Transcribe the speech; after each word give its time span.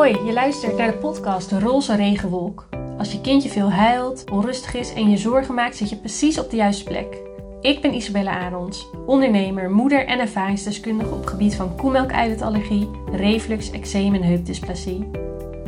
Hoi, 0.00 0.24
je 0.24 0.32
luistert 0.32 0.76
naar 0.76 0.90
de 0.90 0.96
podcast 0.96 1.50
De 1.50 1.58
Roze 1.58 1.96
Regenwolk. 1.96 2.68
Als 2.98 3.12
je 3.12 3.20
kindje 3.20 3.48
veel 3.48 3.70
huilt, 3.70 4.30
onrustig 4.30 4.74
is 4.74 4.92
en 4.92 5.10
je 5.10 5.16
zorgen 5.16 5.54
maakt, 5.54 5.76
zit 5.76 5.90
je 5.90 5.96
precies 5.96 6.38
op 6.38 6.50
de 6.50 6.56
juiste 6.56 6.84
plek. 6.84 7.18
Ik 7.60 7.80
ben 7.80 7.94
Isabelle 7.94 8.30
Arons, 8.30 8.86
ondernemer, 9.06 9.70
moeder 9.70 10.06
en 10.06 10.18
ervaringsdeskundige 10.18 11.14
op 11.14 11.26
gebied 11.26 11.54
van 11.54 11.76
koemelk-eiwitallergie, 11.76 12.90
reflux, 13.12 13.70
eczeem 13.70 14.14
en 14.14 14.22
heupdysplasie. 14.22 15.10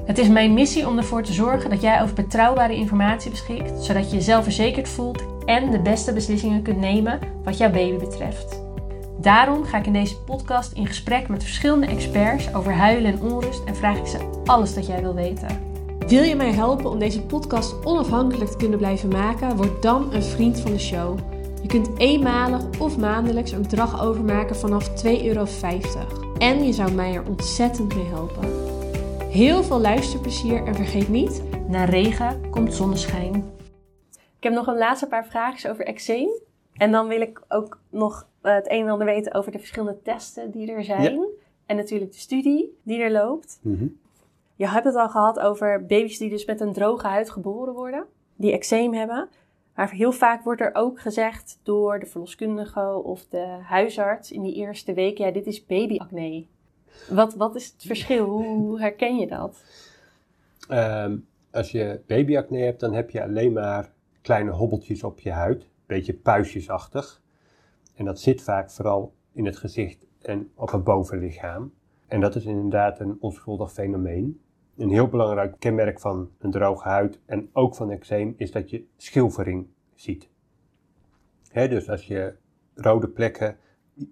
Het 0.05 0.19
is 0.19 0.29
mijn 0.29 0.55
missie 0.55 0.89
om 0.89 0.99
ervoor 0.99 1.23
te 1.23 1.33
zorgen 1.33 1.71
dat 1.71 1.81
jij 1.81 2.03
over 2.03 2.15
betrouwbare 2.15 2.75
informatie 2.75 3.31
beschikt, 3.31 3.85
zodat 3.85 4.11
je 4.11 4.17
je 4.17 4.23
zelfverzekerd 4.23 4.89
voelt 4.89 5.23
en 5.45 5.71
de 5.71 5.81
beste 5.81 6.13
beslissingen 6.13 6.63
kunt 6.63 6.79
nemen 6.79 7.19
wat 7.45 7.59
jouw 7.59 7.71
baby 7.71 7.97
betreft. 7.97 8.62
Daarom 9.23 9.65
ga 9.65 9.79
ik 9.79 9.87
in 9.87 9.93
deze 9.93 10.19
podcast 10.19 10.73
in 10.73 10.87
gesprek 10.87 11.29
met 11.29 11.43
verschillende 11.43 11.87
experts 11.87 12.55
over 12.55 12.73
huilen 12.73 13.13
en 13.13 13.21
onrust 13.21 13.65
en 13.65 13.77
vraag 13.77 13.99
ik 13.99 14.07
ze 14.07 14.41
alles 14.45 14.75
dat 14.75 14.87
jij 14.87 15.03
wil 15.03 15.15
weten. 15.15 15.71
Wil 16.07 16.23
je 16.23 16.37
mij 16.37 16.53
helpen 16.53 16.91
om 16.91 16.99
deze 16.99 17.23
podcast 17.23 17.85
onafhankelijk 17.85 18.51
te 18.51 18.57
kunnen 18.57 18.79
blijven 18.79 19.09
maken? 19.09 19.57
Word 19.57 19.83
dan 19.83 20.15
een 20.15 20.23
vriend 20.23 20.61
van 20.61 20.73
de 20.73 20.79
show. 20.79 21.19
Je 21.63 21.69
kunt 21.69 21.99
eenmalig 21.99 22.81
of 22.81 22.99
maandelijks 22.99 23.51
een 23.51 23.63
bedrag 23.63 24.03
overmaken 24.03 24.57
vanaf 24.57 25.05
2,50 25.05 25.25
euro. 25.25 25.47
En 26.39 26.65
je 26.65 26.73
zou 26.73 26.93
mij 26.93 27.15
er 27.15 27.27
ontzettend 27.29 27.95
mee 27.95 28.07
helpen. 28.07 28.49
Heel 29.31 29.63
veel 29.63 29.81
luisterplezier 29.81 30.67
en 30.67 30.75
vergeet 30.75 31.09
niet, 31.09 31.43
na 31.69 31.85
regen 31.85 32.51
komt 32.51 32.75
zonneschijn. 32.75 33.35
Ik 34.37 34.43
heb 34.49 34.53
nog 34.53 34.67
een 34.67 34.79
laatste 34.79 35.07
paar 35.07 35.27
vragen 35.27 35.71
over 35.71 35.85
eczeem. 35.85 36.29
En 36.73 36.91
dan 36.91 37.09
wil 37.09 37.21
ik 37.21 37.43
ook 37.49 37.79
nog 37.91 38.27
het 38.43 38.71
een 38.71 38.83
en 38.83 38.89
ander 38.89 39.07
weten 39.07 39.35
over 39.35 39.53
de 39.53 39.59
verschillende 39.59 40.03
testen 40.03 40.51
die 40.51 40.73
er 40.73 40.85
zijn. 40.85 41.21
En 41.67 41.77
natuurlijk 41.77 42.13
de 42.13 42.19
studie 42.19 42.79
die 42.83 43.03
er 43.03 43.11
loopt. 43.11 43.59
Mhm. 43.63 43.87
Je 44.57 44.69
hebt 44.69 44.85
het 44.85 44.95
al 44.95 45.09
gehad 45.09 45.41
over 45.41 45.87
baby's 45.87 46.19
die 46.19 46.31
dus 46.31 46.45
met 46.45 46.61
een 46.61 46.73
droge 46.73 47.07
huid 47.07 47.31
geboren 47.31 47.75
worden. 47.75 48.07
Die 48.37 48.53
eczeem 48.53 48.95
hebben. 48.95 49.29
Maar 49.75 49.91
heel 49.91 50.13
vaak 50.13 50.45
wordt 50.45 50.61
er 50.61 50.75
ook 50.75 51.01
gezegd 51.01 51.61
door 51.63 51.99
de 51.99 52.07
verloskundige 52.07 53.03
of 53.03 53.27
de 53.27 53.59
huisarts 53.63 54.31
in 54.31 54.43
die 54.43 54.55
eerste 54.55 54.93
week... 54.93 55.19
ja, 55.19 55.31
dit 55.31 55.47
is 55.47 55.67
babyacne. 55.67 56.47
Wat, 57.09 57.35
wat 57.35 57.55
is 57.55 57.67
het 57.67 57.83
verschil? 57.87 58.27
Hoe 58.43 58.81
herken 58.81 59.17
je 59.17 59.27
dat? 59.27 59.65
Ehm, 60.69 61.17
als 61.51 61.71
je 61.71 62.01
babyacne 62.07 62.59
hebt, 62.59 62.81
dan 62.81 62.95
heb 62.95 63.11
je 63.11 63.23
alleen 63.23 63.53
maar 63.53 63.93
kleine 64.23 64.51
hobbeltjes 64.51 65.03
op 65.03 65.21
je 65.21 65.31
huid. 65.31 65.63
Een 65.63 65.69
beetje 65.87 66.15
puistjesachtig. 66.15 67.22
En 67.95 68.05
dat 68.05 68.21
zit 68.21 68.43
vaak 68.43 68.71
vooral 68.71 69.15
in 69.33 69.47
het 69.47 69.57
gezicht 69.57 70.07
en 70.21 70.51
op 70.55 70.71
het 70.71 70.85
bovenlichaam. 70.85 71.73
En 72.07 72.21
dat 72.21 72.35
is 72.35 72.45
inderdaad 72.45 73.01
een 73.01 73.17
onschuldig 73.21 73.73
fenomeen. 73.73 74.41
Een 74.77 74.91
heel 74.91 75.09
belangrijk 75.09 75.55
kenmerk 75.59 76.01
van 76.01 76.31
een 76.39 76.51
droge 76.51 76.89
huid 76.89 77.21
en 77.27 77.49
ook 77.53 77.75
van 77.75 77.91
eczeem 77.91 78.35
is 78.37 78.51
dat 78.51 78.71
je 78.71 78.85
schilfering 78.97 79.67
ziet. 79.95 80.29
Dus 81.53 81.91
als 81.91 82.07
je 82.07 82.35
rode 82.75 83.09
plekken, 83.09 83.57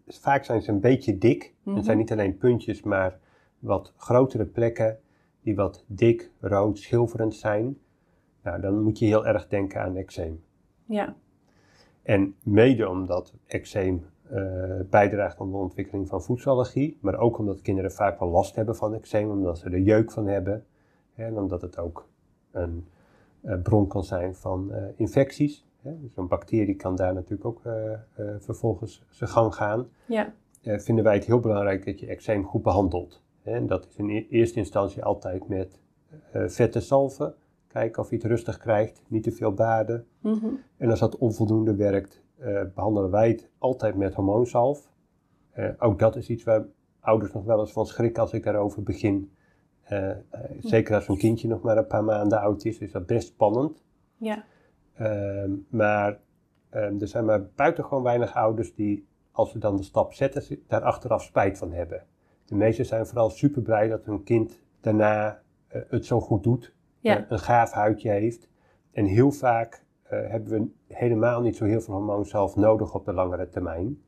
vaak 0.06 0.44
zijn 0.44 0.62
ze 0.62 0.70
een 0.70 0.81
beetje 0.81 1.19
dik. 1.19 1.55
Het 1.65 1.84
zijn 1.84 1.98
niet 1.98 2.12
alleen 2.12 2.37
puntjes, 2.37 2.83
maar 2.83 3.19
wat 3.59 3.92
grotere 3.97 4.47
plekken 4.47 4.98
die 5.42 5.55
wat 5.55 5.84
dik, 5.87 6.31
rood, 6.41 6.78
schilferend 6.78 7.34
zijn. 7.34 7.78
Nou, 8.42 8.61
dan 8.61 8.83
moet 8.83 8.98
je 8.98 9.06
heel 9.06 9.27
erg 9.27 9.48
denken 9.48 9.81
aan 9.81 9.97
eczeem. 9.97 10.42
Ja, 10.84 11.17
En 12.03 12.34
mede 12.43 12.89
omdat 12.89 13.34
eczeem 13.47 14.05
eh, 14.31 14.81
bijdraagt 14.91 15.41
aan 15.41 15.51
de 15.51 15.56
ontwikkeling 15.56 16.09
van 16.09 16.23
voedselallergie, 16.23 16.98
maar 17.01 17.19
ook 17.19 17.39
omdat 17.39 17.62
kinderen 17.62 17.93
vaak 17.93 18.19
wel 18.19 18.29
last 18.29 18.55
hebben 18.55 18.77
van 18.77 18.95
eczeem, 18.95 19.31
omdat 19.31 19.59
ze 19.59 19.70
er 19.70 19.79
jeuk 19.79 20.11
van 20.11 20.27
hebben. 20.27 20.65
Hè, 21.15 21.25
en 21.25 21.39
omdat 21.39 21.62
het 21.62 21.78
ook 21.78 22.09
een 22.50 22.87
eh, 23.41 23.62
bron 23.62 23.87
kan 23.87 24.05
zijn 24.05 24.34
van 24.34 24.72
eh, 24.72 24.84
infecties. 24.97 25.66
Hè. 25.83 26.00
Dus 26.00 26.16
een 26.16 26.28
bacterie 26.28 26.75
kan 26.75 26.97
daar 26.97 27.15
natuurlijk 27.15 27.44
ook 27.44 27.60
vervolgens 28.39 29.05
zijn 29.09 29.31
gang 29.31 29.55
gaan. 29.55 29.89
ja, 30.60 30.78
vinden 30.78 31.05
wij 31.05 31.15
het 31.15 31.25
heel 31.25 31.41
belangrijk 31.41 31.84
dat 31.84 32.00
je 32.00 32.06
eczeem 32.06 32.44
goed 32.44 32.62
behandelt. 32.62 33.22
Hè. 33.43 33.53
En 33.53 33.66
dat 33.66 33.87
is 33.87 33.97
in 33.97 34.10
e- 34.10 34.27
eerste 34.31 34.59
instantie 34.59 35.05
altijd 35.05 35.49
met 35.49 35.78
vette 36.33 36.81
salven. 36.81 37.34
Kijken 37.72 38.03
of 38.03 38.10
je 38.10 38.16
het 38.16 38.25
rustig 38.25 38.58
krijgt, 38.58 39.03
niet 39.08 39.22
te 39.22 39.32
veel 39.32 39.53
baden. 39.54 40.06
Mhm. 40.20 40.47
En 40.76 40.91
als 40.91 40.98
dat 41.00 41.16
onvoldoende 41.19 41.75
werkt, 41.75 42.22
eh, 42.38 42.62
behandelen 42.75 43.10
wij 43.10 43.28
het 43.28 43.48
altijd 43.58 43.94
met 43.97 44.14
hormoonzalf. 44.14 44.91
Eh, 45.50 45.69
ook 45.78 45.98
dat 45.98 46.16
is 46.16 46.28
iets 46.30 46.44
waar 46.44 46.64
ouders 47.00 47.32
nog 47.32 47.44
wel 47.44 47.60
eens 47.60 47.72
van 47.72 47.86
schrikken 47.86 48.22
als 48.22 48.32
ik 48.32 48.42
daarover 48.42 48.82
begin. 48.82 49.30
Eh, 49.82 50.10
zeker 50.60 50.94
als 50.94 51.09
een 51.09 51.19
kindje 51.19 51.48
nog 51.48 51.62
maar 51.62 51.76
een 51.76 51.86
paar 51.86 52.04
maanden 52.04 52.41
oud 52.41 52.64
is, 52.64 52.78
is 52.78 52.92
dat 52.92 53.06
best 53.06 53.28
spannend. 53.28 53.82
ja, 54.16 54.44
Ehm, 54.94 55.50
maar 55.69 56.19
ehm, 56.70 57.00
er 57.00 57.09
zijn 57.09 57.25
maar 57.25 57.44
buitengewoon 57.54 58.03
weinig 58.03 58.34
ouders 58.34 58.75
die, 58.75 59.06
als 59.32 59.50
ze 59.50 59.59
dan 59.59 59.76
de 59.76 59.82
stap 59.82 60.12
zetten, 60.12 60.42
ze- 60.42 60.60
daar 60.66 60.82
achteraf 60.82 61.22
spijt 61.22 61.59
van 61.59 61.72
hebben. 61.72 62.03
De 62.44 62.54
meesten 62.54 62.86
zijn 62.86 63.06
vooral 63.06 63.30
super 63.30 63.62
blij 63.62 63.88
dat 63.88 64.04
hun 64.04 64.22
kind 64.22 64.60
daarna 64.80 65.41
het 65.69 66.06
zo 66.06 66.20
goed 66.20 66.42
doet, 66.42 66.72
Ja. 67.00 67.19
eh, 67.19 67.25
een 67.28 67.38
gaaf 67.38 67.71
huidje 67.71 68.11
heeft. 68.11 68.49
En 68.93 69.05
heel 69.05 69.31
vaak 69.31 69.84
eh, 70.03 70.19
hebben 70.28 70.50
we 70.50 70.94
helemaal 70.94 71.41
niet 71.41 71.56
zo 71.56 71.65
heel 71.65 71.81
veel 71.81 71.94
hormoonzalf 71.94 72.56
nodig 72.56 72.94
op 72.94 73.05
de 73.05 73.12
langere 73.12 73.49
termijn. 73.49 74.03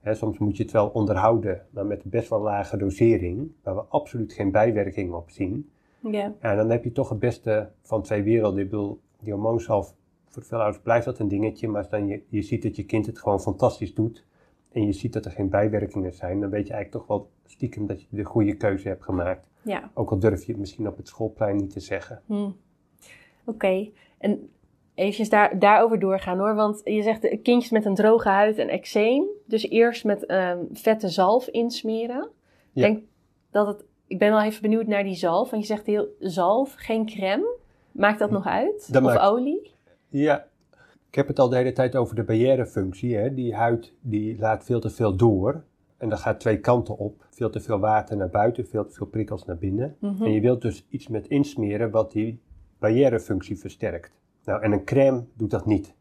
Hè, 0.00 0.14
soms 0.14 0.38
moet 0.38 0.56
je 0.56 0.62
het 0.62 0.72
wel 0.72 0.88
onderhouden, 0.88 1.66
maar 1.70 1.86
met 1.86 2.04
best 2.04 2.28
wel 2.28 2.40
lage 2.40 2.76
dosering, 2.76 3.50
waar 3.62 3.74
we 3.74 3.82
absoluut 3.88 4.32
geen 4.32 4.50
bijwerkingen 4.50 5.16
op 5.16 5.30
zien. 5.30 5.70
ja, 6.10 6.34
Ja, 6.42 6.54
dan 6.54 6.70
heb 6.70 6.84
je 6.84 6.92
toch 6.92 7.08
het 7.08 7.18
beste 7.18 7.70
van 7.82 8.02
twee 8.02 8.22
werelden. 8.22 8.60
Ik 8.60 8.70
bedoel, 8.70 9.00
die 9.20 9.32
hormoonzalf, 9.32 9.94
voor 10.28 10.42
veel 10.42 10.58
ouders 10.58 10.82
blijft 10.82 11.04
dat 11.04 11.18
een 11.18 11.28
dingetje, 11.28 11.68
maar 11.68 11.80
als 11.80 11.90
dan 11.90 12.06
je, 12.06 12.22
je 12.28 12.42
ziet 12.42 12.62
dat 12.62 12.76
je 12.76 12.84
kind 12.84 13.06
het 13.06 13.18
gewoon 13.18 13.40
fantastisch 13.40 13.94
doet 13.94 14.24
en 14.72 14.86
je 14.86 14.92
ziet 14.92 15.12
dat 15.12 15.24
er 15.24 15.30
geen 15.30 15.48
bijwerkingen 15.48 16.12
zijn, 16.12 16.40
dan 16.40 16.50
weet 16.50 16.66
je 16.66 16.72
eigenlijk 16.72 17.04
toch 17.04 17.16
wel 17.18 17.30
stiekem 17.44 17.86
dat 17.86 18.00
je 18.00 18.06
de 18.10 18.24
goede 18.24 18.56
keuze 18.56 18.88
hebt 18.88 19.04
gemaakt. 19.04 19.48
Ja. 19.66 19.90
Ook 19.94 20.10
al 20.10 20.18
durf 20.18 20.44
je 20.44 20.52
het 20.52 20.60
misschien 20.60 20.88
op 20.88 20.96
het 20.96 21.08
schoolplein 21.08 21.56
niet 21.56 21.70
te 21.72 21.80
zeggen. 21.80 22.22
Hm. 22.26 22.50
Oké, 23.44 23.88
en 24.18 24.50
even 24.94 25.30
daar, 25.30 25.58
daarover 25.58 25.98
doorgaan 25.98 26.38
hoor. 26.38 26.54
Want 26.54 26.80
je 26.84 27.02
zegt 27.02 27.24
eh, 27.24 27.42
kindjes 27.42 27.72
met 27.72 27.84
een 27.84 27.94
droge 27.94 28.28
huid 28.28 28.58
en 28.58 28.68
eczeem. 28.68 29.24
Dus 29.46 29.68
eerst 29.68 30.04
met 30.04 30.26
ehm, 30.26 30.58
vette 30.72 31.08
zalf 31.08 31.48
insmeren. 31.48 32.28
Ik 32.74 32.82
denk 32.82 33.02
dat 33.50 33.66
het, 33.66 33.84
ik 34.06 34.18
ben 34.18 34.30
wel 34.30 34.42
even 34.42 34.62
benieuwd 34.62 34.86
naar 34.86 35.02
die 35.02 35.14
zalf. 35.14 35.50
Want 35.50 35.62
je 35.62 35.68
zegt 35.74 35.86
heel 35.86 36.08
zalf, 36.18 36.74
geen 36.76 37.06
crème. 37.06 37.56
Maakt 37.92 38.18
dat 38.18 38.30
nog 38.30 38.46
uit? 38.46 38.92
Dat 38.92 39.02
of 39.02 39.08
maakt- 39.08 39.24
olie? 39.30 39.74
Ja, 40.08 40.46
ik 41.08 41.14
heb 41.14 41.28
het 41.28 41.38
al 41.38 41.48
de 41.48 41.56
hele 41.56 41.72
tijd 41.72 41.96
over 41.96 42.14
de 42.14 42.24
barrièrefunctie. 42.24 43.16
Hè? 43.16 43.34
Die 43.34 43.54
huid 43.54 43.92
die 44.00 44.38
laat 44.38 44.64
veel 44.64 44.80
te 44.80 44.90
veel 44.90 45.16
door. 45.16 45.64
En 45.96 46.08
dat 46.08 46.18
gaat 46.18 46.40
twee 46.40 46.60
kanten 46.60 46.98
op. 46.98 47.26
Veel 47.30 47.50
te 47.50 47.60
veel 47.60 47.78
water 47.78 48.16
naar 48.16 48.30
buiten, 48.30 48.66
veel 48.66 48.86
te 48.86 48.94
veel 48.94 49.06
prikkels 49.06 49.44
naar 49.44 49.58
binnen. 49.58 49.96
Mhm. 50.00 50.22
En 50.22 50.32
je 50.32 50.40
wilt 50.40 50.62
dus 50.62 50.86
iets 50.88 51.08
met 51.08 51.28
insmeren 51.28 51.90
wat 51.90 52.12
die 52.12 52.40
barrièrefunctie 52.78 53.58
versterkt. 53.58 54.12
Nou, 54.44 54.62
en 54.62 54.72
een 54.72 54.84
crème 54.84 55.24
doet 55.34 55.50
dat 55.50 55.66
niet. 55.66 55.94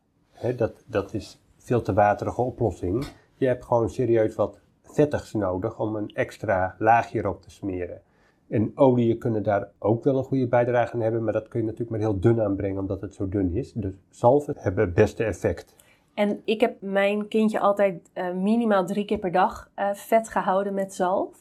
Dat, 0.57 0.83
dat 0.87 1.13
is 1.13 1.41
veel 1.57 1.81
te 1.81 1.93
waterige 1.93 2.41
oplossing. 2.41 3.07
Je 3.35 3.47
hebt 3.47 3.65
gewoon 3.65 3.89
serieus 3.89 4.35
wat 4.35 4.59
vettigs 4.83 5.33
nodig 5.33 5.79
om 5.79 5.95
een 5.95 6.09
extra 6.13 6.75
laagje 6.79 7.19
erop 7.19 7.41
te 7.41 7.51
smeren. 7.51 8.01
En 8.47 8.71
oliën 8.75 9.17
kunnen 9.17 9.43
daar 9.43 9.69
ook 9.79 10.03
wel 10.03 10.17
een 10.17 10.23
goede 10.23 10.47
bijdrage 10.47 10.93
aan 10.93 11.01
hebben, 11.01 11.23
maar 11.23 11.33
dat 11.33 11.47
kun 11.47 11.59
je 11.59 11.65
natuurlijk 11.65 11.91
maar 11.91 12.09
heel 12.09 12.19
dun 12.19 12.41
aanbrengen 12.41 12.79
omdat 12.79 13.01
het 13.01 13.13
zo 13.13 13.29
dun 13.29 13.55
is. 13.55 13.71
Dus 13.73 13.93
zalven 14.09 14.55
hebben 14.57 14.85
het 14.85 14.93
beste 14.93 15.23
effect. 15.23 15.75
En 16.15 16.41
ik 16.45 16.61
heb 16.61 16.75
mijn 16.81 17.27
kindje 17.27 17.59
altijd 17.59 18.09
eh, 18.13 18.33
minimaal 18.33 18.85
drie 18.85 19.05
keer 19.05 19.17
per 19.17 19.31
dag 19.31 19.69
eh, 19.73 19.93
vet 19.93 20.29
gehouden 20.29 20.73
met 20.73 20.93
zalf. 20.93 21.37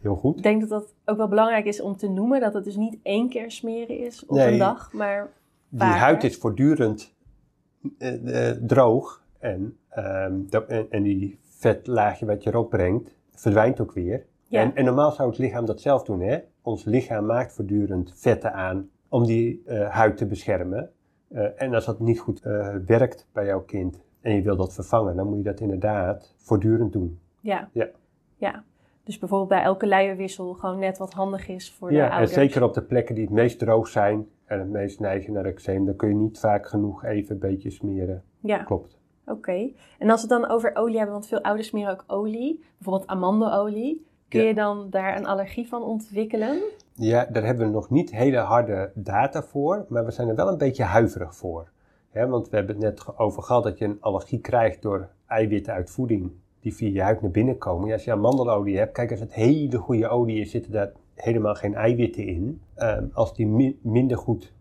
Heel 0.00 0.14
goed. 0.16 0.36
Ik 0.36 0.42
denk 0.42 0.60
dat 0.60 0.68
dat 0.68 0.94
ook 1.04 1.16
wel 1.16 1.28
belangrijk 1.28 1.64
is 1.64 1.80
om 1.80 1.96
te 1.96 2.08
noemen. 2.08 2.40
Dat 2.40 2.54
het 2.54 2.64
dus 2.64 2.76
niet 2.76 2.98
één 3.02 3.28
keer 3.28 3.50
smeren 3.50 3.98
is 3.98 4.26
op 4.26 4.36
Nee. 4.36 4.52
een 4.52 4.58
dag. 4.58 4.92
Maar 4.92 5.30
Die 5.68 5.82
huid 5.82 6.24
is 6.24 6.36
voortdurend 6.36 7.14
eh, 7.98 8.50
droog 8.50 9.22
en, 9.38 9.76
ehm, 9.88 10.32
dat- 10.48 10.66
en, 10.66 10.86
en 10.90 11.02
die 11.02 11.38
vetlaagje 11.42 12.26
wat 12.26 12.42
je 12.42 12.50
erop 12.50 12.70
brengt, 12.70 13.16
verdwijnt 13.30 13.80
ook 13.80 13.92
weer. 13.92 14.26
Ja. 14.48 14.60
En, 14.60 14.74
en 14.74 14.84
normaal 14.84 15.12
zou 15.12 15.28
het 15.28 15.38
lichaam 15.38 15.66
dat 15.66 15.80
zelf 15.80 16.02
doen. 16.02 16.20
Hè? 16.20 16.38
Ons 16.62 16.84
lichaam 16.84 17.26
maakt 17.26 17.52
voortdurend 17.52 18.12
vetten 18.16 18.52
aan 18.52 18.90
om 19.08 19.24
die 19.26 19.62
huid 19.88 20.16
te 20.16 20.26
beschermen. 20.26 20.90
En 21.56 21.74
als 21.74 21.84
dat 21.84 22.00
niet 22.00 22.20
goed 22.20 22.40
werkt 22.86 23.26
bij 23.32 23.46
jouw 23.46 23.60
kind 23.62 24.00
en 24.20 24.34
je 24.34 24.42
wil 24.42 24.56
dat 24.56 24.74
vervangen, 24.74 25.16
dan 25.16 25.26
moet 25.26 25.36
je 25.36 25.42
dat 25.42 25.60
inderdaad 25.60 26.34
voortdurend 26.36 26.92
doen. 26.92 27.20
Ja. 27.40 27.68
Ja. 27.72 27.88
ja. 28.36 28.64
Dus 29.04 29.18
bijvoorbeeld 29.18 29.48
bij 29.50 29.62
elke 29.62 29.86
luierwissel 29.86 30.54
gewoon 30.54 30.78
net 30.78 30.98
wat 30.98 31.12
handig 31.12 31.48
is 31.48 31.72
voor 31.72 31.88
de 31.88 31.94
Ja, 31.94 32.04
en 32.04 32.10
ouders. 32.10 32.32
zeker 32.32 32.62
op 32.62 32.74
de 32.74 32.82
plekken 32.82 33.14
die 33.14 33.24
het 33.24 33.32
meest 33.32 33.58
droog 33.58 33.88
zijn 33.88 34.26
en 34.44 34.58
het 34.58 34.68
meest 34.68 35.00
neigen 35.00 35.32
naar 35.32 35.44
eczeem, 35.44 35.84
dan 35.84 35.96
kun 35.96 36.08
je 36.08 36.14
niet 36.14 36.38
vaak 36.38 36.66
genoeg 36.68 37.04
even 37.04 37.34
een 37.34 37.40
beetje 37.40 37.70
smeren. 37.70 38.22
Ja, 38.40 38.58
Klopt. 38.62 38.98
oké. 39.26 39.70
En 39.98 40.10
als 40.10 40.22
we 40.26 40.34
het 40.34 40.40
dan 40.42 40.50
over 40.50 40.70
olie 40.76 40.96
hebben, 40.96 41.12
want 41.14 41.26
veel 41.26 41.42
ouders 41.42 41.68
smeren 41.68 41.92
ook 41.92 42.04
olie. 42.06 42.64
Bijvoorbeeld 42.78 43.10
amandelolie. 43.10 44.06
Kun 44.28 44.40
Ja. 44.40 44.48
je 44.48 44.54
dan 44.54 44.90
daar 44.90 45.16
een 45.16 45.26
allergie 45.26 45.68
van 45.68 45.82
ontwikkelen? 45.82 46.58
Ja, 46.94 47.24
daar 47.32 47.44
hebben 47.44 47.66
we 47.66 47.72
nog 47.72 47.90
niet 47.90 48.10
hele 48.10 48.36
harde 48.38 48.90
data 48.94 49.42
voor, 49.42 49.86
maar 49.88 50.04
we 50.04 50.10
zijn 50.10 50.28
er 50.28 50.34
wel 50.34 50.48
een 50.48 50.58
beetje 50.58 50.84
huiverig 50.84 51.34
voor. 51.36 51.70
Want 52.12 52.48
we 52.48 52.56
hebben 52.56 52.74
het 52.74 52.84
net 52.84 53.18
over 53.18 53.42
gehad 53.42 53.62
dat 53.62 53.78
je 53.78 53.84
een 53.84 54.00
allergie 54.00 54.40
krijgt 54.40 54.82
door 54.82 55.08
eiwitten 55.26 55.72
uit 55.72 55.90
voeding 55.90 56.32
die 56.60 56.74
via 56.74 56.88
je 56.88 57.02
huid 57.02 57.22
naar 57.22 57.30
binnen 57.30 57.58
komen. 57.58 57.86
Ja, 57.86 57.92
als 57.92 58.04
je 58.04 58.12
amandelolie 58.12 58.78
hebt, 58.78 58.92
kijk, 58.92 59.10
als 59.10 59.20
het 59.20 59.34
hele 59.34 59.78
goede 59.78 60.08
olie 60.08 60.40
is, 60.40 60.50
zitten 60.50 60.72
daar 60.72 60.92
helemaal 61.14 61.54
geen 61.54 61.74
eiwitten 61.74 62.26
in. 62.26 62.60
Ehm, 62.74 63.06
als 63.12 63.34
die 63.34 63.78
minder 63.82 64.16
goed 64.16 64.52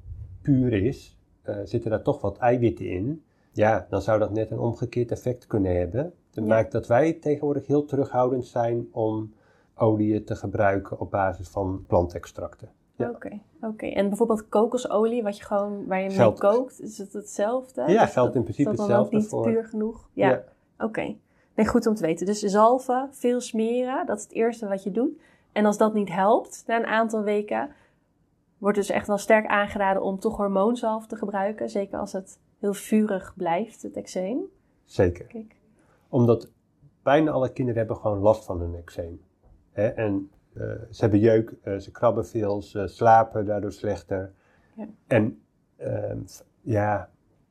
puur 0.42 0.74
is, 0.74 1.18
uh, 1.50 1.56
zitten 1.64 1.90
daar 1.90 2.02
toch 2.02 2.22
wat 2.22 2.38
eiwitten 2.38 2.90
in. 2.90 3.24
Ja, 3.52 3.88
dan 3.90 4.02
zou 4.02 4.20
dat 4.20 4.32
net 4.32 4.52
een 4.52 4.60
omgekeerd 4.60 5.12
effect 5.12 5.48
kunnen 5.48 5.78
hebben. 5.78 6.14
Dat 6.32 6.46
maakt 6.46 6.72
dat 6.72 6.88
wij 6.88 7.14
tegenwoordig 7.14 7.68
heel 7.68 7.86
terughoudend 7.86 8.46
zijn 8.46 8.88
om 8.92 9.34
oliën 9.76 10.24
te 10.24 10.36
gebruiken 10.36 11.00
op 11.00 11.12
basis 11.12 11.48
van 11.48 11.84
plantextracten. 11.88 12.70
Oké, 12.98 13.40
oké. 13.62 13.86
En 13.86 14.08
bijvoorbeeld 14.08 14.50
kokosolie, 14.50 15.24
wat 15.24 15.38
je 15.38 15.44
gewoon, 15.44 15.86
waar 15.86 16.02
je 16.02 16.18
mee 16.18 16.34
kookt, 16.34 16.82
is 16.82 16.98
het 16.98 17.14
hetzelfde? 17.14 17.92
Ja, 17.92 18.06
geldt 18.06 18.36
in 18.36 18.44
principe 18.44 18.70
hetzelfde 18.70 19.10
voor. 19.10 19.20
Is 19.20 19.30
dat 19.30 19.46
niet 19.46 19.54
puur 19.54 19.66
genoeg? 19.66 20.10
Ja, 20.14 20.44
oké. 20.80 21.16
Nee, 21.56 21.68
goed 21.68 21.88
om 21.88 21.96
te 21.96 22.06
weten. 22.06 22.26
Dus 22.26 22.40
zalven, 22.40 23.10
veel 23.12 23.42
smeren, 23.42 24.06
dat 24.06 24.18
is 24.18 24.24
het 24.24 24.32
eerste 24.32 24.68
wat 24.68 24.84
je 24.84 24.92
doet. 24.92 25.20
En 25.52 25.66
als 25.66 25.78
dat 25.78 25.94
niet 25.94 26.10
helpt 26.10 26.64
na 26.68 26.78
een 26.78 26.86
aantal 26.86 27.22
weken, 27.22 27.70
wordt 28.58 28.78
dus 28.78 28.90
echt 28.90 29.08
wel 29.08 29.18
sterk 29.18 29.46
aangeraden 29.46 30.02
om 30.02 30.20
toch 30.20 30.38
hormoonzalf 30.38 31.08
te 31.08 31.16
gebruiken. 31.16 31.70
Zeker 31.70 32.00
als 32.00 32.14
het 32.14 32.40
heel 32.60 32.74
vurig 32.74 33.34
blijft, 33.36 33.82
het 33.82 33.96
eczeem. 33.96 34.40
Zeker. 34.86 35.26
Kijk. 35.26 35.56
Omdat 36.10 36.52
bijna 37.04 37.32
alle 37.32 37.54
kinderen 37.54 37.80
hebben 37.80 37.98
gewoon 37.98 38.20
last 38.20 38.46
van 38.46 38.62
een 38.62 38.76
eczeem. 38.76 39.22
Hè? 39.72 39.88
En 39.88 40.32
ze 40.90 41.02
hebben 41.02 41.20
jeuk, 41.20 41.56
uh, 41.64 41.78
ze 41.78 41.92
krabben 41.92 42.26
veel, 42.26 42.62
ze 42.62 42.88
slapen 42.88 43.46
daardoor 43.46 43.72
slechter. 43.72 44.32
Ja. 44.76 44.88
En 45.08 45.42
uh, 45.80 46.16
ja, 46.62 47.10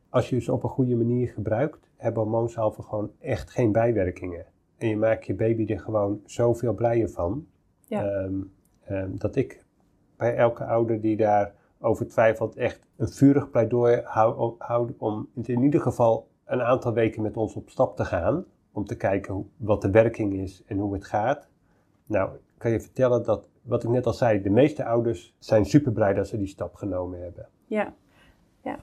als 0.08 0.28
je 0.28 0.40
ze 0.40 0.52
op 0.52 0.62
een 0.62 0.68
goede 0.68 0.96
manier 0.96 1.28
gebruikt, 1.28 1.90
hebben 1.96 2.22
hormoonzalven 2.22 2.84
gewoon 2.84 3.10
echt 3.20 3.50
geen 3.50 3.72
bijwerkingen. 3.72 4.46
En 4.78 4.88
je 4.88 4.96
maakt 4.96 5.26
je 5.26 5.34
baby 5.34 5.72
er 5.72 5.80
gewoon 5.80 6.20
zoveel 6.24 6.74
blijer 6.74 7.10
van. 7.10 7.46
Ja. 7.86 8.22
Um, 8.22 8.52
um, 8.90 9.18
dat 9.18 9.36
ik 9.36 9.64
bij 10.16 10.36
elke 10.36 10.64
ouder 10.64 11.00
die 11.00 11.16
daar 11.16 11.54
over 11.80 12.08
twijfelt 12.08 12.56
echt 12.56 12.86
een 12.96 13.08
vurig 13.08 13.50
pleidooi 13.50 14.00
houden 14.58 14.94
om 14.98 15.28
in 15.34 15.62
ieder 15.62 15.80
geval 15.80 16.28
een 16.44 16.62
aantal 16.62 16.92
weken 16.92 17.22
met 17.22 17.36
ons 17.36 17.54
op 17.54 17.70
stap 17.70 17.96
te 17.96 18.04
gaan. 18.04 18.44
Om 18.72 18.84
te 18.84 18.96
kijken 18.96 19.34
hoe, 19.34 19.44
wat 19.56 19.82
de 19.82 19.90
werking 19.90 20.34
is 20.34 20.62
en 20.66 20.78
hoe 20.78 20.94
het 20.94 21.04
gaat. 21.04 21.48
Nou, 22.06 22.30
kan 22.58 22.70
je 22.70 22.80
vertellen 22.80 23.22
dat, 23.22 23.48
wat 23.62 23.82
ik 23.82 23.90
net 23.90 24.06
al 24.06 24.12
zei, 24.12 24.42
de 24.42 24.50
meeste 24.50 24.84
ouders 24.84 25.34
zijn 25.38 25.64
super 25.64 25.92
blij 25.92 26.14
dat 26.14 26.28
ze 26.28 26.38
die 26.38 26.46
stap 26.46 26.74
genomen 26.74 27.22
hebben. 27.22 27.48
Ja, 27.66 27.94
ja. 28.62 28.78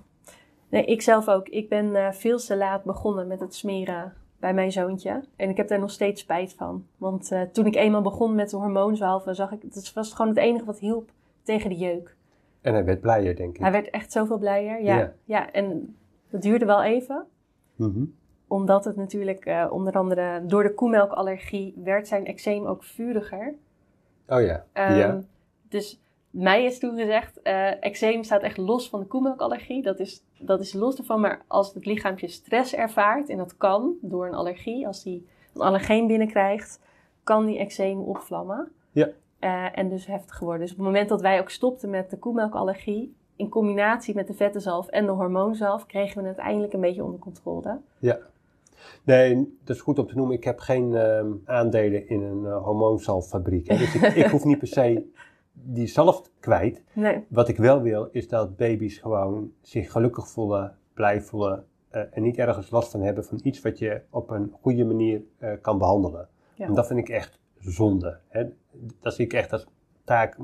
Nee, 0.69 0.85
ik 0.85 1.01
zelf 1.01 1.27
ook. 1.27 1.47
Ik 1.47 1.69
ben 1.69 1.85
uh, 1.85 2.11
veel 2.11 2.37
te 2.37 2.57
laat 2.57 2.83
begonnen 2.83 3.27
met 3.27 3.39
het 3.39 3.55
smeren 3.55 4.13
bij 4.39 4.53
mijn 4.53 4.71
zoontje. 4.71 5.23
En 5.35 5.49
ik 5.49 5.57
heb 5.57 5.67
daar 5.67 5.79
nog 5.79 5.91
steeds 5.91 6.21
spijt 6.21 6.53
van. 6.53 6.85
Want 6.97 7.31
uh, 7.31 7.41
toen 7.41 7.65
ik 7.65 7.75
eenmaal 7.75 8.01
begon 8.01 8.35
met 8.35 8.49
de 8.49 8.57
hormoonzwalven, 8.57 9.35
zag 9.35 9.51
ik, 9.51 9.73
dat 9.73 9.93
was 9.93 10.13
gewoon 10.13 10.31
het 10.31 10.39
enige 10.39 10.65
wat 10.65 10.79
hielp 10.79 11.11
tegen 11.43 11.69
de 11.69 11.75
jeuk. 11.75 12.15
En 12.61 12.73
hij 12.73 12.85
werd 12.85 13.01
blijer, 13.01 13.35
denk 13.35 13.55
ik. 13.55 13.61
Hij 13.61 13.71
werd 13.71 13.89
echt 13.89 14.11
zoveel 14.11 14.37
blijer, 14.37 14.83
ja. 14.83 15.13
Ja, 15.23 15.51
en 15.51 15.95
dat 16.29 16.41
duurde 16.41 16.65
wel 16.65 16.83
even. 16.83 17.25
Mm 17.75 18.13
Omdat 18.53 18.85
het 18.85 18.95
natuurlijk, 18.95 19.45
uh, 19.45 19.67
onder 19.69 19.93
andere 19.93 20.41
door 20.45 20.63
de 20.63 20.73
koemelkallergie, 20.73 21.73
werd 21.83 22.07
zijn 22.07 22.25
eczeem 22.25 22.65
ook 22.65 22.83
vuriger. 22.83 23.53
Oh 24.27 24.41
ja, 24.41 24.65
um, 24.73 24.95
ja. 24.95 25.21
Dus 25.69 26.01
mij 26.29 26.65
is 26.65 26.79
toen 26.79 26.97
gezegd, 26.97 27.39
uh, 27.43 27.83
eczeem 27.83 28.23
staat 28.23 28.41
echt 28.41 28.57
los 28.57 28.89
van 28.89 28.99
de 28.99 29.05
koemelkallergie. 29.05 29.81
Dat 29.81 29.99
is, 29.99 30.23
dat 30.39 30.59
is 30.59 30.73
los 30.73 30.97
ervan, 30.97 31.19
maar 31.19 31.41
als 31.47 31.73
het 31.73 31.85
lichaampje 31.85 32.27
stress 32.27 32.75
ervaart, 32.75 33.29
en 33.29 33.37
dat 33.37 33.57
kan 33.57 33.93
door 34.01 34.27
een 34.27 34.33
allergie, 34.33 34.87
als 34.87 35.03
hij 35.03 35.21
een 35.53 35.61
allergeen 35.61 36.07
binnenkrijgt, 36.07 36.79
kan 37.23 37.45
die 37.45 37.59
eczeem 37.59 37.99
opvlammen. 37.99 38.71
Ja. 38.91 39.09
Uh, 39.39 39.77
en 39.77 39.89
dus 39.89 40.05
heftig 40.05 40.35
geworden. 40.35 40.61
Dus 40.61 40.71
op 40.71 40.77
het 40.77 40.85
moment 40.85 41.09
dat 41.09 41.21
wij 41.21 41.39
ook 41.39 41.49
stopten 41.49 41.89
met 41.89 42.09
de 42.09 42.17
koemelkallergie, 42.17 43.15
in 43.35 43.49
combinatie 43.49 44.15
met 44.15 44.27
de 44.27 44.33
vettenzalf 44.33 44.87
en 44.87 45.05
de 45.05 45.11
hormoonzalf, 45.11 45.85
kregen 45.85 46.21
we 46.21 46.27
het 46.27 46.37
eindelijk 46.37 46.73
een 46.73 46.81
beetje 46.81 47.03
onder 47.03 47.19
controle. 47.19 47.79
Ja. 47.99 48.17
Nee, 49.03 49.57
dat 49.63 49.75
is 49.75 49.81
goed 49.81 49.99
om 49.99 50.07
te 50.07 50.15
noemen. 50.15 50.35
Ik 50.35 50.43
heb 50.43 50.59
geen 50.59 50.91
uh, 50.91 51.25
aandelen 51.45 52.09
in 52.09 52.21
een 52.21 52.43
uh, 52.43 52.63
hormoonzalffabriek. 52.63 53.67
Hè. 53.67 53.77
Dus 53.77 53.95
ik, 53.95 54.01
ik, 54.01 54.25
hoef 54.25 54.43
niet 54.43 54.57
per 54.57 54.67
se 54.67 55.11
die 55.53 55.87
zalf 55.87 56.21
kwijt. 56.39 56.83
Nee. 56.93 57.25
Wat 57.29 57.47
ik 57.47 57.57
wel 57.57 57.81
wil, 57.81 58.09
is 58.11 58.27
dat 58.27 58.55
baby's 58.55 58.97
gewoon 58.97 59.51
zich 59.61 59.91
gelukkig 59.91 60.27
voelen, 60.27 60.77
blij 60.93 61.21
voelen 61.21 61.65
uh, 61.91 62.01
en 62.11 62.23
niet 62.23 62.37
ergens 62.37 62.69
last 62.69 62.91
van 62.91 63.01
hebben 63.01 63.25
van 63.25 63.39
iets 63.43 63.61
wat 63.61 63.79
je 63.79 64.01
op 64.09 64.29
een 64.29 64.53
goede 64.61 64.85
manier 64.85 65.21
kan 65.61 65.77
behandelen. 65.77 66.27
Ja. 66.55 66.65
En 66.65 66.73
dat 66.73 66.87
vind 66.87 66.99
ik 66.99 67.09
echt 67.09 67.39
zonde. 67.59 68.19
Hè? 68.27 68.43
Dat 68.99 69.13
zie 69.13 69.25
ik 69.25 69.33
echt 69.33 69.51
als 69.51 69.67
taak 70.03 70.37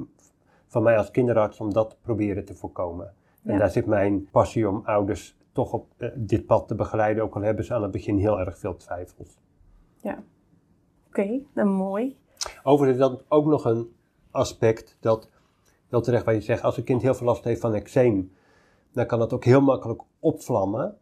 van 0.68 0.84
mij 0.84 0.98
als 0.98 1.12
kinderarts 1.12 1.60
om 1.60 1.74
dat 1.74 1.90
te 1.90 1.96
proberen 2.02 2.46
te 2.46 2.56
voorkomen. 2.56 3.14
En 3.44 3.58
daar 3.58 3.70
zit 3.70 3.86
mijn 3.86 4.30
passie 4.32 4.70
om 4.70 4.82
ouders 4.86 5.38
toch 5.52 5.74
op 5.74 5.88
uh, 5.98 6.10
dit 6.16 6.46
pad 6.46 6.68
te 6.68 6.76
begeleiden, 6.76 7.24
ook 7.24 7.36
al 7.36 7.42
hebben 7.42 7.66
ze 7.66 7.74
aan 7.74 7.82
het 7.82 7.92
begin 7.92 8.18
heel 8.18 8.40
erg 8.40 8.58
veel 8.58 8.76
twijfels. 8.76 9.38
Ja, 10.02 10.12
oké, 10.12 10.24
okay, 11.08 11.46
dan 11.54 11.68
mooi. 11.68 12.18
Overigens 12.64 13.00
dan 13.00 13.22
ook 13.28 13.46
nog 13.46 13.66
een 13.66 13.90
aspect 14.32 14.98
dat, 15.00 15.30
wel 15.90 16.02
terecht 16.02 16.26
waar 16.26 16.34
je 16.34 16.42
zegt, 16.42 16.64
als 16.64 16.78
een 16.78 16.84
kind 16.84 17.02
heel 17.02 17.14
veel 17.14 17.28
last 17.28 17.44
heeft 17.44 17.62
van 17.62 17.74
eczeem, 17.74 18.32
dan 18.92 19.06
kan 19.06 19.20
dat 19.20 19.34
ook 19.34 19.44
heel 19.44 19.62
makkelijk 19.62 20.02
opvlammen. 20.20 20.98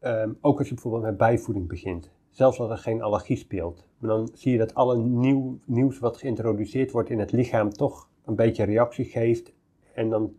Um, 0.00 0.38
ook 0.40 0.58
als 0.58 0.68
je 0.68 0.74
bijvoorbeeld 0.74 1.04
met 1.04 1.16
bijvoeding 1.16 1.68
begint 1.68 2.10
zelfs 2.38 2.60
als 2.60 2.70
er 2.70 2.78
geen 2.78 3.02
allergie 3.02 3.36
speelt. 3.36 3.86
Maar 3.98 4.10
dan 4.10 4.30
zie 4.32 4.52
je 4.52 4.58
dat 4.58 4.74
alle 4.74 4.96
nieuw, 4.96 5.58
nieuws 5.64 5.98
wat 5.98 6.16
geïntroduceerd 6.16 6.90
wordt 6.90 7.10
in 7.10 7.18
het 7.18 7.32
lichaam 7.32 7.70
toch 7.70 8.08
een 8.24 8.34
beetje 8.34 8.64
reactie 8.64 9.04
geeft. 9.04 9.52
En 9.94 10.10
dan, 10.10 10.34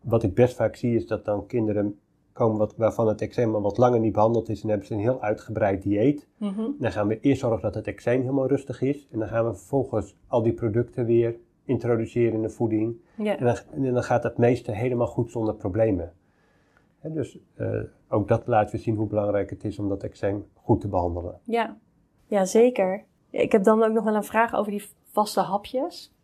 wat 0.00 0.22
ik 0.22 0.34
best 0.34 0.56
vaak 0.56 0.76
zie, 0.76 0.94
is 0.94 1.06
dat 1.06 1.24
dan 1.24 1.46
kinderen 1.46 2.00
komen 2.32 2.58
wat, 2.58 2.76
waarvan 2.76 3.08
het 3.08 3.20
eczeem 3.20 3.54
al 3.54 3.62
wat 3.62 3.78
langer 3.78 4.00
niet 4.00 4.12
behandeld 4.12 4.48
is 4.48 4.62
en 4.62 4.68
hebben 4.68 4.86
ze 4.86 4.94
een 4.94 5.00
heel 5.00 5.22
uitgebreid 5.22 5.82
dieet. 5.82 6.28
Mhm. 6.36 6.62
Dan 6.78 6.92
gaan 6.92 7.06
we 7.06 7.20
eerst 7.20 7.40
zorgen 7.40 7.62
dat 7.62 7.74
het 7.74 7.86
eczeem 7.86 8.20
helemaal 8.20 8.48
rustig 8.48 8.82
is. 8.82 9.08
En 9.10 9.18
dan 9.18 9.28
gaan 9.28 9.44
we 9.44 9.54
vervolgens 9.54 10.16
al 10.26 10.42
die 10.42 10.52
producten 10.52 11.06
weer 11.06 11.36
introduceren 11.64 12.32
in 12.32 12.42
de 12.42 12.50
voeding. 12.50 12.96
En, 13.16 13.44
dan, 13.44 13.56
en 13.74 13.92
dan 13.94 14.02
gaat 14.02 14.22
het 14.22 14.38
meeste 14.38 14.72
helemaal 14.72 15.06
goed 15.06 15.30
zonder 15.30 15.54
problemen 15.54 16.12
dus 17.10 17.38
uh, 17.56 17.80
ook 18.08 18.28
dat 18.28 18.46
laat 18.46 18.70
we 18.70 18.78
zien 18.78 18.96
hoe 18.96 19.06
belangrijk 19.06 19.50
het 19.50 19.64
is 19.64 19.78
om 19.78 19.88
dat 19.88 20.02
eczeem 20.02 20.46
goed 20.54 20.80
te 20.80 20.88
behandelen. 20.88 21.40
Ja, 21.44 21.76
ja 22.26 22.44
zeker. 22.44 23.04
Ik 23.30 23.52
heb 23.52 23.64
dan 23.64 23.82
ook 23.82 23.92
nog 23.92 24.04
wel 24.04 24.14
een 24.14 24.24
vraag 24.24 24.54
over 24.54 24.70
die 24.70 24.84
vaste 25.04 25.40
hapjes. 25.40 26.14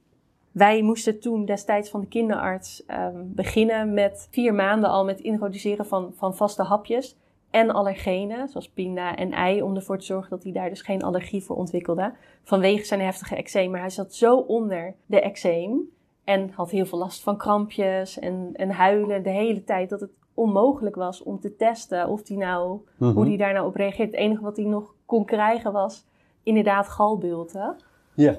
Wij 0.52 0.82
moesten 0.82 1.20
toen 1.20 1.44
destijds 1.44 1.90
van 1.90 2.00
de 2.00 2.06
kinderarts 2.06 2.82
um, 2.90 3.32
beginnen 3.34 3.94
met 3.94 4.28
vier 4.30 4.54
maanden 4.54 4.90
al 4.90 5.04
met 5.04 5.20
introduceren 5.20 5.86
van, 5.86 6.12
van 6.14 6.36
vaste 6.36 6.62
hapjes 6.62 7.16
en 7.50 7.70
allergenen, 7.70 8.48
zoals 8.48 8.68
pinda 8.68 9.16
en 9.16 9.32
ei, 9.32 9.62
om 9.62 9.76
ervoor 9.76 9.98
te 9.98 10.04
zorgen 10.04 10.30
dat 10.30 10.42
hij 10.42 10.52
daar 10.52 10.68
dus 10.68 10.82
geen 10.82 11.02
allergie 11.02 11.42
voor 11.42 11.56
ontwikkelde. 11.56 12.12
Vanwege 12.42 12.84
zijn 12.84 13.00
heftige 13.00 13.36
eczeem. 13.36 13.70
Maar 13.70 13.80
hij 13.80 13.90
zat 13.90 14.14
zo 14.14 14.36
onder 14.36 14.94
de 15.06 15.20
eczeem 15.20 15.80
en 16.24 16.50
had 16.50 16.70
heel 16.70 16.86
veel 16.86 16.98
last 16.98 17.22
van 17.22 17.36
krampjes 17.36 18.18
en, 18.18 18.50
en 18.52 18.70
huilen 18.70 19.22
de 19.22 19.30
hele 19.30 19.64
tijd 19.64 19.88
dat 19.88 20.00
het 20.00 20.10
onmogelijk 20.34 20.96
was 20.96 21.22
om 21.22 21.40
te 21.40 21.56
testen 21.56 22.08
of 22.08 22.22
die 22.22 22.36
nou, 22.36 22.80
hoe 22.98 23.12
mhm. 23.12 23.24
die 23.24 23.38
daar 23.38 23.52
nou 23.52 23.66
op 23.66 23.74
reageert. 23.74 24.10
Het 24.10 24.20
enige 24.20 24.42
wat 24.42 24.56
hij 24.56 24.66
nog 24.66 24.94
kon 25.06 25.24
krijgen 25.24 25.72
was 25.72 26.06
inderdaad 26.42 26.88
galbulten. 26.88 27.76
Ja. 28.14 28.38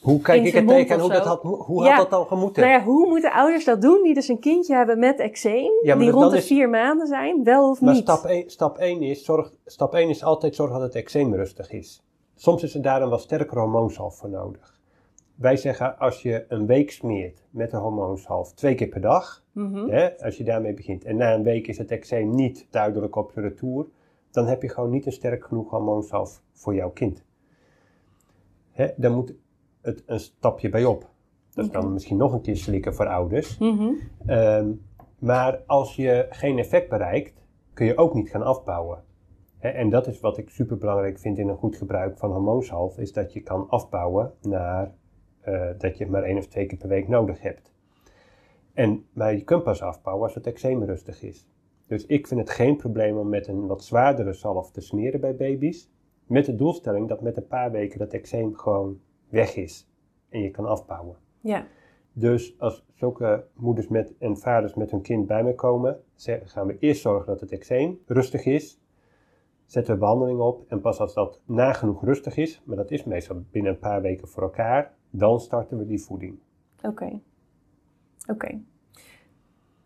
Hoe 0.00 0.20
kijk 0.20 0.44
ik 0.44 0.52
het 0.52 0.68
tegen 0.68 0.94
en 0.94 1.00
hoe, 1.00 1.12
dat 1.12 1.24
had, 1.24 1.42
hoe 1.42 1.84
had 1.84 1.96
dat 1.96 2.10
dan 2.10 2.26
gemoeten? 2.26 2.62
Nou 2.62 2.74
ja, 2.74 2.84
hoe 2.84 3.08
moeten 3.08 3.32
ouders 3.32 3.64
dat 3.64 3.82
doen 3.82 4.02
die 4.02 4.14
dus 4.14 4.28
een 4.28 4.38
kindje 4.38 4.74
hebben 4.74 4.98
met 4.98 5.18
eczeem, 5.18 5.70
die 5.82 6.10
rond 6.10 6.32
de 6.32 6.42
vier 6.42 6.68
maanden 6.68 7.06
zijn, 7.06 7.44
wel 7.44 7.70
of 7.70 7.80
maar 7.80 7.94
niet? 7.94 8.02
Stap 8.02 8.24
1, 8.24 8.50
stap 8.50 8.78
1 8.78 9.02
is, 9.02 9.24
zorg, 9.24 9.52
stap 9.64 9.94
1 9.94 10.08
is 10.08 10.24
altijd 10.24 10.54
zorgen 10.54 10.78
dat 10.78 10.86
het 10.86 11.02
eczeem 11.02 11.34
rustig 11.34 11.72
is. 11.72 12.02
Soms 12.34 12.62
is 12.62 12.74
er 12.74 12.82
daar 12.82 13.02
een 13.02 13.08
wat 13.08 13.20
sterker 13.20 13.58
hormoonsalf 13.58 14.16
voor 14.16 14.30
nodig. 14.30 14.80
Wij 15.34 15.56
zeggen 15.56 15.98
als 15.98 16.22
je 16.22 16.44
een 16.48 16.66
week 16.66 16.90
smeert 16.90 17.42
met 17.50 17.72
een 17.72 17.80
hormoonsalf 17.80 18.52
twee 18.52 18.74
keer 18.74 18.88
per 18.88 19.00
dag, 19.00 19.44
mhm. 19.52 19.88
hè, 19.88 20.24
als 20.24 20.36
je 20.36 20.44
daarmee 20.44 20.74
begint, 20.74 21.04
en 21.04 21.16
na 21.16 21.34
een 21.34 21.42
week 21.42 21.66
is 21.66 21.78
het 21.78 21.90
eczeem 21.90 22.34
niet 22.34 22.66
duidelijk 22.70 23.16
op 23.16 23.32
je 23.34 23.40
retour, 23.40 23.86
dan 24.30 24.46
heb 24.46 24.62
je 24.62 24.68
gewoon 24.68 24.90
niet 24.90 25.06
een 25.06 25.12
sterk 25.12 25.44
genoeg 25.44 25.70
hormoonsalf 25.70 26.40
voor 26.52 26.74
jouw 26.74 26.90
kind. 26.90 27.22
Hè, 28.72 28.88
dan 28.96 29.12
moet 29.12 29.34
het 29.80 30.02
een 30.06 30.20
stapje 30.20 30.68
bij 30.68 30.84
op. 30.84 31.10
Dat 31.54 31.64
is 31.64 31.70
dan 31.70 31.92
misschien 31.92 32.16
nog 32.16 32.32
een 32.32 32.40
keer 32.40 32.56
slikken 32.56 32.94
voor 32.94 33.06
ouders. 33.06 33.58
Mhm. 33.58 33.92
Ehm, 34.26 34.70
maar 35.18 35.62
als 35.66 35.96
je 35.96 36.26
geen 36.30 36.58
effect 36.58 36.88
bereikt, 36.88 37.42
kun 37.74 37.86
je 37.86 37.96
ook 37.96 38.14
niet 38.14 38.30
gaan 38.30 38.42
afbouwen. 38.42 39.04
en 39.58 39.90
dat 39.90 40.06
is 40.06 40.20
wat 40.20 40.38
ik 40.38 40.50
super 40.50 40.78
belangrijk 40.78 41.18
vind 41.18 41.38
in 41.38 41.48
een 41.48 41.56
goed 41.56 41.76
gebruik 41.76 42.18
van 42.18 42.30
hormoonsalf, 42.30 42.98
is 42.98 43.12
dat 43.12 43.32
je 43.32 43.40
kan 43.40 43.68
afbouwen 43.68 44.32
naar 44.40 44.92
eh, 45.42 45.68
dat 45.78 45.98
je 45.98 46.04
het 46.04 46.12
maar 46.12 46.22
één 46.22 46.38
of 46.38 46.46
twee 46.46 46.66
keer 46.66 46.78
per 46.78 46.88
week 46.88 47.08
nodig 47.08 47.40
hebt. 47.40 47.72
En, 48.72 49.06
maar 49.12 49.34
je 49.34 49.44
kunt 49.44 49.62
pas 49.62 49.82
afbouwen 49.82 50.24
als 50.24 50.34
het 50.34 50.46
eczeem 50.46 50.84
rustig 50.84 51.22
is. 51.22 51.48
Dus 51.86 52.06
ik 52.06 52.26
vind 52.26 52.40
het 52.40 52.50
geen 52.50 52.76
probleem 52.76 53.16
om 53.16 53.28
met 53.28 53.46
een 53.46 53.66
wat 53.66 53.84
zwaardere 53.84 54.32
zalf 54.32 54.70
te 54.70 54.80
smeren 54.80 55.20
bij 55.20 55.36
baby's. 55.36 55.90
Met 56.32 56.44
de 56.44 56.54
doelstelling 56.54 57.08
dat 57.08 57.20
met 57.20 57.36
een 57.36 57.46
paar 57.46 57.70
weken 57.70 57.98
dat 57.98 58.12
eczeem 58.12 58.54
gewoon 58.54 59.00
weg 59.28 59.56
is. 59.56 59.88
En 60.28 60.40
je 60.40 60.50
kan 60.50 60.64
afbouwen. 60.64 61.16
Ja. 61.40 61.66
Dus 62.12 62.58
als 62.58 62.84
zulke 62.94 63.44
moeders 63.54 63.88
met, 63.88 64.14
en 64.18 64.36
vaders 64.36 64.74
met 64.74 64.90
hun 64.90 65.02
kind 65.02 65.26
bij 65.26 65.44
me 65.44 65.54
komen, 65.54 66.00
zeggen, 66.14 66.48
gaan 66.48 66.66
we 66.66 66.78
eerst 66.78 67.00
zorgen 67.00 67.26
dat 67.26 67.40
het 67.40 67.52
eczeem 67.52 67.98
rustig 68.06 68.44
is. 68.44 68.80
Zetten 69.66 69.94
we 69.94 70.00
behandeling 70.00 70.40
op 70.40 70.64
en 70.68 70.80
pas 70.80 70.98
als 70.98 71.14
dat 71.14 71.40
nagenoeg 71.44 72.04
rustig 72.04 72.36
is, 72.36 72.62
maar 72.64 72.76
dat 72.76 72.90
is 72.90 73.04
meestal 73.04 73.42
binnen 73.50 73.72
een 73.72 73.78
paar 73.78 74.02
weken 74.02 74.28
voor 74.28 74.42
elkaar, 74.42 74.94
dan 75.10 75.40
starten 75.40 75.78
we 75.78 75.86
die 75.86 76.02
voeding. 76.02 76.38
Oké. 76.82 77.20
Oké. 78.30 78.60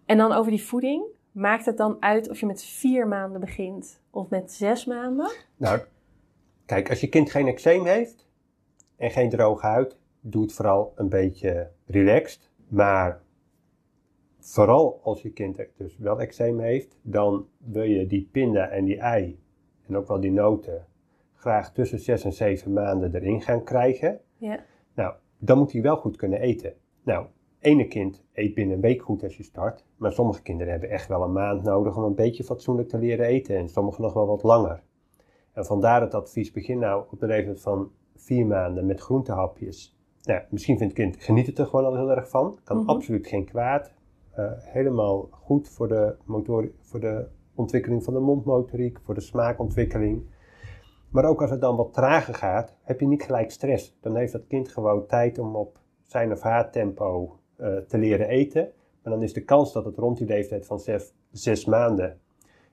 En 0.05 0.17
dan 0.17 0.33
over 0.33 0.51
die 0.51 0.65
voeding. 0.65 1.05
Maakt 1.33 1.67
het 1.67 1.77
dan 1.77 1.97
uit 2.01 2.31
of 2.31 2.41
je 2.41 2.47
met 2.47 2.63
vier 2.63 3.09
maanden 3.09 3.41
begint 3.41 4.03
of 4.11 4.29
met 4.29 4.53
zes 4.53 4.85
maanden? 4.85 5.31
Nou, 5.57 5.81
kijk, 6.67 6.89
als 6.91 7.01
je 7.01 7.09
kind 7.09 7.31
geen 7.31 7.47
eczeem 7.47 7.85
heeft 7.85 8.29
en 8.97 9.11
geen 9.11 9.31
droge 9.31 9.67
huid, 9.67 9.97
doe 10.21 10.43
het 10.43 10.53
vooral 10.53 10.93
een 10.97 11.09
beetje 11.09 11.71
relaxed. 11.87 12.51
Maar 12.69 13.23
vooral 14.39 15.01
als 15.03 15.23
je 15.23 15.31
kind 15.31 15.67
dus 15.77 15.97
wel 15.99 16.21
eczeem 16.21 16.61
heeft, 16.61 16.99
dan 17.03 17.47
wil 17.59 17.83
je 17.83 18.07
die 18.07 18.29
pinda 18.33 18.69
en 18.69 18.85
die 18.85 18.99
ei 18.99 19.41
en 19.87 19.97
ook 19.97 20.09
wel 20.09 20.21
die 20.21 20.33
noten 20.33 20.87
graag 21.35 21.73
tussen 21.73 21.99
6 21.99 22.25
en 22.25 22.33
7 22.33 22.73
maanden 22.73 23.15
erin 23.15 23.43
gaan 23.43 23.65
krijgen. 23.65 24.21
Ja. 24.37 24.65
Nou, 24.95 25.15
dan 25.39 25.59
moet 25.59 25.73
hij 25.73 25.83
wel 25.83 25.97
goed 25.97 26.17
kunnen 26.17 26.41
eten. 26.41 26.75
Nou, 27.03 27.27
ene 27.61 27.89
kind 27.89 28.25
eet 28.33 28.55
binnen 28.55 28.75
een 28.75 28.81
week 28.81 29.03
goed 29.03 29.23
als 29.23 29.37
je 29.37 29.43
start, 29.43 29.85
maar 29.97 30.13
sommige 30.13 30.43
kinderen 30.43 30.73
hebben 30.73 30.91
echt 30.91 31.09
wel 31.09 31.23
een 31.23 31.33
maand 31.33 31.63
nodig 31.63 31.97
om 31.97 32.03
een 32.03 32.15
beetje 32.15 32.45
fatsoenlijk 32.45 32.89
te 32.89 32.99
leren 32.99 33.27
eten 33.27 33.57
en 33.57 33.69
sommige 33.69 34.01
nog 34.01 34.13
wel 34.13 34.27
wat 34.27 34.43
langer. 34.43 34.83
En 35.57 35.65
vandaar 35.65 36.01
het 36.01 36.15
advies, 36.15 36.53
begin 36.53 36.79
nou 36.79 37.05
op 37.11 37.21
de 37.21 37.27
leeftijd 37.27 37.61
van 37.61 37.91
vier 38.17 38.47
maanden 38.47 38.87
met 38.87 39.01
groentehapjes. 39.01 39.99
Nou, 40.23 40.43
misschien 40.51 40.79
vindt 40.79 40.97
het 40.97 41.03
kind, 41.03 41.23
geniet 41.25 41.47
het 41.47 41.59
er 41.59 41.67
gewoon 41.67 41.85
al 41.85 41.97
heel 41.97 42.11
erg 42.11 42.29
van. 42.29 42.59
Kan 42.65 42.77
Mhm. 42.77 42.89
absoluut 42.89 43.27
geen 43.27 43.45
kwaad. 43.45 43.93
Eh, 44.31 44.53
helemaal 44.57 45.29
goed 45.31 45.69
voor 45.69 45.89
de, 45.89 46.17
motor, 46.25 46.71
voor 46.81 47.01
de 47.01 47.27
ontwikkeling 47.55 48.05
van 48.05 48.15
de 48.15 48.21
mondmotoriek, 48.21 48.99
voor 49.03 49.15
de 49.15 49.21
smaakontwikkeling. 49.21 50.23
Maar 51.11 51.25
ook 51.25 51.41
als 51.41 51.51
het 51.51 51.61
dan 51.61 51.77
wat 51.77 51.93
trager 51.93 52.35
gaat, 52.35 52.77
heb 52.83 53.01
je 53.01 53.07
niet 53.07 53.23
gelijk 53.23 53.51
stress. 53.51 53.97
Dan 54.01 54.17
heeft 54.17 54.33
dat 54.33 54.47
kind 54.47 54.69
gewoon 54.69 55.07
tijd 55.07 55.39
om 55.39 55.57
op 55.57 55.79
zijn 56.03 56.33
of 56.33 56.41
haar 56.41 56.71
tempo 56.71 57.39
eh, 57.57 57.77
te 57.77 57.99
leren 57.99 58.29
eten. 58.29 58.73
Maar 59.03 59.13
dan 59.13 59.23
is 59.23 59.33
de 59.33 59.45
kans 59.45 59.73
dat 59.73 59.85
het 59.85 59.97
rond 59.97 60.19
die 60.19 60.27
leeftijd 60.27 60.67
van 60.67 60.81
zes, 60.81 61.15
zes 61.31 61.65
maanden 61.65 62.21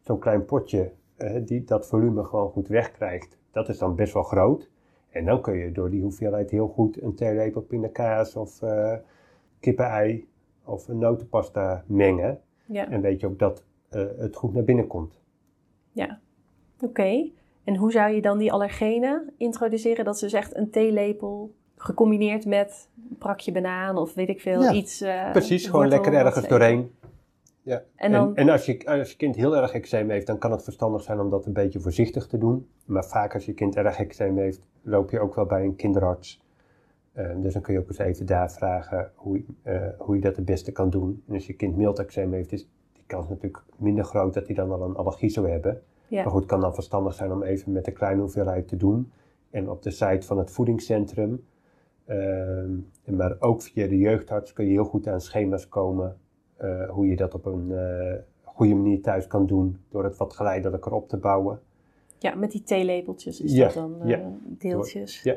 zo'n 0.02 0.20
klein 0.20 0.46
potje 0.46 0.92
die 1.46 1.64
dat 1.64 1.88
volume 1.88 2.24
gewoon 2.24 2.50
goed 2.50 2.68
wegkrijgt, 2.68 3.38
dat 3.52 3.70
is 3.70 3.78
dan 3.78 3.96
best 3.96 4.14
wel 4.14 4.24
groot. 4.24 4.70
En 5.10 5.26
dan 5.26 5.42
kun 5.42 5.54
je 5.58 5.72
door 5.72 5.90
die 5.90 6.02
hoeveelheid 6.02 6.50
heel 6.50 6.68
goed 6.68 7.02
een 7.02 7.16
theelepel 7.16 7.62
pindakaas 7.62 8.36
of 8.36 8.62
eh 8.62 8.94
kippenei 9.60 10.28
of 10.66 10.88
een 10.88 10.98
notenpasta 10.98 11.84
mengen. 11.88 12.40
Ja. 12.66 12.90
En 12.90 13.02
weet 13.02 13.20
je 13.20 13.28
ook 13.28 13.40
dat 13.40 13.64
eh, 13.90 14.06
het 14.18 14.36
goed 14.36 14.54
naar 14.54 14.64
binnen 14.64 14.88
komt. 14.88 15.20
Ja. 15.92 16.20
Oké. 16.82 17.30
En 17.64 17.76
hoe 17.76 17.92
zou 17.92 18.12
je 18.14 18.22
dan 18.22 18.38
die 18.38 18.52
allergenen 18.52 19.34
introduceren? 19.38 20.06
Dat 20.06 20.14
is 20.16 20.20
dus 20.22 20.34
echt 20.34 20.56
een 20.56 20.70
theelepel 20.70 21.54
gecombineerd 21.76 22.46
met 22.46 22.90
een 23.10 23.18
prakje 23.18 23.52
banaan 23.52 23.98
of 23.98 24.14
weet 24.14 24.30
ik 24.30 24.42
veel, 24.42 24.62
Ja, 24.62 24.72
iets. 24.74 25.02
eh, 25.02 25.32
Precies, 25.32 25.68
gewoon 25.68 25.88
lekker 25.88 26.14
ergens 26.14 26.44
ze 26.44 26.50
doorheen. 26.50 26.92
Ja. 27.66 27.76
En 27.76 27.84
En, 27.96 28.12
dan- 28.12 28.36
en, 28.36 28.50
als, 28.50 28.66
je, 28.66 28.86
als 28.86 29.12
je 29.12 29.18
kind 29.18 29.36
heel 29.36 29.56
erg 29.58 29.74
eczeem 29.74 30.10
heeft, 30.10 30.28
dan 30.28 30.38
kan 30.38 30.52
het 30.52 30.64
verstandig 30.64 31.02
zijn 31.02 31.20
om 31.20 31.30
dat 31.30 31.46
een 31.46 31.54
beetje 31.54 31.80
voorzichtig 31.80 32.28
te 32.28 32.38
doen. 32.38 32.68
Maar 32.86 33.06
vaak 33.06 33.34
als 33.34 33.46
je 33.46 33.54
kind 33.54 33.76
erg 33.76 34.00
eczeem 34.00 34.38
heeft, 34.38 34.62
loop 34.82 35.10
je 35.12 35.20
ook 35.20 35.36
wel 35.36 35.46
bij 35.46 35.64
een 35.64 35.76
kinderarts. 35.76 36.42
Eh, 37.14 37.30
dus 37.42 37.54
dan 37.54 37.62
kun 37.62 37.74
je 37.74 37.80
ook 37.80 37.88
eens 37.88 37.98
even 37.98 38.26
daar 38.26 38.52
vragen 38.52 39.12
hoe, 39.16 39.38
je- 39.38 39.46
eh, 39.72 39.88
hoe 39.98 40.16
je 40.16 40.22
dat 40.22 40.36
het 40.36 40.46
beste 40.46 40.72
kan 40.72 40.90
doen. 40.90 41.24
En 41.28 41.34
als 41.34 41.48
je 41.48 41.54
kind 41.54 41.76
mild 41.76 42.00
eczeem 42.00 42.34
heeft, 42.34 42.52
is 42.52 42.70
die 42.94 43.04
kans 43.08 43.30
natuurlijk 43.30 43.64
minder 43.78 44.04
groot 44.04 44.34
dat 44.34 44.46
hij 44.46 44.56
dan 44.56 44.72
al 44.72 44.82
een 44.84 44.96
allergie 44.96 45.30
zou 45.30 45.50
hebben. 45.50 45.82
Ja. 46.08 46.22
Maar 46.24 46.32
goed, 46.32 46.40
het 46.42 46.50
kan 46.50 46.62
dan 46.62 46.74
verstandig 46.74 47.14
zijn 47.14 47.32
om 47.32 47.44
even 47.44 47.72
met 47.72 47.88
een 47.88 47.94
kleine 47.94 48.22
hoeveelheid 48.22 48.68
te 48.68 48.78
doen. 48.78 49.12
En 49.50 49.70
op 49.70 49.82
de 49.84 49.92
site 49.92 50.26
van 50.28 50.38
het 50.38 50.52
voedingscentrum, 50.52 51.44
ehm, 52.06 52.72
maar 53.06 53.36
ook 53.40 53.62
via 53.62 53.88
de 53.88 53.98
jeugdarts, 53.98 54.54
kun 54.54 54.66
je 54.66 54.72
heel 54.72 54.84
goed 54.86 55.08
aan 55.08 55.22
schema's 55.22 55.70
komen. 55.70 56.18
Eh, 56.58 56.90
hoe 56.90 57.08
je 57.08 57.16
dat 57.16 57.34
op 57.34 57.46
een 57.46 57.72
eh, 57.72 58.14
goede 58.44 58.74
manier 58.76 59.02
thuis 59.02 59.28
kan 59.28 59.46
doen. 59.46 59.78
Door 59.90 60.04
het 60.04 60.18
wat 60.18 60.34
geleidelijker 60.34 60.92
op 60.92 61.10
te 61.10 61.18
bouwen. 61.18 61.62
Ja, 62.18 62.36
met 62.36 62.52
die 62.52 62.64
theelepeltjes 62.64 63.42
is 63.42 63.54
Ja, 63.54 63.66
dat 63.66 63.74
dan 63.74 64.02
eh, 64.02 64.10
ja. 64.10 64.32
deeltjes. 64.44 65.24
Ja. 65.24 65.36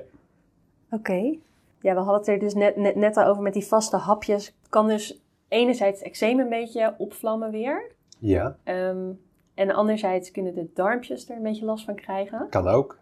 Oké. 0.91 1.35
Ja, 1.81 1.95
we 1.95 2.01
hadden 2.01 2.15
het 2.19 2.29
er 2.29 2.39
dus 2.39 2.55
net, 2.55 2.77
net, 2.77 2.95
net 2.95 3.17
al 3.17 3.25
over 3.27 3.43
met 3.43 3.53
die 3.53 3.67
vaste 3.67 3.97
hapjes. 3.97 4.57
Kan 4.69 4.87
dus 4.89 5.23
enerzijds 5.49 5.99
het 5.99 6.09
eczeem 6.09 6.39
een 6.39 6.49
beetje 6.49 6.95
opvlammen 6.99 7.51
weer. 7.51 7.91
Ja, 8.19 8.57
Ehm, 8.65 9.13
en 9.55 9.71
anderzijds 9.71 10.31
kunnen 10.31 10.55
de 10.55 10.69
darmpjes 10.75 11.29
er 11.31 11.37
een 11.37 11.43
beetje 11.43 11.65
last 11.65 11.85
van 11.85 11.95
krijgen. 11.95 12.47
kan 12.51 12.69
ook. 12.69 12.99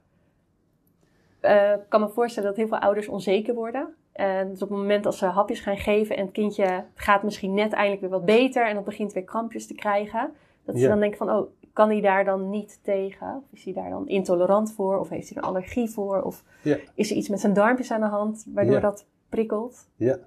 Ik 1.41 1.81
kan 1.89 2.01
me 2.01 2.09
voorstellen 2.09 2.49
dat 2.49 2.59
heel 2.59 2.69
veel 2.69 2.79
ouders 2.79 3.09
onzeker 3.09 3.55
worden. 3.55 3.95
En 4.15 4.49
dus 4.49 4.63
op 4.63 4.69
het 4.69 4.79
moment 4.79 5.05
dat 5.05 5.15
ze 5.15 5.27
hapjes 5.27 5.61
gaan 5.61 5.77
geven 5.77 6.17
en 6.17 6.25
het 6.25 6.33
kindje 6.33 6.85
gaat 6.95 7.23
misschien 7.23 7.55
net 7.55 7.73
eindelijk 7.73 8.01
weer 8.01 8.11
wat 8.11 8.25
beter 8.25 8.67
en 8.69 8.75
dan 8.75 8.85
begint 8.85 9.13
weer 9.13 9.25
krampjes 9.25 9.67
te 9.67 9.75
krijgen. 9.75 10.33
Dat 10.65 10.75
ze 10.75 10.81
Ja. 10.83 10.89
dan 10.89 10.99
denken 11.01 11.19
van, 11.19 11.31
oh, 11.31 11.51
kan 11.73 11.89
hij 11.89 12.01
daar 12.01 12.25
dan 12.25 12.51
niet 12.51 12.79
tegen? 12.83 13.37
Of 13.37 13.53
is 13.53 13.65
hij 13.65 13.73
daar 13.73 13.91
dan 13.91 14.09
intolerant 14.09 14.73
voor? 14.73 14.99
Of 14.99 15.09
heeft 15.09 15.29
hij 15.29 15.37
een 15.37 15.49
allergie 15.49 15.89
voor? 15.91 16.23
Of 16.23 16.45
Ja. 16.63 16.77
is 16.95 17.11
er 17.11 17.17
iets 17.17 17.29
met 17.29 17.41
zijn 17.41 17.53
darmpjes 17.53 17.91
aan 17.91 18.01
de 18.01 18.07
hand 18.07 18.47
waardoor 18.55 18.75
Ja. 18.75 18.81
dat 18.81 19.07
prikkelt? 19.29 19.89
Ja. 19.97 20.19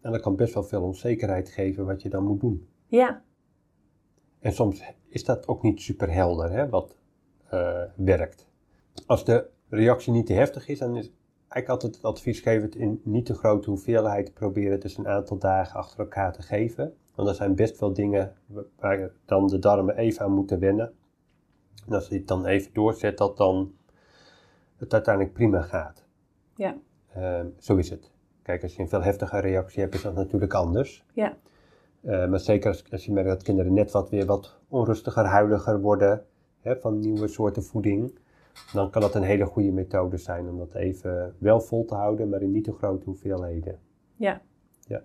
En 0.00 0.12
dat 0.12 0.20
kan 0.20 0.36
best 0.36 0.54
wel 0.54 0.62
veel 0.62 0.82
onzekerheid 0.82 1.48
geven 1.48 1.86
wat 1.86 2.02
je 2.02 2.08
dan 2.08 2.24
moet 2.24 2.40
doen. 2.40 2.68
Ja, 2.86 3.22
En 4.40 4.52
soms 4.52 4.82
is 5.08 5.24
dat 5.24 5.48
ook 5.48 5.62
niet 5.62 5.80
super 5.80 6.12
helder, 6.12 6.50
hè, 6.50 6.68
wat 6.68 6.96
eh, 7.50 7.82
werkt. 7.96 8.46
Als 9.06 9.24
de 9.24 9.46
reactie 9.68 10.12
niet 10.12 10.26
te 10.26 10.32
heftig 10.32 10.68
is, 10.68 10.78
dan 10.78 10.96
is 10.96 11.12
eigenlijk 11.48 11.68
altijd 11.68 11.94
het 11.94 12.04
advies 12.04 12.40
geven 12.40 12.62
het 12.62 12.74
in 12.74 13.00
niet 13.04 13.26
te 13.26 13.34
grote 13.34 13.70
hoeveelheid 13.70 14.34
proberen 14.34 14.80
dus 14.80 14.96
een 14.96 15.08
aantal 15.08 15.38
dagen 15.38 15.78
achter 15.78 15.98
elkaar 15.98 16.32
te 16.32 16.42
geven. 16.42 16.94
Want 17.14 17.28
er 17.28 17.34
zijn 17.34 17.54
best 17.54 17.78
wel 17.80 17.92
dingen 17.92 18.32
wa- 18.46 18.62
waar 18.78 18.98
je 18.98 19.10
dan 19.24 19.46
de 19.46 19.58
darmen 19.58 19.96
even 19.96 20.24
aan 20.24 20.32
moeten 20.32 20.58
wennen. 20.58 20.92
En 21.86 21.94
als 21.94 22.08
je 22.08 22.14
het 22.14 22.28
dan 22.28 22.46
even 22.46 22.70
doorzet, 22.72 23.18
dat 23.18 23.36
dan 23.36 23.72
het 24.76 24.92
uiteindelijk 24.92 25.34
prima 25.34 25.62
gaat. 25.62 26.04
ja, 26.56 26.76
Ehm, 27.14 27.46
zo 27.58 27.76
is 27.76 27.90
het. 27.90 28.10
Kijk, 28.42 28.62
als 28.62 28.74
je 28.76 28.82
een 28.82 28.88
veel 28.88 29.02
heftige 29.02 29.38
reactie 29.38 29.80
hebt, 29.82 29.94
is 29.94 30.02
dat 30.02 30.14
natuurlijk 30.14 30.54
anders. 30.54 31.04
ja, 31.12 31.36
Eh, 32.00 32.28
maar 32.28 32.40
zeker 32.40 32.68
als, 32.70 32.84
als 32.90 33.04
je 33.04 33.12
merkt 33.12 33.28
dat 33.28 33.42
kinderen 33.42 33.72
net 33.74 33.90
wat 33.90 34.10
weer 34.10 34.26
wat 34.26 34.58
onrustiger, 34.68 35.24
huiliger 35.24 35.80
worden 35.80 36.24
hè, 36.60 36.76
van 36.76 36.98
nieuwe 36.98 37.28
soorten 37.28 37.62
voeding, 37.64 38.18
dan 38.72 38.90
kan 38.90 39.02
dat 39.02 39.14
een 39.14 39.22
hele 39.22 39.44
goede 39.46 39.70
methode 39.70 40.16
zijn 40.16 40.48
om 40.48 40.58
dat 40.58 40.74
even 40.74 41.34
wel 41.38 41.60
vol 41.60 41.84
te 41.84 41.94
houden, 41.94 42.28
maar 42.28 42.42
in 42.42 42.50
niet 42.52 42.64
te 42.64 42.72
grote 42.72 43.04
hoeveelheden. 43.04 43.78
ja. 44.16 44.40
Ja. 44.86 45.02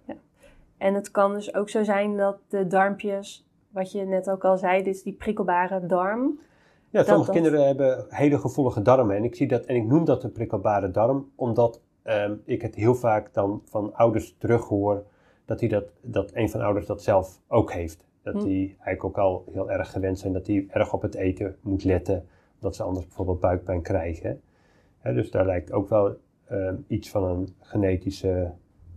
En 0.78 0.94
het 0.94 1.12
kan 1.12 1.34
dus 1.34 1.54
ook 1.56 1.70
zo 1.70 1.84
zijn 1.84 2.18
dat 2.18 2.38
de 2.48 2.68
darmpjes, 2.68 3.48
wat 3.70 3.92
je 3.92 4.06
net 4.06 4.30
ook 4.30 4.44
al 4.46 4.58
zei, 4.58 4.84
dus 4.84 5.04
die 5.04 5.14
prikkelbare 5.14 5.86
darm, 5.86 6.40
Ja, 6.90 7.04
sommige 7.04 7.32
dat- 7.32 7.42
kinderen 7.42 7.66
hebben 7.68 8.06
hele 8.10 8.40
gevoelige 8.40 8.82
darmen 8.82 9.16
en 9.16 9.24
ik 9.24 9.36
zie 9.36 9.48
dat 9.48 9.66
en 9.66 9.76
ik 9.76 9.86
noem 9.86 10.06
dat 10.06 10.24
een 10.24 10.32
prikkelbare 10.32 10.92
darm, 10.92 11.32
omdat 11.36 11.82
ehm, 12.04 12.36
ik 12.46 12.62
het 12.62 12.76
heel 12.76 12.96
vaak 12.96 13.34
dan 13.34 13.62
van 13.66 13.94
ouders 13.94 14.36
terughoor 14.38 15.04
dat, 15.46 15.60
die 15.60 15.70
dat, 15.70 15.84
dat 16.02 16.32
een 16.34 16.50
van 16.50 16.60
de 16.60 16.66
ouders 16.66 16.86
dat 16.86 17.04
zelf 17.04 17.40
ook 17.48 17.72
heeft. 17.72 18.06
Dat 18.22 18.34
Hm. 18.34 18.44
die 18.44 18.68
eigenlijk 18.68 19.04
ook 19.04 19.18
al 19.18 19.44
heel 19.52 19.72
erg 19.72 19.92
gewend 19.92 20.20
zijn 20.20 20.34
dat 20.34 20.46
die 20.46 20.66
erg 20.70 20.94
op 20.94 21.02
het 21.02 21.16
eten 21.16 21.56
moet 21.62 21.84
letten, 21.84 22.28
omdat 22.64 22.78
ze 22.78 22.84
anders 22.84 23.06
bijvoorbeeld 23.06 23.40
buikpijn 23.40 23.82
krijgen. 23.82 24.42
Hè, 24.98 25.14
dus 25.14 25.32
daar 25.32 25.46
lijkt 25.46 25.72
ook 25.72 25.90
wel 25.90 26.16
ehm, 26.46 26.76
iets 26.88 27.10
van 27.10 27.24
een 27.24 27.56
genetische 27.60 28.52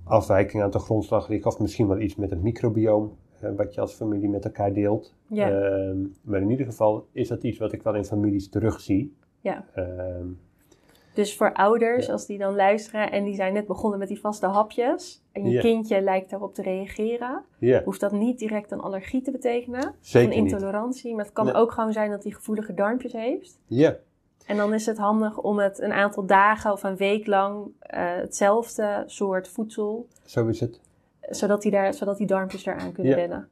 afwijking 0.05 0.63
aan 0.63 0.71
de 0.71 0.79
grondslag 0.79 1.29
liggen, 1.29 1.51
of 1.51 1.59
misschien 1.59 1.89
wel 1.89 2.01
iets 2.01 2.17
met 2.17 2.31
het 2.31 2.43
microbioom, 2.43 3.17
wat 3.57 3.75
je 3.75 3.81
als 3.81 3.95
familie 3.95 4.29
met 4.29 4.45
elkaar 4.45 4.73
deelt. 4.73 5.15
Ja. 5.29 5.51
Ehm, 5.51 5.99
maar 6.23 6.41
in 6.41 6.51
ieder 6.51 6.67
geval 6.67 7.07
is 7.13 7.29
dat 7.29 7.43
iets 7.43 7.59
wat 7.59 7.73
ik 7.73 7.83
wel 7.83 7.95
in 7.95 8.05
families 8.05 8.49
terugzie. 8.49 9.17
Ja. 9.41 9.65
Ehm, 9.75 10.27
Dus 11.17 11.37
voor 11.37 11.53
ouders, 11.53 12.07
Ja. 12.07 12.13
als 12.13 12.27
die 12.27 12.39
dan 12.39 12.55
luisteren 12.55 13.11
en 13.13 13.25
die 13.25 13.35
zijn 13.35 13.53
net 13.53 13.67
begonnen 13.67 13.99
met 13.99 14.09
die 14.09 14.21
vaste 14.21 14.47
hapjes 14.47 15.23
en 15.33 15.45
je 15.45 15.51
Ja. 15.51 15.61
kindje 15.61 16.01
lijkt 16.01 16.31
daarop 16.31 16.55
te 16.55 16.63
reageren, 16.63 17.45
Ja, 17.59 17.83
hoeft 17.85 18.01
dat 18.01 18.13
niet 18.13 18.39
direct 18.39 18.71
een 18.71 18.81
allergie 18.81 19.23
te 19.23 19.31
betekenen, 19.31 19.95
zeker 20.01 20.37
een 20.37 20.43
niet. 20.43 20.53
intolerantie, 20.53 21.15
maar 21.15 21.25
het 21.25 21.33
kan 21.35 21.45
Nee. 21.45 21.55
ook 21.55 21.73
gewoon 21.73 21.93
zijn 21.93 22.11
dat 22.11 22.23
hij 22.23 22.33
gevoelige 22.33 22.75
darmpjes 22.75 23.13
heeft. 23.13 23.59
Ja. 23.67 23.97
En 24.47 24.57
dan 24.57 24.75
is 24.75 24.87
het 24.87 24.99
handig 24.99 25.39
om 25.39 25.59
het 25.59 25.81
een 25.81 25.93
aantal 25.93 26.27
dagen 26.27 26.73
of 26.73 26.83
een 26.83 26.97
week 26.97 27.27
lang 27.27 27.67
eh, 27.81 28.15
hetzelfde 28.15 29.03
soort 29.07 29.49
voedsel, 29.49 30.07
Zo 30.25 30.47
is 30.47 30.61
het. 30.61 30.81
zodat 31.21 31.63
die, 31.63 31.71
daar, 31.71 31.95
zodat 31.95 32.17
die 32.19 32.27
darmpjes 32.27 32.65
daaraan 32.65 32.93
kunnen 32.93 33.13
Ja. 33.13 33.19
wennen. 33.19 33.49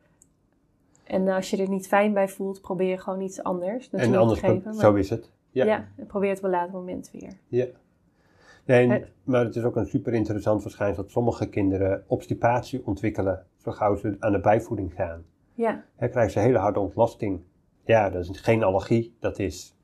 En 1.05 1.29
als 1.29 1.51
je 1.51 1.57
er 1.57 1.69
niet 1.69 1.87
fijn 1.87 2.13
bij 2.13 2.29
voelt, 2.29 2.61
probeer 2.61 2.99
gewoon 2.99 3.21
iets 3.21 3.43
anders. 3.43 3.91
En 3.91 4.15
anders, 4.15 4.41
te 4.41 4.47
geven, 4.47 4.63
maar- 4.65 4.75
zo 4.75 4.95
is 4.95 5.11
het. 5.11 5.31
Ja. 5.55 5.65
Ja. 5.65 5.89
en 5.97 6.07
probeer 6.07 6.29
het 6.29 6.39
op 6.39 6.45
een 6.45 6.51
later 6.51 6.73
moment 6.75 7.11
weer. 7.13 7.33
Ja. 7.49 7.67
Nee, 8.67 8.83
en- 8.85 8.91
Het- 8.91 9.13
maar 9.25 9.45
het 9.45 9.57
is 9.57 9.63
ook 9.65 9.77
een 9.77 9.87
super 9.87 10.13
interessant 10.15 10.63
verschijnsel 10.63 11.03
dat 11.03 11.13
sommige 11.13 11.49
kinderen 11.49 12.05
obstipatie 12.07 12.87
ontwikkelen 12.87 13.47
zo 13.57 13.71
gauw 13.71 13.95
ze 13.97 14.17
aan 14.19 14.33
de 14.33 14.41
bijvoeding 14.41 14.95
gaan. 14.95 15.25
Ja, 15.55 15.85
Dan 15.99 16.09
krijgen 16.11 16.33
ze 16.33 16.39
hele 16.39 16.59
harde 16.59 16.81
ontlasting. 16.81 17.41
Ja, 17.85 18.11
dat 18.11 18.29
is 18.29 18.39
geen 18.41 18.63
allergie, 18.63 19.17
dat 19.21 19.39
is 19.39 19.77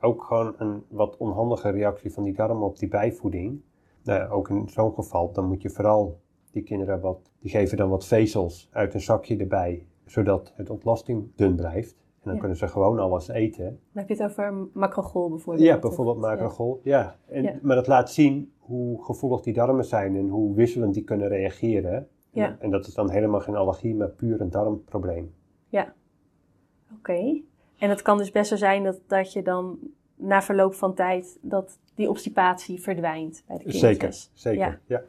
ook 0.00 0.22
gewoon 0.24 0.54
een 0.58 0.84
wat 0.88 1.16
onhandige 1.16 1.70
reactie 1.70 2.12
van 2.12 2.22
die 2.22 2.32
darmen 2.34 2.66
op 2.66 2.78
die 2.78 2.88
bijvoeding. 2.88 3.60
Nou, 4.02 4.30
ook 4.30 4.48
in 4.48 4.68
zo'n 4.68 4.94
geval, 4.94 5.32
dan 5.32 5.44
moet 5.44 5.62
je 5.62 5.70
vooral 5.70 6.20
die 6.50 6.62
kinderen 6.62 7.00
wat, 7.00 7.30
die 7.40 7.50
geven 7.50 7.76
dan 7.76 7.88
wat 7.88 8.06
vezels 8.06 8.68
uit 8.72 8.94
een 8.94 9.00
zakje 9.00 9.36
erbij, 9.36 9.86
zodat 10.06 10.52
het 10.56 10.70
ontlasting 10.70 11.30
dun 11.36 11.56
blijft. 11.56 11.96
En 12.22 12.28
dan 12.28 12.34
Ja. 12.34 12.38
kunnen 12.40 12.56
ze 12.58 12.68
gewoon 12.68 12.98
alles 12.98 13.28
eten. 13.28 13.64
dan 13.64 13.78
heb 13.92 14.08
je 14.08 14.14
het 14.14 14.22
over 14.22 14.68
macrogol 14.72 15.28
bijvoorbeeld. 15.28 15.66
Ja, 15.66 15.78
bijvoorbeeld 15.78 16.20
ja. 16.22 16.28
macrogol. 16.28 16.80
Ja. 16.84 17.16
En, 17.28 17.42
Ja. 17.42 17.58
Maar 17.62 17.76
dat 17.76 17.86
laat 17.86 18.10
zien 18.10 18.52
hoe 18.58 19.04
gevoelig 19.04 19.40
die 19.40 19.52
darmen 19.52 19.84
zijn 19.84 20.16
en 20.16 20.28
hoe 20.28 20.54
wisselend 20.54 20.94
die 20.94 21.04
kunnen 21.04 21.28
reageren. 21.28 22.08
Ja. 22.30 22.56
En, 22.58 22.70
dat 22.70 22.86
is 22.86 22.94
dan 22.94 23.10
helemaal 23.10 23.40
geen 23.40 23.56
allergie, 23.56 23.94
maar 23.94 24.08
puur 24.08 24.40
een 24.40 24.50
darmprobleem. 24.50 25.34
Oké. 26.98 27.40
En 27.78 27.90
het 27.90 28.02
kan 28.02 28.18
dus 28.18 28.30
best 28.30 28.48
zo 28.48 28.56
zijn 28.56 28.84
dat, 28.84 29.00
dat 29.06 29.32
je 29.32 29.42
dan 29.42 29.78
na 30.16 30.42
verloop 30.42 30.74
van 30.74 30.94
tijd 30.94 31.38
dat 31.42 31.78
die 31.94 32.08
obstipatie 32.08 32.80
verdwijnt 32.80 33.44
bij 33.46 33.56
de 33.56 33.62
kindjes. 33.62 33.80
Zeker, 33.82 34.12
zeker. 34.32 34.60
Ja. 34.60 34.78
Ja. 34.86 35.02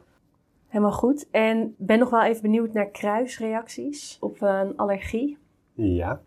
Helemaal 0.66 0.92
goed. 0.92 1.28
En 1.30 1.74
ben 1.78 1.98
nog 1.98 2.10
wel 2.10 2.22
even 2.22 2.42
benieuwd 2.42 2.72
naar 2.72 2.90
kruisreacties 2.90 4.16
op 4.20 4.36
een 4.40 4.76
allergie. 4.76 5.38
ja. 5.72 6.22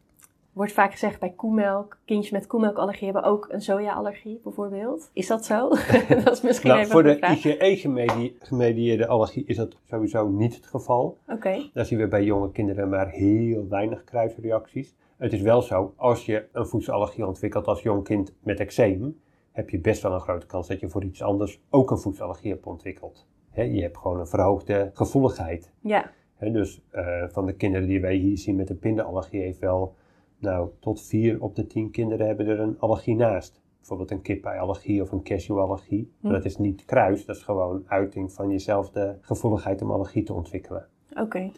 Wordt 0.57 0.71
vaak 0.71 0.91
gezegd 0.91 1.19
bij 1.19 1.29
koemelk, 1.29 1.97
kindjes 2.05 2.31
met 2.31 2.47
koemelkallergie 2.47 3.05
hebben 3.05 3.23
ook 3.23 3.47
een 3.49 3.61
sojaallergie 3.61 4.39
bijvoorbeeld. 4.43 5.09
Is 5.13 5.27
dat 5.27 5.45
zo? 5.45 5.69
dat 6.23 6.31
is 6.31 6.41
misschien 6.41 6.69
Nou, 6.69 6.79
even 6.81 6.91
voor 6.91 7.03
de. 7.03 7.19
IgE-gemedieerde 7.19 9.07
allergie 9.07 9.45
is 9.45 9.55
dat 9.55 9.77
sowieso 9.83 10.27
niet 10.27 10.55
het 10.55 10.65
geval. 10.65 11.17
Oké, 11.27 11.69
Daar 11.73 11.85
zien 11.85 11.99
we 11.99 12.07
bij 12.07 12.23
jonge 12.23 12.51
kinderen 12.51 12.89
maar 12.89 13.09
heel 13.09 13.67
weinig 13.69 14.03
kruisreacties. 14.03 14.95
Het 15.17 15.33
is 15.33 15.41
wel 15.41 15.61
zo, 15.61 15.93
als 15.95 16.25
je 16.25 16.47
een 16.51 16.67
voedselallergie 16.67 17.27
ontwikkelt 17.27 17.67
als 17.67 17.81
jong 17.81 18.03
kind 18.03 18.33
met 18.43 18.59
eczeem, 18.59 19.19
heb 19.51 19.69
je 19.69 19.79
best 19.79 20.01
wel 20.01 20.13
een 20.13 20.19
grote 20.19 20.45
kans 20.45 20.67
dat 20.67 20.79
je 20.79 20.89
voor 20.89 21.03
iets 21.03 21.21
anders 21.21 21.61
ook 21.69 21.91
een 21.91 21.99
voedselallergie 21.99 22.51
hebt 22.51 22.65
ontwikkeld. 22.65 23.27
Je 23.53 23.81
hebt 23.81 23.97
gewoon 23.97 24.19
een 24.19 24.27
verhoogde 24.27 24.91
gevoeligheid. 24.93 25.71
ja. 25.81 26.11
Dus 26.39 26.81
eh, 26.89 27.23
van 27.27 27.45
de 27.45 27.53
kinderen 27.53 27.87
die 27.87 28.01
wij 28.01 28.15
hier 28.15 28.37
zien 28.37 28.55
met 28.55 28.69
een 28.69 28.79
pindaallergie 28.79 29.41
heeft 29.41 29.59
wel, 29.59 29.95
nou, 30.39 30.69
tot 30.79 31.01
vier 31.01 31.41
op 31.41 31.55
de 31.55 31.67
tien 31.67 31.91
kinderen 31.91 32.27
hebben 32.27 32.47
er 32.47 32.59
een 32.59 32.79
allergie 32.79 33.15
naast. 33.15 33.61
Bijvoorbeeld 33.77 34.11
een 34.11 34.21
kippenallergie 34.21 35.01
of 35.01 35.11
een 35.11 35.23
cashewallergie. 35.23 36.11
Maar 36.19 36.31
Hm. 36.31 36.37
dat 36.37 36.45
is 36.45 36.57
niet 36.57 36.85
kruis, 36.85 37.25
dat 37.25 37.35
is 37.35 37.43
gewoon 37.43 37.83
uiting 37.87 38.31
van 38.33 38.49
jezelfde 38.49 39.17
gevoeligheid 39.21 39.81
om 39.81 39.91
allergie 39.91 40.23
te 40.23 40.33
ontwikkelen. 40.33 40.87
Oké, 41.19 41.51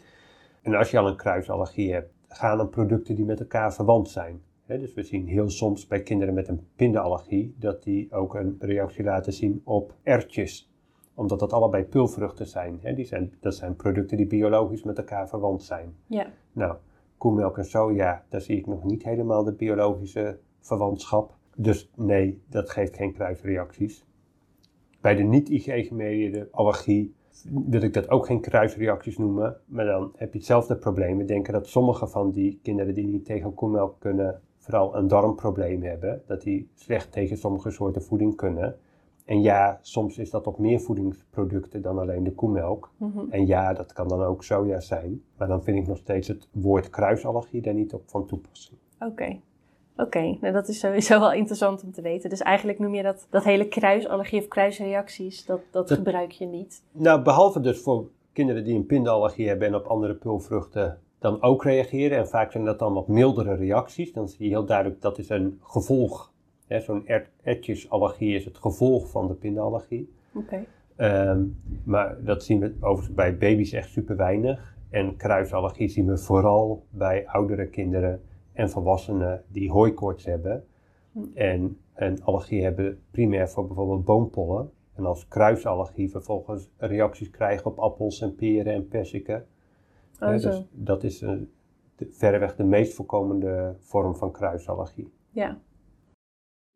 En 0.62 0.74
als 0.74 0.90
je 0.90 0.98
al 0.98 1.08
een 1.08 1.16
kruisallergie 1.16 1.92
hebt, 1.92 2.12
gaan 2.28 2.56
dan 2.56 2.68
producten 2.68 3.14
die 3.14 3.24
met 3.24 3.40
elkaar 3.40 3.74
verwant 3.74 4.08
zijn. 4.08 4.40
Dus 4.66 4.94
we 4.94 5.02
zien 5.02 5.26
heel 5.26 5.48
soms 5.50 5.86
bij 5.86 6.02
kinderen 6.02 6.34
met 6.34 6.48
een 6.48 6.66
pindaallergie 6.76 7.54
dat 7.58 7.82
die 7.82 8.12
ook 8.12 8.34
een 8.34 8.56
reactie 8.58 9.04
laten 9.04 9.32
zien 9.32 9.60
op 9.64 9.94
erwtjes. 10.02 10.70
Omdat 11.14 11.38
dat 11.38 11.52
allebei 11.52 11.84
pulvruchten 11.84 12.46
zijn. 12.46 12.80
Die 12.94 13.04
zijn. 13.04 13.32
Dat 13.40 13.54
zijn 13.54 13.76
producten 13.76 14.16
die 14.16 14.26
biologisch 14.26 14.82
met 14.82 14.98
elkaar 14.98 15.28
verwant 15.28 15.62
zijn. 15.62 15.94
ja. 16.06 16.26
Nou, 16.52 16.76
koemelk 17.20 17.58
en 17.58 17.64
soja, 17.64 18.24
daar 18.28 18.40
zie 18.40 18.56
ik 18.56 18.66
nog 18.66 18.84
niet 18.84 19.02
helemaal 19.04 19.44
de 19.44 19.52
biologische 19.52 20.38
verwantschap. 20.60 21.34
Dus 21.56 21.90
nee, 21.96 22.42
dat 22.48 22.70
geeft 22.70 22.96
geen 22.96 23.12
kruisreacties. 23.12 24.04
Bij 25.00 25.14
de 25.14 25.22
niet-IgE-gemedieerde 25.22 26.48
allergie 26.50 27.14
wil 27.48 27.82
ik 27.82 27.92
dat 27.92 28.10
ook 28.10 28.26
geen 28.26 28.40
kruisreacties 28.40 29.18
noemen. 29.18 29.56
Maar 29.66 29.84
dan 29.84 30.12
heb 30.16 30.32
je 30.32 30.38
hetzelfde 30.38 30.76
probleem. 30.76 31.18
We 31.18 31.24
denken 31.24 31.52
dat 31.52 31.66
sommige 31.66 32.06
van 32.08 32.30
die 32.30 32.58
kinderen 32.62 32.94
die 32.94 33.06
niet 33.06 33.24
tegen 33.24 33.54
koemelk 33.54 33.96
kunnen, 33.98 34.40
vooral 34.56 34.96
een 34.96 35.08
darmprobleem 35.08 35.82
hebben. 35.82 36.22
Dat 36.26 36.42
die 36.42 36.70
slecht 36.74 37.12
tegen 37.12 37.36
sommige 37.36 37.70
soorten 37.70 38.02
voeding 38.02 38.36
kunnen. 38.36 38.78
En 39.30 39.42
ja, 39.42 39.78
soms 39.82 40.18
is 40.18 40.30
dat 40.30 40.46
op 40.46 40.58
meer 40.58 40.80
voedingsproducten 40.80 41.82
dan 41.82 41.98
alleen 41.98 42.24
de 42.24 42.32
koemelk. 42.32 42.90
Mhm. 42.96 43.18
En 43.30 43.46
ja, 43.46 43.72
dat 43.72 43.92
kan 43.92 44.08
dan 44.08 44.22
ook 44.22 44.44
soja 44.44 44.80
zijn. 44.80 45.22
Maar 45.36 45.48
dan 45.48 45.62
vind 45.62 45.78
ik 45.78 45.86
nog 45.86 45.96
steeds 45.98 46.28
het 46.28 46.48
woord 46.52 46.90
kruisallergie 46.90 47.62
daar 47.62 47.74
niet 47.74 47.94
op 47.94 48.02
van 48.06 48.26
toepassing. 48.26 48.78
Oké. 49.00 49.40
Oké, 49.96 50.36
nou 50.40 50.52
dat 50.52 50.68
is 50.68 50.78
sowieso 50.78 51.20
wel 51.20 51.32
interessant 51.32 51.82
om 51.84 51.92
te 51.92 52.02
weten. 52.02 52.30
Dus 52.30 52.40
eigenlijk 52.40 52.78
noem 52.78 52.94
je 52.94 53.02
dat, 53.02 53.26
dat 53.30 53.44
hele 53.44 53.68
kruisallergie 53.68 54.40
of 54.40 54.48
kruisreacties, 54.48 55.44
dat, 55.44 55.60
dat, 55.70 55.88
Dat- 55.88 55.96
gebruik 55.98 56.30
je 56.30 56.46
niet. 56.46 56.82
Nou, 56.92 57.22
behalve 57.22 57.60
dus 57.60 57.80
voor 57.80 58.08
kinderen 58.32 58.64
die 58.64 58.74
een 58.74 58.86
pindaallergie 58.86 59.48
hebben 59.48 59.68
en 59.68 59.74
op 59.74 59.86
andere 59.86 60.14
pulvruchten 60.14 60.98
dan 61.18 61.42
ook 61.42 61.64
reageren. 61.64 62.18
En 62.18 62.28
vaak 62.28 62.52
zijn 62.52 62.64
dat 62.64 62.78
dan 62.78 62.94
wat 62.94 63.08
mildere 63.08 63.54
reacties. 63.54 64.12
Dan 64.12 64.28
zie 64.28 64.44
je 64.44 64.50
heel 64.50 64.64
duidelijk 64.64 65.00
dat 65.02 65.18
is 65.18 65.28
een 65.28 65.60
gevolg. 65.62 66.29
Zo'n 66.78 67.06
er- 67.06 67.30
erwtjesallergie 67.42 68.34
is 68.34 68.44
het 68.44 68.58
gevolg 68.58 69.10
van 69.10 69.26
de 69.26 69.34
pindaallergie. 69.34 70.12
Oké. 70.34 70.64
Ehm, 70.96 71.44
maar 71.84 72.24
dat 72.24 72.44
zien 72.44 72.60
we 72.60 72.74
overigens 72.80 73.14
bij 73.14 73.38
baby's 73.38 73.72
echt 73.72 73.88
super 73.88 74.16
weinig. 74.16 74.76
En 74.90 75.16
kruisallergie 75.16 75.88
zien 75.88 76.06
we 76.06 76.18
vooral 76.18 76.84
bij 76.90 77.28
oudere 77.28 77.66
kinderen 77.66 78.22
en 78.52 78.70
volwassenen 78.70 79.42
die 79.48 79.70
hooikoorts 79.70 80.24
hebben. 80.24 80.64
Hm. 81.12 81.18
En 81.34 81.78
een 81.94 82.22
allergie 82.22 82.62
hebben 82.62 83.00
primair 83.10 83.48
voor 83.48 83.66
bijvoorbeeld 83.66 84.04
boompollen. 84.04 84.70
En 84.94 85.06
als 85.06 85.28
kruisallergie 85.28 86.10
vervolgens 86.10 86.70
reacties 86.76 87.30
krijgen 87.30 87.66
op 87.66 87.78
appels 87.78 88.20
en 88.20 88.34
peren 88.34 88.72
en 88.72 88.88
perziken. 88.88 89.46
Oh, 90.20 90.28
dus 90.28 90.64
dat 90.72 91.04
is 91.04 91.22
eh, 91.22 91.32
de, 91.96 92.08
verreweg 92.10 92.56
de 92.56 92.64
meest 92.64 92.94
voorkomende 92.94 93.74
vorm 93.78 94.16
van 94.16 94.30
kruisallergie. 94.30 95.12
Ja. 95.30 95.58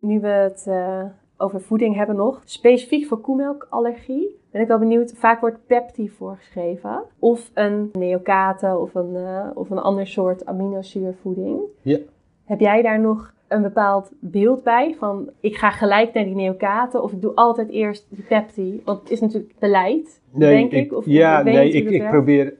Nu 0.04 0.20
we 0.20 0.28
het 0.28 0.64
eh, 0.68 1.02
over 1.36 1.60
voeding 1.60 1.96
hebben 1.96 2.16
nog, 2.16 2.42
specifiek 2.44 3.06
voor 3.06 3.20
koemelkallergie, 3.20 4.40
ben 4.50 4.62
ik 4.62 4.68
wel 4.68 4.78
benieuwd. 4.78 5.12
Vaak 5.12 5.40
wordt 5.40 5.66
Pepti 5.66 6.08
voorgeschreven. 6.08 7.02
Of 7.18 7.50
een 7.54 7.90
neocate 7.92 8.76
of 8.76 8.94
een, 8.94 9.16
eh, 9.16 9.50
of 9.54 9.70
een 9.70 9.78
ander 9.78 10.06
soort 10.06 10.46
aminozuurvoeding. 10.46 11.60
Ja. 11.82 11.98
Heb 12.44 12.60
jij 12.60 12.82
daar 12.82 13.00
nog 13.00 13.32
een 13.48 13.62
bepaald 13.62 14.12
beeld 14.20 14.62
bij? 14.62 14.94
Van 14.98 15.30
ik 15.40 15.56
ga 15.56 15.70
gelijk 15.70 16.14
naar 16.14 16.24
die 16.24 16.34
neocate 16.34 17.02
of 17.02 17.12
ik 17.12 17.20
doe 17.20 17.34
altijd 17.34 17.68
eerst 17.68 18.06
die 18.08 18.24
Pepti? 18.24 18.82
Want 18.84 19.00
het 19.00 19.10
is 19.10 19.20
natuurlijk 19.20 19.54
beleid, 19.58 20.20
denk 20.30 20.72
ik. 20.72 20.92
Of, 20.92 21.06
ja, 21.06 21.42
nee, 21.42 21.70
ik, 21.70 21.90
ik 21.90 22.08
probeer 22.08 22.54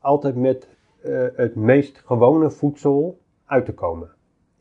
altijd 0.00 0.36
met 0.36 0.68
eh, 1.02 1.26
het 1.36 1.54
meest 1.54 2.02
gewone 2.04 2.50
voedsel 2.50 3.18
uit 3.46 3.64
te 3.64 3.74
komen. 3.74 4.08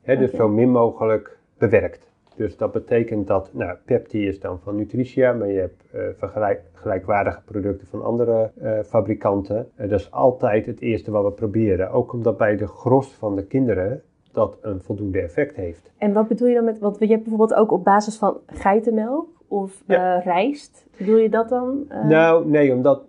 Dus 0.06 0.32
zo 0.32 0.48
min 0.48 0.72
mogelijk 0.72 1.42
bewerkt. 1.70 2.12
Dus 2.36 2.58
dat 2.58 2.72
betekent 2.72 3.28
dat, 3.28 3.50
nou, 3.54 3.78
Pepti 3.86 4.28
is 4.28 4.40
dan 4.40 4.60
van 4.60 4.76
Nutritia, 4.76 5.34
maar 5.34 5.48
je 5.48 5.60
hebt 5.60 5.84
vergelijk, 6.18 6.62
gelijkwaardige 6.74 7.42
producten 7.46 7.88
van 7.88 8.04
andere 8.04 8.52
eh, 8.62 8.80
fabrikanten. 8.86 9.68
Eh, 9.76 9.90
dat 9.90 10.00
is 10.00 10.12
altijd 10.12 10.66
het 10.66 10.82
eerste 10.82 11.12
wat 11.12 11.24
we 11.24 11.32
proberen. 11.32 11.92
Ook 11.92 12.14
omdat 12.14 12.38
bij 12.38 12.56
de 12.58 12.68
gros 12.68 13.14
van 13.14 13.36
de 13.36 13.46
kinderen 13.46 14.02
dat 14.32 14.58
een 14.62 14.82
voldoende 14.82 15.22
effect 15.22 15.56
heeft. 15.56 15.92
En 15.98 16.14
wat 16.14 16.28
bedoel 16.28 16.48
je 16.48 16.56
dan 16.56 16.64
met, 16.64 16.80
want 16.80 17.00
je 17.00 17.08
hebt 17.08 17.24
bijvoorbeeld 17.24 17.54
ook 17.60 17.72
op 17.72 17.84
basis 17.84 18.18
van 18.18 18.38
geitenmelk 18.46 19.28
of 19.48 19.84
Ja. 19.88 20.20
rijst. 20.20 20.86
Bedoel 20.98 21.18
je 21.18 21.30
dat 21.30 21.50
dan? 21.50 21.86
Nou, 22.04 22.50
nee, 22.50 22.74
omdat 22.74 23.04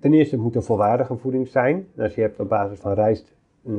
ten 0.00 0.12
eerste 0.14 0.34
het 0.34 0.44
moet 0.44 0.54
een 0.54 0.62
volwaardige 0.62 1.16
voeding 1.16 1.48
zijn. 1.48 1.86
En 1.96 2.02
als 2.02 2.14
je 2.14 2.20
hebt 2.20 2.40
op 2.40 2.48
basis 2.48 2.78
van 2.78 2.92
rijst, 2.92 3.34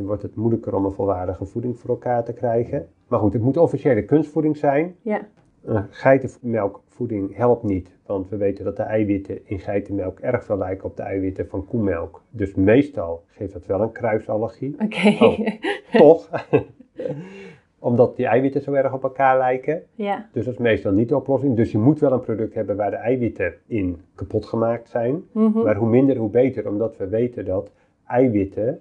wordt 0.06 0.22
het 0.22 0.36
moeilijker 0.36 0.76
om 0.76 0.86
een 0.86 0.92
volwaardige 0.92 1.46
voeding 1.46 1.80
voor 1.80 1.90
elkaar 1.90 2.24
te 2.24 2.34
krijgen. 2.34 2.88
Maar 3.08 3.20
goed, 3.20 3.34
het 3.34 3.42
moet 3.42 3.58
officiële 3.58 4.04
kunstvoeding 4.06 4.58
zijn. 4.58 4.96
Ja, 5.02 5.28
Een 5.64 5.86
geitenmelkvoeding 5.90 7.36
helpt 7.36 7.64
niet, 7.64 7.98
want 8.06 8.30
we 8.30 8.38
weten 8.38 8.64
dat 8.66 8.76
de 8.78 8.84
eiwitten 8.84 9.40
in 9.48 9.60
geitenmelk 9.60 10.20
erg 10.20 10.44
veel 10.44 10.58
lijken 10.58 10.86
op 10.86 10.98
de 10.98 11.04
eiwitten 11.04 11.48
van 11.48 11.66
koemelk. 11.66 12.22
Dus 12.30 12.56
meestal 12.56 13.24
geeft 13.28 13.54
dat 13.54 13.66
wel 13.66 13.82
een 13.82 13.92
kruisallergie. 13.92 14.76
oké. 14.80 15.24
Oh. 15.26 15.40
Toch? 15.92 16.30
Omdat 17.80 18.16
die 18.16 18.26
eiwitten 18.26 18.62
zo 18.62 18.74
erg 18.74 18.94
op 18.94 19.04
elkaar 19.04 19.38
lijken. 19.38 19.84
ja. 19.96 20.30
Dus 20.34 20.46
dat 20.46 20.54
is 20.54 20.60
meestal 20.60 20.92
niet 20.92 21.10
de 21.10 21.16
oplossing. 21.16 21.56
Dus 21.56 21.72
je 21.72 21.78
moet 21.78 22.00
wel 22.00 22.12
een 22.12 22.20
product 22.20 22.54
hebben 22.54 22.76
waar 22.76 22.90
de 22.92 22.96
eiwitten 22.98 23.54
in 23.68 24.02
kapot 24.16 24.46
gemaakt 24.46 24.90
zijn. 24.90 25.24
Mhm. 25.32 25.60
Maar 25.64 25.76
hoe 25.76 25.90
minder, 25.90 26.18
hoe 26.18 26.30
beter. 26.30 26.68
Omdat 26.68 26.98
we 26.98 27.08
weten 27.08 27.46
dat 27.46 27.72
eiwitten, 28.08 28.80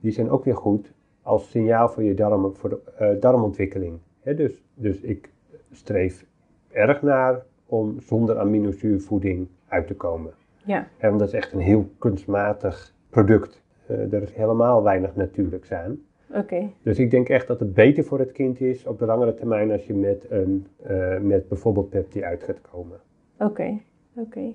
die 0.00 0.12
zijn 0.12 0.30
ook 0.30 0.44
weer 0.44 0.56
goed 0.56 0.92
als 1.22 1.50
signaal 1.50 1.88
voor 1.88 2.02
je 2.02 2.14
darmen, 2.14 2.56
voor 2.56 2.68
de 2.70 2.80
eh, 2.98 3.20
darmontwikkeling. 3.20 3.98
Dus, 4.22 4.62
dus 4.74 5.00
ik 5.00 5.30
streef 5.72 6.24
erg 6.72 7.02
naar 7.02 7.42
om 7.66 8.00
zonder 8.00 8.38
aminozuurvoeding 8.38 9.48
uit 9.68 9.86
te 9.86 9.94
komen. 9.94 10.32
Ja. 10.64 10.86
Hè, 10.96 11.08
want 11.08 11.20
dat 11.20 11.28
is 11.28 11.34
echt 11.34 11.52
een 11.52 11.60
heel 11.60 11.90
kunstmatig 11.98 12.94
product. 13.10 13.62
Eh, 13.86 14.12
er 14.12 14.22
is 14.22 14.32
helemaal 14.32 14.82
weinig 14.82 15.16
natuurlijks 15.16 15.72
aan. 15.72 15.98
Oké. 16.34 16.70
Dus 16.82 16.98
ik 16.98 17.10
denk 17.10 17.28
echt 17.28 17.46
dat 17.46 17.60
het 17.60 17.74
beter 17.74 18.04
voor 18.04 18.18
het 18.18 18.32
kind 18.32 18.60
is 18.60 18.86
op 18.86 18.98
de 18.98 19.06
langere 19.06 19.34
termijn 19.34 19.70
als 19.70 19.86
je 19.86 19.94
met, 19.94 20.26
een, 20.30 20.66
eh, 20.82 21.18
met 21.18 21.48
bijvoorbeeld 21.48 21.90
Pepti 21.90 22.24
uit 22.24 22.42
gaat 22.42 22.60
komen. 22.60 23.00
Oké, 23.38 23.78
oké. 24.14 24.52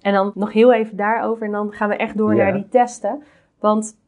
En 0.00 0.12
dan 0.12 0.32
nog 0.34 0.52
heel 0.52 0.72
even 0.72 0.96
daarover 0.96 1.46
en 1.46 1.52
dan 1.52 1.72
gaan 1.72 1.88
we 1.88 1.96
echt 1.96 2.16
door 2.16 2.34
Ja. 2.34 2.42
naar 2.42 2.52
die 2.52 2.68
testen. 2.68 3.22
Want 3.58 3.98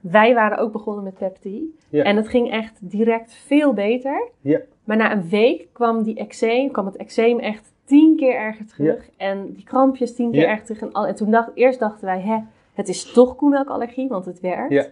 wij 0.00 0.34
waren 0.34 0.58
ook 0.58 0.72
begonnen 0.72 1.04
met 1.04 1.14
Pepti. 1.18 1.76
Ja. 1.88 2.04
En 2.04 2.16
het 2.16 2.28
ging 2.28 2.50
echt 2.50 2.78
direct 2.90 3.32
veel 3.34 3.72
beter. 3.72 4.28
Ja. 4.40 4.60
Maar 4.84 4.96
na 4.96 5.12
een 5.12 5.28
week 5.28 5.68
kwam, 5.72 6.02
die 6.02 6.14
eczeem, 6.16 6.70
kwam 6.70 6.86
het 6.86 6.96
eczeem 6.96 7.38
echt 7.38 7.72
tien 7.84 8.16
keer 8.16 8.34
erger 8.34 8.66
terug. 8.66 9.08
En 9.16 9.52
die 9.52 9.64
krampjes 9.64 10.14
tien 10.14 10.30
keer 10.30 10.40
Ja. 10.40 10.48
erger 10.48 10.64
terug. 10.66 10.80
En, 10.82 10.92
al, 10.92 11.06
en 11.06 11.14
toen 11.14 11.30
dacht, 11.30 11.50
eerst 11.54 11.78
dachten 11.78 12.04
wij, 12.06 12.20
hè, 12.20 12.38
het 12.74 12.88
is 12.88 13.12
toch 13.12 13.36
koemelkallergie, 13.36 14.08
want 14.08 14.24
het 14.24 14.40
werkt. 14.40 14.72
Ja. 14.72 14.84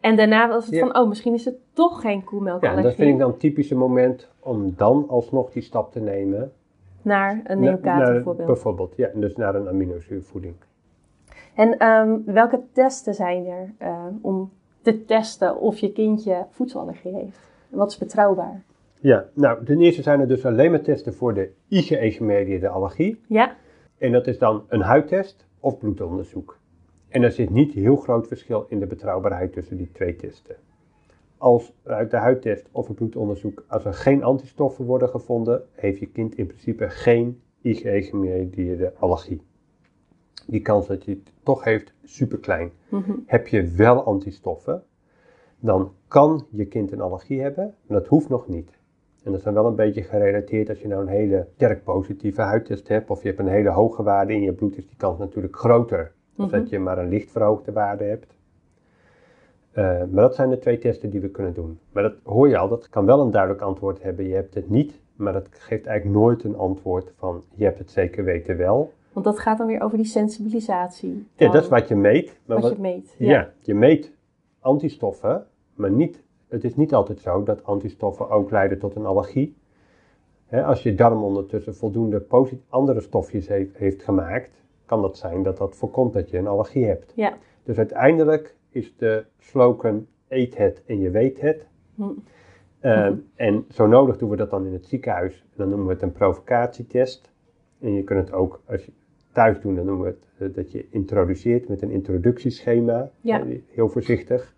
En 0.00 0.16
daarna 0.16 0.48
was 0.48 0.64
het 0.66 0.74
Ja. 0.74 0.80
van, 0.86 0.96
oh, 0.98 1.08
misschien 1.08 1.34
is 1.34 1.44
het 1.44 1.54
toch 1.72 2.00
geen 2.00 2.18
Ja, 2.18 2.24
koemelkallergie. 2.24 2.76
en 2.76 2.82
dat 2.82 2.94
vind 2.94 3.12
ik 3.12 3.18
dan 3.18 3.30
een 3.32 3.36
typische 3.38 3.74
moment 3.76 4.28
om 4.40 4.74
dan 4.76 5.04
alsnog 5.08 5.50
die 5.50 5.62
stap 5.62 5.92
te 5.92 6.00
nemen. 6.00 6.52
Naar 7.02 7.40
een 7.44 7.60
naar- 7.60 8.12
bijvoorbeeld. 8.12 8.46
Bijvoorbeeld, 8.46 8.92
ja, 8.96 9.10
dus 9.14 9.36
naar 9.36 9.54
een 9.54 9.68
aminozuurvoeding. 9.68 10.54
En 11.54 11.78
ehm, 11.78 12.18
welke 12.24 12.60
testen 12.72 13.14
zijn 13.14 13.46
er 13.46 13.74
eh, 13.78 14.06
om 14.20 14.50
te 14.82 15.04
testen 15.04 15.60
of 15.60 15.78
je 15.78 15.92
kindje 15.92 16.46
voedselallergie 16.50 17.14
heeft? 17.14 17.38
Wat 17.68 17.90
is 17.90 17.98
betrouwbaar? 17.98 18.62
Ja, 19.00 19.24
nou, 19.34 19.64
ten 19.64 19.80
eerste 19.80 20.02
zijn 20.02 20.20
er 20.20 20.28
dus 20.28 20.46
alleen 20.46 20.70
maar 20.70 20.80
testen 20.80 21.14
voor 21.14 21.34
de 21.34 21.50
IgE-gemedieerde 21.68 22.68
allergie. 22.68 23.20
Ja, 23.28 23.56
En 23.98 24.12
dat 24.12 24.26
is 24.26 24.38
dan 24.38 24.64
een 24.68 24.80
huidtest 24.80 25.46
of 25.60 25.78
bloedonderzoek. 25.78 26.58
En 27.08 27.22
er 27.22 27.32
zit 27.32 27.50
niet 27.50 27.72
heel 27.72 27.96
groot 27.96 28.26
verschil 28.26 28.66
in 28.68 28.78
de 28.78 28.86
betrouwbaarheid 28.86 29.52
tussen 29.52 29.76
die 29.76 29.90
twee 29.92 30.16
testen. 30.16 30.56
Als 31.38 31.72
uit 31.84 32.10
de 32.10 32.16
huidtest 32.16 32.68
of 32.72 32.86
het 32.86 32.96
bloedonderzoek, 32.96 33.64
als 33.68 33.84
er 33.84 33.94
geen 33.94 34.22
antistoffen 34.22 34.84
worden 34.84 35.08
gevonden, 35.08 35.62
heeft 35.72 35.98
je 35.98 36.06
kind 36.06 36.34
in 36.34 36.46
principe 36.46 36.88
geen 36.88 37.40
IgE-gemedieerde 37.62 38.92
allergie. 38.98 39.42
Die 40.46 40.60
kans 40.60 40.86
dat 40.86 41.04
je 41.04 41.10
het 41.10 41.32
toch 41.42 41.64
heeft, 41.64 41.92
super 42.04 42.38
klein. 42.38 42.70
Mhm. 42.88 43.12
Heb 43.26 43.46
je 43.46 43.66
wel 43.68 44.04
antistoffen, 44.04 44.82
dan 45.60 45.92
kan 46.08 46.46
je 46.50 46.66
kind 46.66 46.92
een 46.92 47.00
allergie 47.00 47.40
hebben, 47.40 47.74
maar 47.86 47.98
dat 47.98 48.08
hoeft 48.08 48.28
nog 48.28 48.48
niet. 48.48 48.70
En 49.22 49.30
dat 49.30 49.38
is 49.38 49.42
dan 49.44 49.54
wel 49.54 49.66
een 49.66 49.74
beetje 49.76 50.02
gerelateerd 50.02 50.68
als 50.68 50.80
je 50.80 50.88
nou 50.88 51.02
een 51.02 51.08
hele 51.08 51.46
sterk 51.54 51.84
positieve 51.84 52.40
huidtest 52.40 52.88
hebt, 52.88 53.10
of 53.10 53.22
je 53.22 53.28
hebt 53.28 53.40
een 53.40 53.48
hele 53.48 53.70
hoge 53.70 54.02
waarde 54.02 54.32
in 54.32 54.42
je 54.42 54.52
bloed, 54.52 54.76
is 54.76 54.86
die 54.86 54.96
kans 54.96 55.18
natuurlijk 55.18 55.56
groter 55.56 56.12
Mhm. 56.36 56.50
dat 56.50 56.68
je 56.68 56.78
maar 56.78 56.98
een 56.98 57.08
licht 57.08 57.30
verhoogde 57.30 57.72
waarde 57.72 58.04
hebt. 58.04 58.36
Eh, 59.72 59.84
maar 59.84 60.22
dat 60.22 60.34
zijn 60.34 60.50
de 60.50 60.58
twee 60.58 60.78
testen 60.78 61.10
die 61.10 61.20
we 61.20 61.28
kunnen 61.30 61.54
doen. 61.54 61.78
Maar 61.92 62.02
dat 62.02 62.14
hoor 62.22 62.48
je 62.48 62.58
al, 62.58 62.68
dat 62.68 62.88
kan 62.88 63.06
wel 63.06 63.20
een 63.20 63.30
duidelijk 63.30 63.62
antwoord 63.62 64.02
hebben. 64.02 64.28
Je 64.28 64.34
hebt 64.34 64.54
het 64.54 64.70
niet, 64.70 65.00
maar 65.16 65.32
dat 65.32 65.48
geeft 65.50 65.86
eigenlijk 65.86 66.18
nooit 66.18 66.44
een 66.44 66.56
antwoord 66.56 67.12
van 67.16 67.42
je 67.54 67.64
hebt 67.64 67.78
het 67.78 67.90
zeker 67.90 68.24
weten 68.24 68.56
wel. 68.56 68.92
Want 69.14 69.26
dat 69.26 69.38
gaat 69.38 69.58
dan 69.58 69.66
weer 69.66 69.80
over 69.80 69.96
die 69.96 70.06
sensibilisatie. 70.06 71.26
Ja, 71.36 71.50
dat 71.50 71.62
is 71.62 71.68
wat 71.68 71.88
je 71.88 71.94
meet. 71.96 72.40
Maar 72.46 72.56
wat 72.60 72.68
wat- 72.68 72.76
je 72.76 72.82
meet. 72.82 73.14
Ja. 73.18 73.52
je 73.60 73.74
meet 73.74 74.12
antistoffen, 74.60 75.46
maar 75.74 75.90
niet, 75.90 76.22
het 76.48 76.64
is 76.64 76.76
niet 76.76 76.94
altijd 76.94 77.20
zo 77.20 77.42
dat 77.42 77.64
antistoffen 77.64 78.30
ook 78.30 78.50
leiden 78.50 78.78
tot 78.78 78.94
een 78.96 79.06
allergie. 79.06 79.56
Als 80.50 80.82
je 80.82 80.94
darm 80.94 81.22
ondertussen 81.22 81.74
voldoende 81.74 82.26
andere 82.68 83.00
stofjes 83.00 83.48
heeft, 83.48 83.76
heeft 83.76 84.02
gemaakt, 84.02 84.50
kan 84.86 85.02
dat 85.02 85.16
zijn 85.16 85.42
dat 85.42 85.56
dat 85.56 85.76
voorkomt 85.76 86.12
dat 86.12 86.30
je 86.30 86.38
een 86.38 86.46
allergie 86.46 86.84
hebt. 86.86 87.12
Ja. 87.16 87.36
Dus 87.62 87.76
uiteindelijk 87.78 88.56
is 88.70 88.96
de 88.96 89.24
slogan 89.38 90.06
eet 90.28 90.56
het 90.58 90.82
en 90.86 91.00
je 91.00 91.10
weet 91.10 91.40
het. 91.40 91.66
Hm. 91.94 92.02
Eh, 92.80 93.10
En 93.34 93.64
zo 93.70 93.86
nodig 93.86 94.16
doen 94.16 94.30
we 94.30 94.36
dat 94.36 94.50
dan 94.50 94.66
in 94.66 94.72
het 94.72 94.86
ziekenhuis. 94.86 95.34
En 95.50 95.54
dan 95.56 95.68
noemen 95.68 95.86
we 95.86 95.92
het 95.92 96.02
een 96.02 96.12
provocatietest. 96.12 97.30
En 97.80 97.92
je 97.94 98.02
kunt 98.04 98.20
het 98.20 98.32
ook, 98.32 98.60
als 98.68 98.84
je 98.84 98.92
thuis 99.34 99.60
doet, 99.60 99.76
dan 99.76 99.84
noemen 99.84 100.04
we 100.04 100.10
het 100.10 100.28
eh, 100.38 100.56
dat 100.56 100.72
je 100.72 100.86
introduceert 100.90 101.68
met 101.68 101.82
een 101.82 101.90
introductieschema. 101.90 103.10
Ja. 103.20 103.44
Heel 103.70 103.88
voorzichtig. 103.88 104.54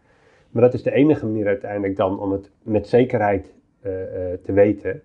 Maar 0.51 0.63
dat 0.63 0.75
is 0.75 0.83
de 0.83 0.93
enige 0.93 1.27
manier 1.27 1.47
uiteindelijk 1.47 1.97
dan 1.97 2.21
om 2.21 2.33
het 2.33 2.51
met 2.63 2.89
zekerheid 2.89 3.55
eh, 3.81 4.33
eh, 4.33 4.39
te 4.43 4.53
weten. 4.53 5.03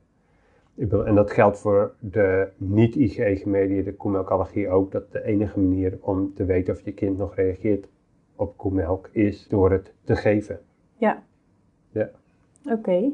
En 1.06 1.16
dat 1.16 1.32
geldt 1.32 1.60
voor 1.60 1.94
de 2.00 2.48
niet-IgE-gemedieerde 2.58 3.94
koemelkallergie 3.94 4.70
ook. 4.70 4.92
Dat 4.92 5.12
de 5.12 5.24
enige 5.24 5.60
manier 5.60 5.98
om 6.02 6.34
te 6.34 6.46
weten 6.46 6.74
of 6.74 6.82
je 6.82 6.94
kind 6.94 7.18
nog 7.18 7.36
reageert 7.36 7.88
op 8.36 8.58
koemelk 8.58 9.10
is 9.12 9.48
door 9.48 9.72
het 9.72 9.94
te 10.04 10.16
geven. 10.16 10.60
Ja. 10.98 11.24
Ja. 11.92 12.10
Oké. 12.70 13.12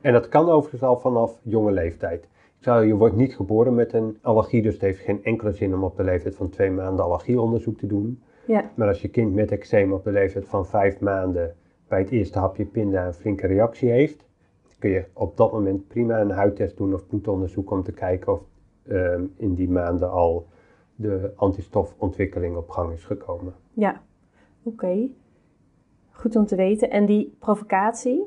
En 0.00 0.12
dat 0.12 0.28
kan 0.28 0.48
overigens 0.48 0.82
al 0.82 0.98
vanaf 0.98 1.40
jonge 1.42 1.72
leeftijd. 1.72 2.28
Je 2.64 2.94
wordt 2.94 3.16
niet 3.16 3.36
geboren 3.36 3.74
met 3.74 3.92
een 3.92 4.18
allergie, 4.22 4.62
dus 4.62 4.72
het 4.72 4.82
heeft 4.82 5.00
geen 5.00 5.24
enkele 5.24 5.52
zin 5.52 5.74
om 5.74 5.84
op 5.84 5.96
de 5.96 6.04
leeftijd 6.04 6.36
van 6.36 6.48
twee 6.48 6.70
maanden 6.70 7.04
allergieonderzoek 7.04 7.78
te 7.78 7.86
doen. 7.86 8.22
Ja. 8.46 8.70
Maar 8.74 8.88
als 8.88 9.02
je 9.02 9.08
kind 9.08 9.34
met 9.34 9.50
eczeem 9.50 9.92
op 9.92 10.04
de 10.04 10.10
leeftijd 10.12 10.48
van 10.48 10.66
vijf 10.66 11.00
maanden 11.00 11.54
bij 11.88 11.98
het 11.98 12.10
eerste 12.10 12.38
hapje 12.38 12.64
pinda 12.64 13.06
een 13.06 13.14
flinke 13.14 13.46
reactie 13.46 13.90
heeft, 13.90 14.26
kun 14.78 14.90
je 14.90 15.04
op 15.12 15.36
dat 15.36 15.52
moment 15.52 15.88
prima 15.88 16.20
een 16.20 16.30
huidtest 16.30 16.76
doen 16.76 16.94
of 16.94 17.06
bloedonderzoek 17.06 17.70
om 17.70 17.82
te 17.82 17.92
kijken 17.92 18.32
of 18.32 18.40
ehm, 18.82 19.24
in 19.36 19.54
die 19.54 19.70
maanden 19.70 20.10
al 20.10 20.46
de 20.96 21.32
antistofontwikkeling 21.36 22.56
op 22.56 22.70
gang 22.70 22.92
is 22.92 23.04
gekomen. 23.04 23.54
Ja. 23.72 24.02
Oké. 24.62 25.08
Goed 26.10 26.36
om 26.36 26.46
te 26.46 26.56
weten. 26.56 26.90
En 26.90 27.06
die 27.06 27.36
provocatie, 27.38 28.22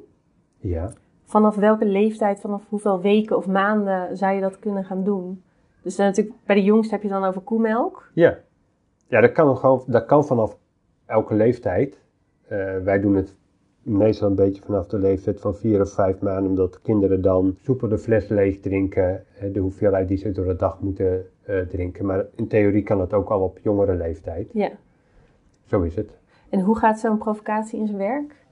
Ja. 0.57 0.93
Vanaf 1.27 1.55
welke 1.55 1.85
leeftijd, 1.85 2.39
vanaf 2.39 2.63
hoeveel 2.69 3.01
weken 3.01 3.37
of 3.37 3.47
maanden 3.47 4.17
zou 4.17 4.35
je 4.35 4.41
dat 4.41 4.59
kunnen 4.59 4.83
gaan 4.83 5.03
doen? 5.03 5.43
Dus 5.81 5.95
dan 5.95 6.05
natuurlijk, 6.05 6.35
bij 6.45 6.55
de 6.55 6.63
jongste 6.63 6.93
heb 6.93 7.03
je 7.03 7.09
dan 7.09 7.23
over 7.23 7.41
koemelk. 7.41 8.09
Ja, 8.13 8.37
ja 9.07 9.21
dat, 9.21 9.31
kan 9.31 9.57
gewoon, 9.57 9.83
dat 9.87 10.05
kan 10.05 10.25
vanaf 10.25 10.57
elke 11.05 11.33
leeftijd. 11.33 11.99
Eh, 12.47 12.77
wij 12.83 12.99
doen 12.99 13.15
het 13.15 13.35
meestal 13.81 14.29
een 14.29 14.35
beetje 14.35 14.61
vanaf 14.61 14.87
de 14.87 14.99
leeftijd 14.99 15.41
van 15.41 15.55
vier 15.55 15.81
of 15.81 15.93
vijf 15.93 16.19
maanden, 16.19 16.49
omdat 16.49 16.81
kinderen 16.81 17.21
dan 17.21 17.55
soepel 17.61 17.87
de 17.87 17.97
fles 17.97 18.27
leeg 18.27 18.59
drinken, 18.59 19.23
de 19.51 19.59
hoeveelheid 19.59 20.07
die 20.07 20.17
ze 20.17 20.31
door 20.31 20.45
de 20.45 20.55
dag 20.55 20.79
moeten 20.81 21.25
eh, 21.43 21.59
drinken. 21.59 22.05
Maar 22.05 22.25
in 22.35 22.47
theorie 22.47 22.83
kan 22.83 22.99
het 22.99 23.13
ook 23.13 23.29
al 23.29 23.41
op 23.41 23.59
jongere 23.61 23.95
leeftijd. 23.95 24.49
Ja. 24.53 24.71
Zo 25.65 25.81
is 25.81 25.95
het. 25.95 26.17
En 26.49 26.59
hoe 26.59 26.77
gaat 26.77 26.99
zo'n 26.99 27.17
provocatie 27.17 27.79
in 27.79 27.85
zijn 27.85 27.97
werk? 27.97 28.45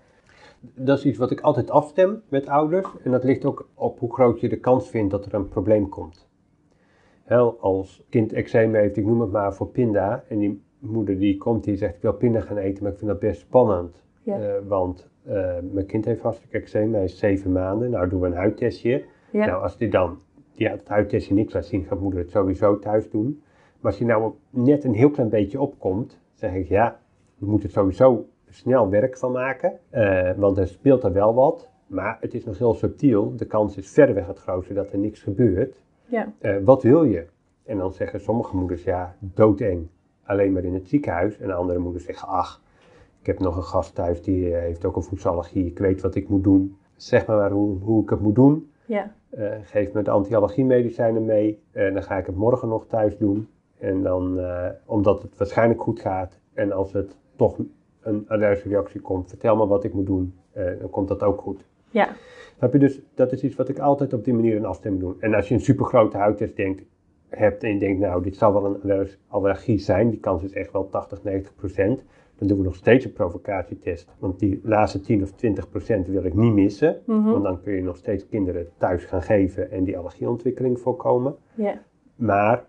Dat 0.73 0.97
is 0.97 1.06
iets 1.06 1.17
wat 1.17 1.32
ik 1.32 1.41
altijd 1.41 1.69
afstem 1.69 2.21
met 2.30 2.47
ouders. 2.47 2.88
En 3.04 3.12
dat 3.12 3.23
ligt 3.23 3.45
ook 3.45 3.69
op 3.73 3.99
hoe 3.99 4.13
groot 4.13 4.39
je 4.39 4.49
de 4.49 4.60
kans 4.60 4.89
vindt 4.89 5.12
dat 5.12 5.25
er 5.25 5.34
een 5.34 5.47
probleem 5.47 5.89
komt. 5.89 6.28
Heel, 7.23 7.58
als 7.60 8.04
kind 8.10 8.34
eczeem 8.34 8.73
heeft, 8.73 8.97
ik 8.97 9.06
noem 9.06 9.21
het 9.21 9.32
maar 9.32 9.54
voor 9.54 9.67
pinda. 9.67 10.23
En 10.30 10.38
die 10.39 10.63
moeder 10.80 11.19
die 11.19 11.38
komt, 11.38 11.63
die 11.63 11.75
zegt 11.75 11.95
ik 11.95 12.01
wil 12.01 12.13
pinda 12.13 12.39
gaan 12.39 12.58
eten, 12.58 12.84
maar 12.84 12.91
ik 12.91 12.97
vind 12.97 13.12
dat 13.12 13.19
best 13.19 13.39
spannend. 13.39 14.04
Ja. 14.21 14.39
Eh, 14.39 14.67
want 14.67 15.10
eh, 15.23 15.56
mijn 15.71 15.86
kind 15.86 16.06
heeft 16.06 16.21
hartstikke 16.21 16.58
eczeem, 16.58 16.93
hij 16.93 17.04
is 17.04 17.17
zeven 17.17 17.51
maanden. 17.51 17.89
Nou 17.89 18.10
doen 18.10 18.19
we 18.19 18.28
een 18.28 18.34
huidtestje. 18.34 19.06
Ja. 19.32 19.45
Nou, 19.45 19.63
als 19.63 19.78
die 19.78 19.89
dan 19.89 20.19
die 20.56 20.67
het 20.67 20.88
huidtestje 20.88 21.34
niks 21.34 21.54
laat 21.54 21.65
zien, 21.65 21.84
gaat 21.84 21.99
moeder 21.99 22.19
het 22.19 22.32
sowieso 22.32 22.80
thuis 22.80 23.10
doen. 23.10 23.41
Maar 23.80 23.91
als 23.91 23.97
je 23.97 24.06
nou 24.06 24.34
net 24.49 24.84
een 24.84 24.93
heel 24.93 25.10
klein 25.10 25.30
beetje 25.30 25.62
opkomt, 25.62 26.19
zeg 26.34 26.54
ik 26.54 26.67
ja, 26.67 26.99
je 27.36 27.45
moet 27.45 27.63
er 27.63 27.69
sowieso 27.69 28.25
snel 28.56 28.89
werk 28.89 29.18
van 29.18 29.32
maken. 29.32 29.80
eh, 29.89 30.32
want 30.38 30.58
er 30.58 30.68
speelt 30.68 31.04
er 31.04 31.13
wel 31.13 31.34
wat, 31.34 31.70
maar 31.88 32.18
het 32.22 32.34
is 32.34 32.46
nog 32.46 32.58
heel 32.58 32.74
subtiel. 32.74 33.36
De 33.36 33.46
kans 33.46 33.78
is 33.78 33.89
verreweg 33.89 34.28
het 34.28 34.39
grootste 34.39 34.74
dat 34.74 34.91
er 34.91 34.98
niks 34.98 35.22
gebeurt. 35.22 35.82
Ja. 36.06 36.34
Eh, 36.39 36.56
wat 36.63 36.84
wil 36.84 37.04
je? 37.04 37.26
En 37.65 37.78
dan 37.78 37.94
zeggen 37.94 38.20
sommige 38.20 38.56
moeders, 38.56 38.84
ja, 38.84 39.15
doodeng. 39.20 39.88
Alleen 40.24 40.52
maar 40.52 40.63
in 40.63 40.74
het 40.74 40.88
ziekenhuis. 40.88 41.38
En 41.38 41.52
andere 41.52 41.80
moeders 41.80 42.06
zeggen, 42.06 42.28
ach, 42.28 42.62
ik 43.20 43.26
heb 43.26 43.39
nog 43.39 43.56
een 43.56 43.63
gast 43.63 43.96
thuis 43.96 44.22
die 44.22 44.56
eh, 44.56 44.62
heeft 44.62 44.86
ook 44.86 44.96
een 44.96 45.04
voedselallergie. 45.04 45.65
Ik 45.65 45.80
weet 45.80 46.02
wat 46.02 46.15
ik 46.15 46.30
moet 46.30 46.44
doen. 46.44 46.78
Zeg 46.96 47.26
maar, 47.26 47.38
maar 47.38 47.52
hoe, 47.52 47.78
hoe 47.80 48.04
ik 48.04 48.10
het 48.10 48.20
moet 48.20 48.36
doen. 48.36 48.70
Ja. 48.86 49.12
Geef 49.62 49.94
me 49.94 50.02
de 50.02 50.12
anti-allergiemedicijnen 50.12 51.26
mee. 51.26 51.62
En 51.72 51.94
dan 51.94 52.04
ga 52.04 52.18
ik 52.18 52.26
het 52.26 52.36
morgen 52.36 52.68
nog 52.68 52.86
thuis 52.88 53.18
doen. 53.18 53.48
En 53.80 54.02
dan, 54.02 54.39
omdat 54.86 55.22
het 55.22 55.38
waarschijnlijk 55.38 55.82
goed 55.82 56.00
gaat. 56.00 56.39
En 56.54 56.72
als 56.72 56.94
het 56.94 57.18
toch 57.36 57.58
een 58.06 58.26
allergische 58.28 58.70
reactie 58.70 59.02
komt, 59.02 59.30
vertel 59.30 59.56
me 59.56 59.68
wat 59.68 59.84
ik 59.84 59.94
moet 59.94 60.06
doen. 60.06 60.34
Eh, 60.52 60.65
dan 60.80 60.89
komt 60.89 61.08
dat 61.08 61.24
ook 61.24 61.41
goed. 61.41 61.65
Ja. 61.89 62.10
Snap 62.58 62.74
je? 62.74 62.80
Dus 62.80 63.02
dat 63.13 63.32
is 63.32 63.44
iets 63.44 63.56
wat 63.56 63.70
ik 63.70 63.80
altijd 63.80 64.13
op 64.13 64.24
die 64.24 64.34
manier 64.34 64.56
in 64.56 64.65
afstemming 64.65 65.04
doe. 65.04 65.15
En 65.20 65.34
als 65.34 65.48
je 65.48 65.54
een 65.54 65.60
supergrote 65.62 66.18
huidtest 66.18 66.56
denkt, 66.56 66.84
hebt 67.30 67.63
en 67.63 67.74
je 67.74 67.80
denkt, 67.80 68.00
nou, 68.00 68.24
dit 68.24 68.36
zal 68.36 68.54
wel 68.54 68.65
een 68.65 68.82
allerg- 68.84 69.18
allergie 69.28 69.78
zijn. 69.78 70.10
Die 70.10 70.20
kans 70.20 70.44
is 70.44 70.52
echt 70.54 70.72
wel 70.72 70.89
80, 70.89 71.24
90 71.24 71.56
procent. 71.56 72.04
dan 72.38 72.48
doen 72.48 72.58
we 72.58 72.63
nog 72.63 72.76
steeds 72.76 73.06
een 73.06 73.13
provocatietest. 73.13 74.10
Want 74.20 74.39
die 74.39 74.60
laatste 74.63 75.00
10 75.02 75.24
of 75.24 75.32
20 75.32 75.70
procent 75.70 76.08
wil 76.08 76.24
ik 76.24 76.34
niet 76.34 76.54
missen. 76.54 77.02
Mhm. 77.06 77.24
Want 77.32 77.44
dan 77.44 77.62
kun 77.62 77.74
je 77.74 77.82
nog 77.84 77.98
steeds 77.98 78.28
kinderen 78.28 78.68
thuis 78.78 79.06
gaan 79.06 79.22
geven 79.22 79.72
en 79.72 79.84
die 79.84 79.98
allergieontwikkeling 79.98 80.80
voorkomen. 80.80 81.36
Ja. 81.54 81.82
Maar 82.15 82.65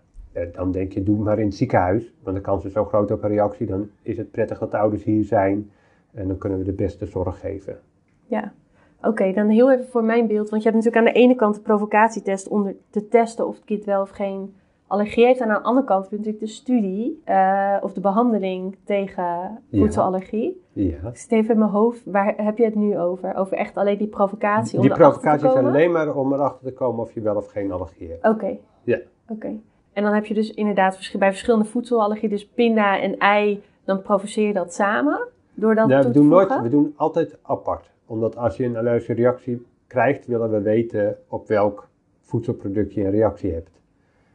dan 0.53 0.71
denk 0.71 0.91
je, 0.91 1.03
doe 1.03 1.15
het 1.15 1.23
maar 1.23 1.39
in 1.39 1.45
het 1.45 1.55
ziekenhuis. 1.55 2.13
Want 2.23 2.35
de 2.35 2.41
kans 2.41 2.65
is 2.65 2.71
zo 2.73 2.85
groot 2.85 3.11
op 3.11 3.23
een 3.23 3.29
reactie. 3.29 3.67
Dan 3.67 3.89
is 4.01 4.17
het 4.17 4.31
prettig 4.31 4.59
dat 4.59 4.71
de 4.71 4.77
ouders 4.77 5.03
hier 5.03 5.23
zijn. 5.23 5.71
En 6.13 6.27
dan 6.27 6.37
kunnen 6.37 6.57
we 6.57 6.65
de 6.65 6.73
beste 6.73 7.05
zorg 7.05 7.39
geven. 7.39 7.79
Ja. 8.25 8.53
Oké, 9.01 9.33
dan 9.33 9.49
heel 9.49 9.71
even 9.71 9.87
voor 9.87 10.03
mijn 10.03 10.27
beeld. 10.27 10.49
Want 10.49 10.63
je 10.63 10.69
hebt 10.69 10.83
natuurlijk 10.83 11.07
aan 11.07 11.13
de 11.13 11.19
ene 11.19 11.35
kant 11.35 11.55
de 11.55 11.61
provocatietest 11.61 12.47
om 12.47 12.73
te 12.89 13.07
testen 13.07 13.47
of 13.47 13.55
het 13.55 13.65
kind 13.65 13.85
wel 13.85 14.01
of 14.01 14.09
geen 14.09 14.53
allergie 14.87 15.25
heeft. 15.25 15.39
En 15.39 15.47
aan 15.49 15.61
de 15.61 15.67
andere 15.67 15.85
kant 15.85 16.01
heb 16.01 16.11
je 16.11 16.17
natuurlijk 16.17 16.43
de 16.43 16.51
studie 16.51 17.21
eh, 17.23 17.77
of 17.81 17.93
de 17.93 18.01
behandeling 18.01 18.77
tegen 18.83 19.59
voedselallergie. 19.71 20.61
Ja. 20.73 21.07
Ik 21.07 21.17
zit 21.17 21.31
even 21.31 21.53
in 21.53 21.59
mijn 21.59 21.71
hoofd, 21.71 22.01
waar 22.05 22.33
heb 22.37 22.57
je 22.57 22.65
het 22.65 22.75
nu 22.75 22.99
over? 22.99 23.35
Over 23.35 23.57
echt 23.57 23.77
alleen 23.77 23.97
die 23.97 24.07
provocatie? 24.07 24.77
om 24.77 24.85
Die 24.85 24.93
provocatie 24.93 25.47
is 25.47 25.53
alleen 25.53 25.91
maar 25.91 26.15
om 26.15 26.33
erachter 26.33 26.65
te 26.65 26.73
komen 26.73 26.99
of 26.99 27.13
je 27.13 27.21
wel 27.21 27.35
of 27.35 27.47
geen 27.47 27.71
allergie 27.71 28.09
hebt. 28.09 28.27
Oké. 28.27 28.57
Ja. 28.83 28.99
Oké. 29.27 29.59
En 29.97 30.03
dan 30.03 30.13
heb 30.13 30.25
je 30.25 30.33
dus 30.33 30.53
inderdaad 30.53 31.15
bij 31.19 31.29
verschillende 31.29 31.65
voedselallergie, 31.65 32.29
dus 32.29 32.47
pinda 32.47 32.99
en 33.01 33.17
ei, 33.17 33.63
dan 33.83 34.01
provoceer 34.01 34.47
je 34.47 34.53
dat 34.53 34.73
samen 34.73 35.27
door 35.53 35.75
dat 35.75 35.89
toe 35.89 36.01
we 36.03 36.11
doen 36.11 36.27
nooit, 36.27 36.61
we 36.61 36.69
doen 36.69 36.93
altijd 36.95 37.37
apart. 37.41 37.89
Omdat 38.05 38.35
als 38.35 38.57
je 38.57 38.65
een 38.65 38.77
allergische 38.77 39.13
reactie 39.13 39.65
krijgt, 39.87 40.25
willen 40.25 40.51
we 40.51 40.61
weten 40.61 41.17
op 41.27 41.47
welk 41.47 41.87
voedselproduct 42.21 42.93
je 42.93 43.03
een 43.03 43.11
reactie 43.11 43.53
hebt. 43.53 43.69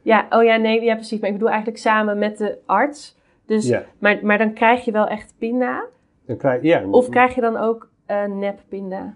Ja, 0.01 0.27
oh 0.29 0.43
ja, 0.43 0.55
nee, 0.55 0.81
ja 0.81 0.95
precies. 0.95 1.19
Maar 1.19 1.29
ik 1.29 1.35
bedoel 1.35 1.49
eigenlijk 1.49 1.81
samen 1.81 2.17
met 2.17 2.37
de 2.37 2.57
arts. 2.65 3.17
Dus, 3.45 3.67
Ja. 3.67 3.83
maar, 3.97 4.19
maar 4.21 4.37
dan 4.37 4.53
krijg 4.53 4.85
je 4.85 4.91
wel 4.91 5.07
echt 5.07 5.33
pinda. 5.37 5.85
Dan 6.25 6.37
krijg, 6.37 6.61
ja, 6.61 6.83
Of 6.89 7.09
krijg 7.09 7.35
je 7.35 7.41
dan 7.41 7.57
ook 7.57 7.89
eh 8.05 8.25
nep 8.25 8.59
pinda? 8.67 9.15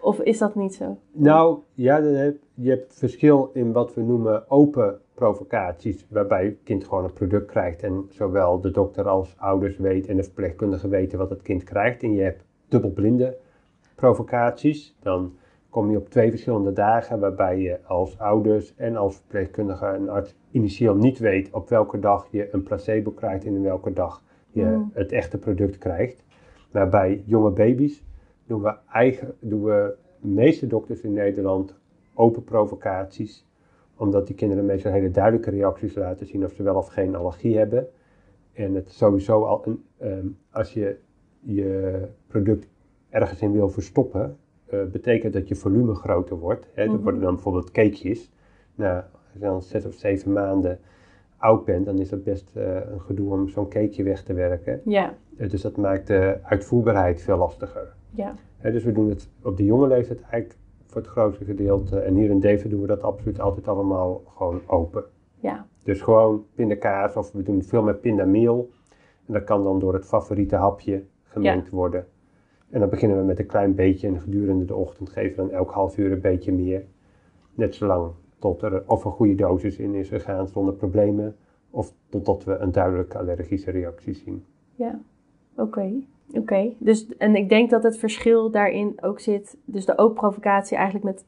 Of 0.00 0.20
is 0.20 0.38
dat 0.38 0.54
niet 0.54 0.74
zo? 0.74 0.98
Nou, 1.12 1.58
ja, 1.74 2.00
dan 2.00 2.14
heb, 2.14 2.36
je 2.54 2.70
hebt 2.70 2.94
verschil 2.98 3.50
in 3.52 3.72
wat 3.72 3.94
we 3.94 4.02
noemen 4.02 4.50
open 4.50 5.00
provocaties, 5.16 6.06
waarbij 6.08 6.44
het 6.44 6.58
kind 6.62 6.84
gewoon 6.84 7.04
een 7.04 7.12
product 7.12 7.46
krijgt 7.46 7.82
en 7.82 8.06
zowel 8.10 8.60
de 8.60 8.70
dokter 8.70 9.08
als 9.08 9.34
ouders 9.38 9.76
weten 9.76 10.10
en 10.10 10.16
de 10.16 10.22
verpleegkundige 10.22 10.88
weten 10.88 11.18
wat 11.18 11.30
het 11.30 11.42
kind 11.42 11.64
krijgt. 11.64 12.02
En 12.02 12.12
je 12.12 12.22
hebt 12.22 12.44
dubbelblinde 12.68 13.36
provocaties, 13.94 14.96
dan 15.00 15.32
kom 15.70 15.90
je 15.90 15.96
op 15.96 16.08
twee 16.08 16.30
verschillende 16.30 16.72
dagen 16.72 17.20
waarbij 17.20 17.58
je 17.58 17.78
als 17.86 18.18
ouders 18.18 18.74
en 18.76 18.96
als 18.96 19.16
verpleegkundige 19.16 19.86
en 19.86 20.08
arts 20.08 20.34
initieel 20.50 20.94
niet 20.96 21.18
weet 21.18 21.50
op 21.50 21.68
welke 21.68 21.98
dag 21.98 22.28
je 22.30 22.54
een 22.54 22.62
placebo 22.62 23.10
krijgt 23.10 23.44
en 23.44 23.54
in 23.54 23.62
welke 23.62 23.92
dag 23.92 24.22
je 24.50 24.64
Mm. 24.64 24.90
het 24.92 25.12
echte 25.12 25.38
product 25.38 25.78
krijgt. 25.78 26.24
Maar 26.70 26.88
bij 26.88 27.22
jonge 27.26 27.50
baby's 27.50 28.04
doen 28.46 28.62
we, 28.62 28.74
eigen, 28.92 29.34
doen 29.40 29.64
we 29.64 29.94
de 30.20 30.28
meeste 30.28 30.66
dokters 30.66 31.00
in 31.00 31.12
Nederland 31.12 31.74
open 32.14 32.44
provocaties. 32.44 33.46
Omdat 33.96 34.26
die 34.26 34.36
kinderen 34.36 34.64
meestal 34.64 34.92
hele 34.92 35.10
duidelijke 35.10 35.50
reacties 35.50 35.94
laten 35.94 36.26
zien 36.26 36.44
of 36.44 36.52
ze 36.52 36.62
wel 36.62 36.74
of 36.76 36.86
geen 36.86 37.14
allergie 37.14 37.56
hebben. 37.58 37.86
En 38.52 38.74
het 38.74 38.90
sowieso 38.90 39.42
al, 39.44 39.62
een, 39.66 39.84
ehm, 39.98 40.26
als 40.50 40.72
je 40.72 40.96
je 41.40 42.00
product 42.26 42.68
ergens 43.08 43.40
in 43.42 43.52
wil 43.52 43.68
verstoppen, 43.68 44.36
eh, 44.66 44.84
betekent 44.84 45.32
dat 45.32 45.48
je 45.48 45.54
volume 45.54 45.94
groter 45.94 46.38
wordt. 46.38 46.68
Hè. 46.74 46.82
Er 46.82 46.90
Mhm. 46.90 47.02
worden 47.02 47.20
dan 47.20 47.34
bijvoorbeeld 47.34 47.70
cakejes. 47.70 48.30
Nou, 48.74 48.96
als 48.96 49.32
je 49.32 49.38
dan 49.38 49.62
zes 49.62 49.86
of 49.86 49.94
zeven 49.94 50.32
maanden 50.32 50.78
oud 51.36 51.64
bent, 51.64 51.84
dan 51.86 51.98
is 51.98 52.08
dat 52.08 52.24
best 52.24 52.50
eh, 52.54 52.74
een 52.90 53.00
gedoe 53.00 53.32
om 53.32 53.48
zo'n 53.48 53.68
cakeje 53.68 54.02
weg 54.02 54.22
te 54.22 54.32
werken. 54.32 54.80
Ja, 54.84 55.14
Eh, 55.36 55.50
dus 55.50 55.60
dat 55.62 55.76
maakt 55.76 56.06
de 56.06 56.38
uitvoerbaarheid 56.42 57.22
veel 57.22 57.36
lastiger. 57.38 57.94
ja. 58.10 58.34
Dus 58.62 58.84
we 58.84 58.92
doen 58.92 59.08
het 59.08 59.28
op 59.42 59.56
de 59.56 59.64
jonge 59.64 59.86
leeftijd 59.86 60.20
eigenlijk 60.20 60.60
voor 60.96 61.04
het 61.04 61.14
grootste 61.14 61.44
gedeelte. 61.44 61.98
En 61.98 62.14
hier 62.14 62.30
in 62.30 62.40
Deventer 62.40 62.70
doen 62.70 62.80
we 62.80 62.86
dat 62.86 63.02
absoluut 63.02 63.40
altijd 63.40 63.68
allemaal 63.68 64.22
gewoon 64.36 64.60
open. 64.66 65.04
Ja, 65.40 65.66
Dus 65.82 66.00
gewoon 66.02 66.44
pindakaas 66.54 67.16
of 67.16 67.32
we 67.32 67.42
doen 67.42 67.62
veel 67.62 67.82
met 67.82 68.00
pindameel. 68.00 68.70
En 69.26 69.32
dat 69.32 69.44
kan 69.44 69.64
dan 69.64 69.78
door 69.78 69.94
het 69.94 70.06
favoriete 70.06 70.56
hapje 70.56 71.04
gemengd 71.24 71.70
worden. 71.70 72.06
En 72.70 72.80
dan 72.80 72.88
beginnen 72.88 73.18
we 73.18 73.24
met 73.24 73.38
een 73.38 73.46
klein 73.46 73.74
beetje 73.74 74.08
en 74.08 74.20
gedurende 74.20 74.64
de 74.64 74.74
ochtend 74.74 75.10
geven 75.10 75.30
we 75.30 75.36
dan 75.36 75.50
elk 75.50 75.70
half 75.70 75.98
uur 75.98 76.12
een 76.12 76.20
beetje 76.20 76.52
meer. 76.52 76.84
Net 77.54 77.74
zolang 77.74 78.10
tot 78.38 78.62
er 78.62 78.82
of 78.86 79.04
een 79.04 79.10
goede 79.10 79.34
dosis 79.34 79.78
in 79.78 79.94
is 79.94 80.08
gegaan 80.08 80.48
zonder 80.48 80.74
problemen. 80.74 81.36
Of 81.70 81.92
totdat 82.08 82.44
we 82.44 82.56
een 82.56 82.72
duidelijke 82.72 83.18
allergische 83.18 83.70
reactie 83.70 84.14
zien. 84.14 84.44
ja. 84.74 85.00
Oké. 85.56 85.92
Oké. 86.36 86.72
Dus, 86.78 87.06
en 87.16 87.36
ik 87.36 87.48
denk 87.48 87.70
dat 87.70 87.82
het 87.82 87.98
verschil 87.98 88.50
daarin 88.50 88.98
ook 89.00 89.20
zit, 89.20 89.56
dus 89.64 89.84
de 89.84 89.98
ook 89.98 90.14
provocatie 90.14 90.76
eigenlijk 90.76 91.04
met, 91.04 91.24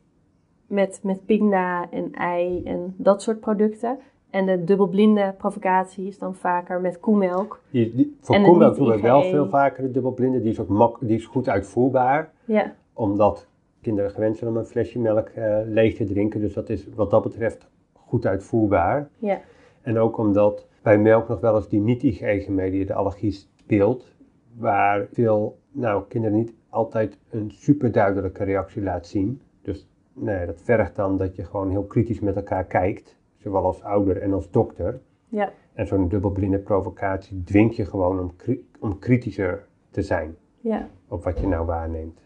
met, 0.66 1.00
met 1.02 1.26
pinda 1.26 1.90
en 1.90 2.12
ei 2.12 2.62
en 2.64 2.94
dat 2.96 3.22
soort 3.22 3.40
producten. 3.40 3.98
En 4.30 4.46
de 4.46 4.64
dubbelblinde 4.64 5.34
provocatie 5.38 6.06
is 6.06 6.18
dan 6.18 6.34
vaker 6.34 6.80
met 6.80 7.00
koemelk. 7.00 7.60
Die, 7.70 7.94
die, 7.94 8.16
voor 8.20 8.34
En 8.34 8.42
koemelk 8.42 8.76
doen 8.76 8.88
we 8.88 9.00
wel 9.00 9.22
veel 9.22 9.48
vaker 9.48 9.82
de 9.82 9.90
dubbelblinde. 9.90 10.40
Die 10.40 10.50
is 10.50 10.60
ook 10.60 10.68
mak, 10.68 10.98
die 11.00 11.16
is 11.16 11.26
goed 11.26 11.48
uitvoerbaar. 11.48 12.32
Ja, 12.44 12.74
Omdat 12.92 13.46
kinderen 13.80 14.10
gewend 14.10 14.36
zijn 14.36 14.50
om 14.50 14.56
een 14.56 14.64
flesje 14.64 14.98
melk 14.98 15.28
eh, 15.28 15.58
leeg 15.64 15.94
te 15.96 16.04
drinken. 16.04 16.40
Dus 16.40 16.54
dat 16.54 16.68
is 16.68 16.86
wat 16.94 17.10
dat 17.10 17.22
betreft 17.22 17.68
goed 17.92 18.26
uitvoerbaar. 18.26 19.08
ja, 19.18 19.40
En 19.82 19.98
ook 19.98 20.18
omdat 20.18 20.66
bij 20.82 20.98
melk 20.98 21.28
nog 21.28 21.40
wel 21.40 21.56
eens 21.56 21.68
die 21.68 21.80
niet-IgE-gemediëde 21.80 22.94
allergie 22.94 23.32
speelt. 23.32 24.16
Waar 24.58 25.06
veel 25.12 25.58
nou, 25.72 26.02
kinderen 26.08 26.36
niet 26.36 26.54
altijd 26.68 27.18
een 27.30 27.50
super 27.50 27.92
duidelijke 27.92 28.44
reactie 28.44 28.82
laat 28.82 29.06
zien. 29.06 29.40
Dus 29.62 29.88
nee, 30.12 30.46
dat 30.46 30.60
vergt 30.62 30.96
dan 30.96 31.16
dat 31.16 31.36
je 31.36 31.44
gewoon 31.44 31.70
heel 31.70 31.84
kritisch 31.84 32.20
met 32.20 32.36
elkaar 32.36 32.64
kijkt. 32.64 33.16
Zowel 33.36 33.64
als 33.64 33.82
ouder 33.82 34.22
en 34.22 34.32
als 34.32 34.50
dokter. 34.50 35.00
ja. 35.28 35.50
En 35.74 35.86
zo'n 35.86 36.08
dubbelblinde 36.08 36.58
provocatie 36.58 37.42
dwingt 37.44 37.76
je 37.76 37.84
gewoon 37.84 38.20
om, 38.20 38.36
kri- 38.36 38.68
om 38.80 38.98
kritischer 38.98 39.66
te 39.90 40.02
zijn 40.02 40.36
ja. 40.60 40.88
op 41.08 41.24
wat 41.24 41.38
je 41.40 41.46
nou 41.46 41.66
waarneemt. 41.66 42.20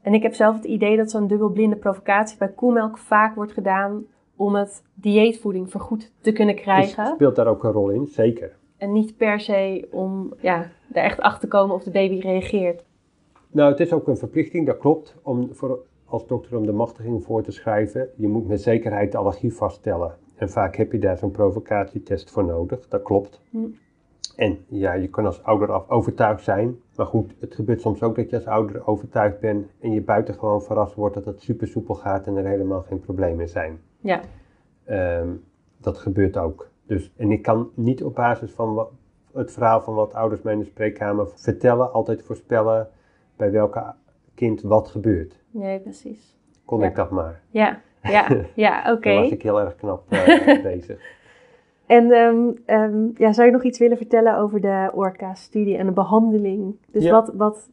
En 0.00 0.14
ik 0.14 0.22
heb 0.22 0.34
zelf 0.34 0.56
het 0.56 0.64
idee 0.64 0.96
dat 0.96 1.10
zo'n 1.10 1.26
dubbelblinde 1.26 1.76
provocatie 1.76 2.38
bij 2.38 2.48
koemelk 2.48 2.98
vaak 2.98 3.34
wordt 3.34 3.52
gedaan 3.52 4.04
om 4.36 4.54
het 4.54 4.82
dieetvoeding 4.94 5.70
vergoed 5.70 6.12
te 6.20 6.32
kunnen 6.32 6.54
krijgen. 6.54 7.04
Is- 7.04 7.10
speelt 7.10 7.36
daar 7.36 7.46
ook 7.46 7.64
een 7.64 7.72
rol 7.72 7.88
in? 7.90 8.06
Zeker. 8.06 8.56
En 8.82 8.92
niet 8.92 9.16
per 9.16 9.40
se 9.40 9.88
om 9.90 10.32
ja, 10.40 10.70
er 10.92 11.02
echt 11.02 11.20
achter 11.20 11.40
te 11.40 11.56
komen 11.56 11.74
of 11.74 11.82
de 11.82 11.90
baby 11.90 12.18
reageert. 12.18 12.84
Nou, 13.50 13.70
het 13.70 13.80
is 13.80 13.92
ook 13.92 14.08
een 14.08 14.16
verplichting, 14.16 14.66
dat 14.66 14.78
klopt, 14.78 15.16
om 15.22 15.54
voor, 15.54 15.78
als 16.04 16.26
dokter 16.26 16.56
om 16.56 16.66
de 16.66 16.72
machtiging 16.72 17.24
voor 17.24 17.42
te 17.42 17.50
schrijven. 17.50 18.08
Je 18.16 18.28
moet 18.28 18.48
met 18.48 18.62
zekerheid 18.62 19.12
de 19.12 19.18
allergie 19.18 19.54
vaststellen. 19.54 20.14
En 20.36 20.50
vaak 20.50 20.76
heb 20.76 20.92
je 20.92 20.98
daar 20.98 21.18
zo'n 21.18 21.30
provocatietest 21.30 22.30
voor 22.30 22.44
nodig, 22.44 22.88
dat 22.88 23.02
klopt. 23.02 23.40
Hm. 23.50 23.58
En 24.36 24.58
ja, 24.68 24.92
je 24.92 25.08
kan 25.08 25.26
als 25.26 25.42
ouder 25.42 25.72
af 25.72 25.90
overtuigd 25.90 26.44
zijn. 26.44 26.76
Maar 26.96 27.06
goed, 27.06 27.34
het 27.40 27.54
gebeurt 27.54 27.80
soms 27.80 28.02
ook 28.02 28.16
dat 28.16 28.30
je 28.30 28.36
als 28.36 28.46
ouder 28.46 28.86
overtuigd 28.86 29.40
bent 29.40 29.66
en 29.80 29.92
je 29.92 30.00
buitengewoon 30.00 30.62
verrast 30.62 30.94
wordt 30.94 31.14
dat 31.14 31.24
het 31.24 31.42
super 31.42 31.66
soepel 31.66 31.94
gaat 31.94 32.26
en 32.26 32.36
er 32.36 32.46
helemaal 32.46 32.82
geen 32.82 33.00
problemen 33.00 33.48
zijn. 33.48 33.80
Ja, 34.00 34.20
Ehm, 34.84 35.28
dat 35.76 35.98
gebeurt 35.98 36.36
ook. 36.36 36.71
Dus, 36.92 37.12
en 37.16 37.30
ik 37.32 37.42
kan 37.42 37.70
niet 37.74 38.04
op 38.04 38.14
basis 38.14 38.50
van 38.52 38.74
wat, 38.74 38.90
het 39.32 39.52
verhaal 39.52 39.80
van 39.80 39.94
wat 39.94 40.14
ouders 40.14 40.42
mij 40.42 40.52
in 40.52 40.58
de 40.58 40.64
spreekkamer 40.64 41.26
vertellen, 41.34 41.92
altijd 41.92 42.22
voorspellen 42.22 42.88
bij 43.36 43.50
welke 43.50 43.94
kind 44.34 44.62
wat 44.62 44.88
gebeurt. 44.88 45.42
nee, 45.50 45.80
precies. 45.80 46.36
Kon 46.64 46.80
Ja. 46.80 46.86
ik 46.86 46.94
dat 46.94 47.10
maar. 47.10 47.40
Ja, 47.50 47.80
ja, 48.02 48.26
ja, 48.54 48.92
oké. 48.92 49.08
Dan 49.12 49.22
was 49.22 49.30
ik 49.30 49.42
heel 49.42 49.60
erg 49.60 49.76
knap 49.76 50.04
eh, 50.08 50.62
bezig. 50.72 51.00
En 51.86 52.10
ehm, 52.10 52.50
ehm, 52.66 53.08
ja, 53.14 53.32
zou 53.32 53.46
je 53.46 53.52
nog 53.52 53.62
iets 53.64 53.78
willen 53.78 53.96
vertellen 53.96 54.36
over 54.38 54.60
de 54.60 54.90
ORCA-studie 54.94 55.76
en 55.76 55.86
de 55.86 55.92
behandeling? 55.92 56.76
Dus 56.90 57.04
Ja. 57.04 57.10
wat, 57.10 57.32
wat 57.34 57.70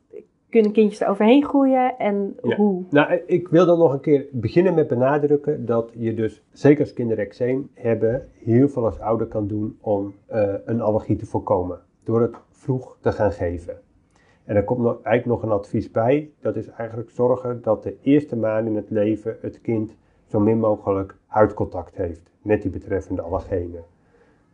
kunnen 0.50 0.72
kindjes 0.72 1.02
er 1.02 1.08
overheen 1.08 1.44
groeien 1.44 1.98
en 1.98 2.38
Ja. 2.44 2.56
hoe? 2.56 2.84
Nou, 2.90 3.12
eh, 3.12 3.20
ik 3.26 3.48
wil 3.48 3.66
dan 3.66 3.80
nog 3.80 3.94
een 3.94 4.00
keer 4.00 4.26
beginnen 4.32 4.74
met 4.74 4.88
benadrukken 4.88 5.66
dat 5.66 5.92
je 5.98 6.14
dus, 6.14 6.44
zeker 6.52 6.80
als 6.82 6.94
kinderen 6.94 7.24
eczeem 7.26 7.70
hebben, 7.74 8.28
heel 8.34 8.70
veel 8.70 8.86
als 8.86 9.00
ouder 9.00 9.28
kan 9.28 9.48
doen 9.48 9.78
om 9.82 10.14
eh, 10.26 10.54
een 10.66 10.82
allergie 10.82 11.16
te 11.16 11.26
voorkomen. 11.26 11.80
Door 12.04 12.22
het 12.22 12.36
vroeg 12.52 12.98
te 13.02 13.12
gaan 13.12 13.32
geven. 13.32 13.80
En 14.46 14.56
er 14.56 14.64
komt 14.64 14.80
nog, 14.80 15.02
eigenlijk 15.04 15.26
nog 15.26 15.52
een 15.52 15.58
advies 15.58 15.92
bij. 15.92 16.30
Dat 16.42 16.56
is 16.56 16.68
eigenlijk 16.70 17.10
zorgen 17.10 17.62
dat 17.62 17.84
de 17.84 17.96
eerste 18.02 18.36
maanden 18.36 18.72
in 18.72 18.78
het 18.78 18.90
leven 18.90 19.38
het 19.42 19.62
kind 19.62 19.96
zo 20.26 20.40
min 20.40 20.60
mogelijk 20.60 21.16
huidcontact 21.26 21.96
heeft 21.96 22.32
met 22.42 22.62
die 22.62 22.72
betreffende 22.72 23.22
allergenen. 23.22 23.84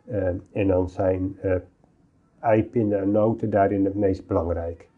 Eh, 0.04 0.26
en 0.52 0.66
dan 0.66 0.88
zijn 0.88 1.36
eh 1.40 1.54
ei, 2.40 2.64
pinda 2.64 2.96
en 2.96 3.10
noten 3.10 3.50
daarin 3.50 3.84
het 3.84 3.94
meest 3.94 4.26
belangrijk. 4.26 4.88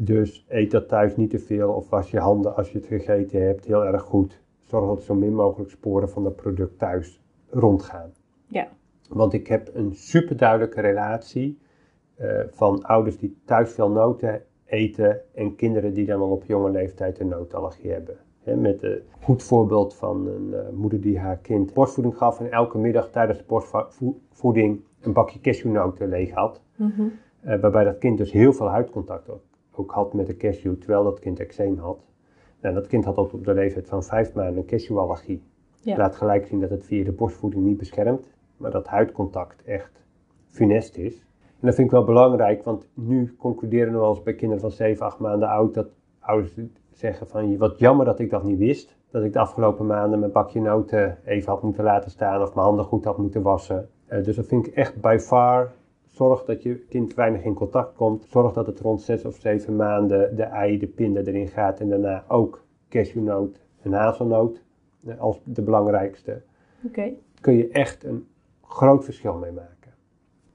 Dus 0.00 0.44
eet 0.48 0.70
dat 0.70 0.88
thuis 0.88 1.16
niet 1.16 1.30
te 1.30 1.38
veel 1.38 1.72
of 1.72 1.90
was 1.90 2.10
je 2.10 2.18
handen 2.18 2.56
als 2.56 2.70
je 2.72 2.78
het 2.78 2.86
gegeten 2.86 3.42
hebt 3.42 3.64
heel 3.64 3.84
erg 3.84 4.02
goed. 4.02 4.40
Zorg 4.62 4.86
dat 4.86 5.02
zo 5.02 5.14
min 5.14 5.34
mogelijk 5.34 5.70
sporen 5.70 6.08
van 6.08 6.22
dat 6.22 6.36
product 6.36 6.78
thuis 6.78 7.22
rondgaan. 7.50 8.12
Ja. 8.46 8.68
Want 9.08 9.32
ik 9.32 9.46
heb 9.46 9.70
een 9.74 9.94
super 9.94 10.36
duidelijke 10.36 10.80
relatie 10.80 11.58
eh, 12.14 12.40
van 12.50 12.82
ouders 12.82 13.18
die 13.18 13.36
thuis 13.44 13.70
veel 13.70 13.90
noten 13.90 14.42
eten 14.64 15.20
en 15.34 15.54
kinderen 15.54 15.94
die 15.94 16.06
dan 16.06 16.20
al 16.20 16.30
op 16.30 16.44
jonge 16.44 16.70
leeftijd 16.70 17.20
een 17.20 17.28
noodallergie 17.28 17.90
hebben. 17.90 18.16
met 18.44 18.82
een 18.82 19.02
goed 19.22 19.42
voorbeeld 19.42 19.94
van 19.94 20.26
een 20.26 20.54
eh, 20.54 20.68
moeder 20.72 21.00
die 21.00 21.18
haar 21.18 21.38
kind 21.38 21.74
borstvoeding 21.74 22.16
gaf 22.16 22.40
en 22.40 22.50
elke 22.50 22.78
middag 22.78 23.10
tijdens 23.10 23.38
de 23.38 23.44
borstvoeding 23.46 24.80
een 25.00 25.12
bakje 25.12 25.40
cashewnoten 25.40 26.08
leeg 26.08 26.30
had. 26.30 26.62
Mhm. 26.76 27.02
Eh, 27.40 27.60
waarbij 27.60 27.84
dat 27.84 27.98
kind 27.98 28.18
dus 28.18 28.32
heel 28.32 28.52
veel 28.52 28.68
huidcontact 28.68 29.30
ook, 29.30 29.42
ook, 29.78 29.90
had 29.90 30.12
met 30.12 30.26
de 30.26 30.36
cashew, 30.36 30.74
terwijl 30.74 31.04
dat 31.04 31.18
kind 31.18 31.40
eczeem 31.40 31.78
had. 31.78 32.06
Nou, 32.60 32.74
dat 32.74 32.86
kind 32.86 33.04
had 33.04 33.16
ook 33.16 33.32
op 33.32 33.44
de 33.44 33.54
leeftijd 33.54 33.88
van 33.88 34.02
vijf 34.02 34.34
maanden 34.34 34.56
een 34.56 34.64
cashewallergie. 34.64 35.42
Ja. 35.82 35.96
Laat 35.96 36.16
gelijk 36.16 36.46
zien 36.46 36.60
dat 36.60 36.70
het 36.70 36.84
via 36.84 37.04
de 37.04 37.12
borstvoeding 37.12 37.64
niet 37.64 37.76
beschermt, 37.76 38.26
maar 38.56 38.70
dat 38.70 38.86
huidcontact 38.86 39.62
echt 39.64 40.02
funest 40.46 40.96
is. 40.96 41.26
En 41.60 41.66
dat 41.66 41.74
vind 41.74 41.86
ik 41.86 41.92
wel 41.92 42.04
belangrijk, 42.04 42.64
want 42.64 42.88
nu 42.94 43.36
concluderen 43.36 44.00
we 44.00 44.06
eens 44.06 44.22
bij 44.22 44.34
kinderen 44.34 44.60
van 44.62 44.70
7, 44.70 45.06
8 45.06 45.18
maanden 45.18 45.48
oud 45.48 45.74
dat 45.74 45.88
ouders 46.20 46.54
zeggen 46.92 47.26
van 47.26 47.56
wat 47.56 47.78
jammer 47.78 48.04
dat 48.04 48.18
ik 48.18 48.30
dat 48.30 48.44
niet 48.44 48.58
wist. 48.58 48.96
Dat 49.10 49.22
ik 49.22 49.32
de 49.32 49.38
afgelopen 49.38 49.86
maanden 49.86 50.18
mijn 50.18 50.32
bakje 50.32 50.60
noten 50.60 51.18
even 51.24 51.52
had 51.52 51.62
moeten 51.62 51.84
laten 51.84 52.10
staan 52.10 52.42
of 52.42 52.54
mijn 52.54 52.66
handen 52.66 52.84
goed 52.84 53.04
had 53.04 53.18
moeten 53.18 53.42
wassen. 53.42 53.88
Uh, 54.08 54.24
dus 54.24 54.36
dat 54.36 54.46
vind 54.46 54.66
ik 54.66 54.74
echt 54.74 55.00
by 55.00 55.16
far. 55.20 55.72
Zorg 56.18 56.44
dat 56.44 56.62
je 56.62 56.78
kind 56.78 57.14
weinig 57.14 57.44
in 57.44 57.54
contact 57.54 57.94
komt. 57.94 58.24
Zorg 58.28 58.52
dat 58.52 58.66
het 58.66 58.80
rond 58.80 59.02
6 59.02 59.24
of 59.24 59.36
7 59.36 59.76
maanden 59.76 60.36
de 60.36 60.42
ei, 60.42 60.78
de 60.78 60.86
pinde 60.86 61.26
erin 61.26 61.48
gaat 61.48 61.80
en 61.80 61.88
daarna 61.88 62.24
ook 62.28 62.64
cashewnoot 62.88 63.60
en 63.82 63.92
hazelnoot 63.92 64.62
eh, 65.06 65.20
als 65.20 65.40
de 65.44 65.62
belangrijkste. 65.62 66.42
Oké. 66.86 67.12
Kun 67.40 67.54
je 67.54 67.68
echt 67.68 68.04
een 68.04 68.26
groot 68.62 69.04
verschil 69.04 69.34
mee 69.34 69.52
maken. 69.52 69.94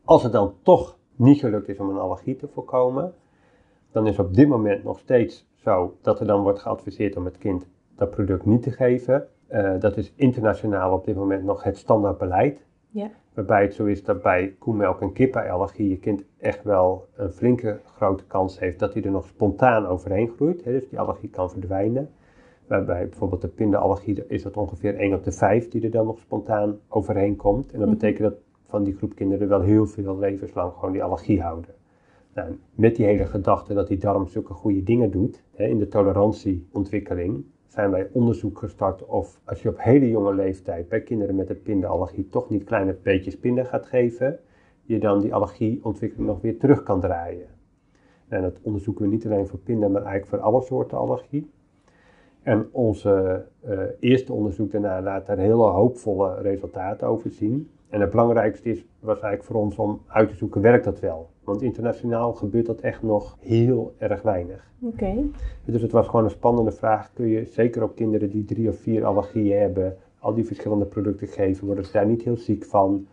Als 0.03 0.23
het 0.23 0.31
dan 0.31 0.53
toch 0.61 0.97
niet 1.15 1.39
gelukt 1.39 1.69
is 1.69 1.79
om 1.79 1.89
een 1.89 1.97
allergie 1.97 2.35
te 2.35 2.47
voorkomen, 2.47 3.13
dan 3.91 4.07
is 4.07 4.19
op 4.19 4.33
dit 4.33 4.47
moment 4.47 4.83
nog 4.83 4.99
steeds 4.99 5.47
zo 5.55 5.97
dat 6.01 6.19
er 6.19 6.27
dan 6.27 6.41
wordt 6.41 6.59
geadviseerd 6.59 7.17
om 7.17 7.25
het 7.25 7.37
kind 7.37 7.67
dat 7.95 8.09
product 8.09 8.45
niet 8.45 8.63
te 8.63 8.71
geven. 8.71 9.27
Uh, 9.49 9.79
dat 9.79 9.97
is 9.97 10.13
internationaal 10.15 10.93
op 10.93 11.05
dit 11.05 11.15
moment 11.15 11.43
nog 11.43 11.63
het 11.63 11.77
standaard 11.77 12.17
beleid. 12.17 12.65
Ja. 12.89 13.11
Waarbij 13.33 13.61
het 13.61 13.73
zo 13.73 13.85
is 13.85 14.03
dat 14.03 14.21
bij 14.21 14.55
koemelk 14.59 15.01
en 15.01 15.13
kippenallergie 15.13 15.89
je 15.89 15.97
kind 15.97 16.23
echt 16.37 16.63
wel 16.63 17.07
een 17.15 17.31
flinke 17.31 17.79
grote 17.95 18.25
kans 18.25 18.59
heeft 18.59 18.79
dat 18.79 18.93
hij 18.93 19.03
er 19.03 19.11
nog 19.11 19.25
spontaan 19.25 19.85
overheen 19.85 20.31
groeit. 20.35 20.63
Hè, 20.63 20.71
dus 20.71 20.89
die 20.89 20.99
allergie 20.99 21.29
kan 21.29 21.49
verdwijnen. 21.49 22.09
Waarbij 22.67 23.07
bijvoorbeeld 23.09 23.41
de 23.41 23.47
pindaallergie 23.47 24.27
is 24.27 24.43
dat 24.43 24.57
ongeveer 24.57 24.95
1 24.95 25.13
op 25.13 25.23
de 25.23 25.31
5 25.31 25.67
die 25.69 25.83
er 25.83 25.91
dan 25.91 26.05
nog 26.05 26.19
spontaan 26.19 26.79
overheen 26.87 27.35
komt. 27.35 27.71
En 27.71 27.79
dat 27.79 27.87
mhm. 27.87 27.97
betekent 27.97 28.29
dat 28.29 28.39
van 28.65 28.83
die 28.83 28.95
groep 28.95 29.15
kinderen 29.15 29.47
wel 29.47 29.61
heel 29.61 29.85
veel 29.85 30.17
levenslang 30.17 30.73
gewoon 30.73 30.91
die 30.91 31.03
allergie 31.03 31.41
houden. 31.41 31.75
Nou, 32.33 32.57
met 32.75 32.95
die 32.95 33.05
hele 33.05 33.25
gedachte 33.25 33.73
dat 33.73 33.87
die 33.87 33.97
darm 33.97 34.27
zulke 34.27 34.53
goede 34.53 34.83
dingen 34.83 35.11
doet 35.11 35.43
hè, 35.55 35.65
in 35.65 35.77
de 35.77 35.87
tolerantieontwikkeling, 35.87 37.45
zijn 37.73 37.91
wij 37.91 38.09
onderzoek 38.11 38.57
gestart 38.57 39.05
of 39.05 39.39
als 39.45 39.61
je 39.61 39.69
op 39.69 39.81
hele 39.81 40.09
jonge 40.09 40.33
leeftijd 40.33 40.89
bij 40.89 41.01
kinderen 41.01 41.35
met 41.35 41.49
een 41.49 41.61
pindaallergie 41.61 42.27
toch 42.27 42.49
niet 42.49 42.63
kleine 42.63 42.97
beetjes 43.03 43.39
pinden 43.39 43.65
gaat 43.65 43.85
geven, 43.85 44.39
je 44.81 44.99
dan 44.99 45.19
die 45.19 45.33
allergieontwikkeling 45.33 46.27
nog 46.27 46.41
weer 46.41 46.59
terug 46.59 46.83
kan 46.83 46.99
draaien. 46.99 47.47
En 48.27 48.41
dat 48.41 48.59
onderzoeken 48.61 49.05
we 49.05 49.11
niet 49.11 49.25
alleen 49.25 49.47
voor 49.47 49.59
pinden, 49.59 49.91
maar 49.91 50.01
eigenlijk 50.01 50.29
voor 50.29 50.51
alle 50.51 50.61
soorten 50.61 50.97
allergie. 50.97 51.51
En 52.43 52.67
onze 52.71 53.45
uh, 53.65 53.79
eerste 53.99 54.33
onderzoek 54.33 54.71
daarna 54.71 55.01
laat 55.01 55.25
daar 55.25 55.37
hele 55.37 55.63
hoopvolle 55.63 56.41
resultaten 56.41 57.07
over 57.07 57.29
zien. 57.29 57.69
En 57.89 58.01
het 58.01 58.09
belangrijkste 58.09 58.69
is, 58.69 58.85
was 58.99 59.19
eigenlijk 59.19 59.43
voor 59.43 59.61
ons 59.61 59.77
om 59.77 60.01
uit 60.07 60.29
te 60.29 60.35
zoeken, 60.35 60.61
werkt 60.61 60.83
dat 60.83 60.99
wel? 60.99 61.29
Want 61.43 61.61
internationaal 61.61 62.33
gebeurt 62.33 62.65
dat 62.65 62.79
echt 62.79 63.03
nog 63.03 63.37
heel 63.39 63.93
erg 63.97 64.21
weinig. 64.21 64.71
Oké. 64.81 65.15
Dus 65.65 65.81
het 65.81 65.91
was 65.91 66.07
gewoon 66.07 66.23
een 66.23 66.31
spannende 66.31 66.71
vraag. 66.71 67.13
Kun 67.13 67.27
je 67.27 67.45
zeker 67.45 67.83
op 67.83 67.95
kinderen 67.95 68.29
die 68.29 68.45
drie 68.45 68.69
of 68.69 68.75
vier 68.75 69.05
allergieën 69.05 69.59
hebben, 69.59 69.97
al 70.19 70.33
die 70.33 70.45
verschillende 70.45 70.85
producten 70.85 71.27
geven? 71.27 71.65
Worden 71.65 71.85
ze 71.85 71.91
daar 71.91 72.05
niet 72.05 72.23
heel 72.23 72.37
ziek 72.37 72.65
van? 72.65 73.07